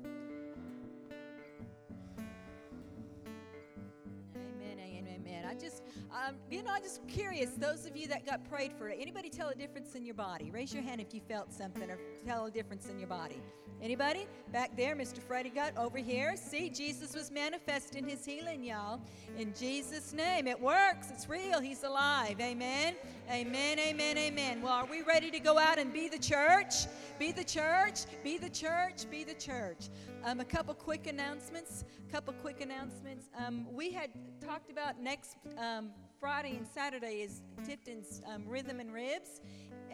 [6.26, 7.50] Um, you know, I'm just curious.
[7.56, 10.50] Those of you that got prayed for, anybody tell a difference in your body?
[10.50, 13.40] Raise your hand if you felt something or tell a difference in your body.
[13.82, 14.26] Anybody?
[14.52, 15.18] Back there, Mr.
[15.18, 16.34] Freddie got over here.
[16.36, 19.00] See, Jesus was manifesting his healing, y'all.
[19.36, 20.46] In Jesus' name.
[20.46, 21.10] It works.
[21.10, 21.60] It's real.
[21.60, 22.40] He's alive.
[22.40, 22.94] Amen.
[23.30, 23.78] Amen.
[23.78, 24.16] Amen.
[24.16, 24.62] Amen.
[24.62, 26.86] Well, are we ready to go out and be the church?
[27.18, 28.00] Be the church.
[28.24, 29.08] Be the church.
[29.10, 29.90] Be the church.
[30.24, 31.84] Um, a couple quick announcements.
[32.08, 33.26] A couple quick announcements.
[33.36, 35.90] Um, we had talked about next um,
[36.20, 39.43] Friday and Saturday is Tifton's um, Rhythm and Ribs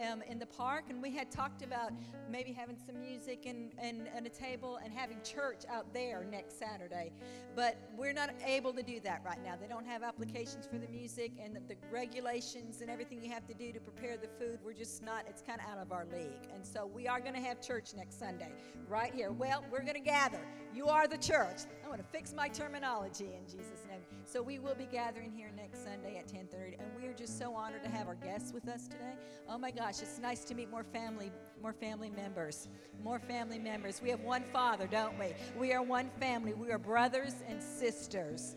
[0.09, 1.91] um, in the park, and we had talked about
[2.29, 6.57] maybe having some music and, and, and a table and having church out there next
[6.57, 7.11] Saturday.
[7.55, 9.55] But we're not able to do that right now.
[9.59, 13.45] They don't have applications for the music and the, the regulations and everything you have
[13.47, 14.59] to do to prepare the food.
[14.63, 16.49] We're just not, it's kind of out of our league.
[16.53, 18.53] And so we are going to have church next Sunday
[18.87, 19.31] right here.
[19.31, 20.39] Well, we're going to gather.
[20.73, 21.61] You are the church.
[21.93, 23.99] I'm going to fix my terminology in Jesus' name.
[24.25, 27.53] So we will be gathering here next Sunday at 10:30, and we are just so
[27.53, 29.13] honored to have our guests with us today.
[29.47, 32.67] Oh my gosh, it's nice to meet more family, more family members,
[33.03, 34.01] more family members.
[34.01, 35.35] We have one Father, don't we?
[35.55, 36.53] We are one family.
[36.53, 38.55] We are brothers and sisters.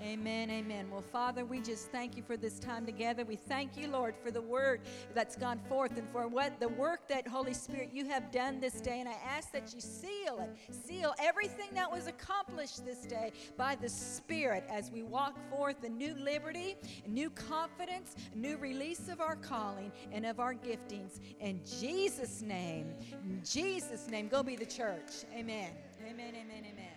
[0.00, 0.88] Amen, amen.
[0.90, 3.24] Well, Father, we just thank you for this time together.
[3.24, 4.80] We thank you, Lord, for the word
[5.12, 8.80] that's gone forth and for what the work that Holy Spirit you have done this
[8.80, 9.00] day.
[9.00, 13.74] And I ask that you seal it, seal everything that was accomplished this day by
[13.74, 16.76] the Spirit as we walk forth a new liberty,
[17.06, 21.18] new confidence, new release of our calling and of our giftings.
[21.40, 22.94] In Jesus' name,
[23.24, 25.24] in Jesus' name, go be the church.
[25.34, 25.72] Amen.
[26.06, 26.87] Amen, amen, amen.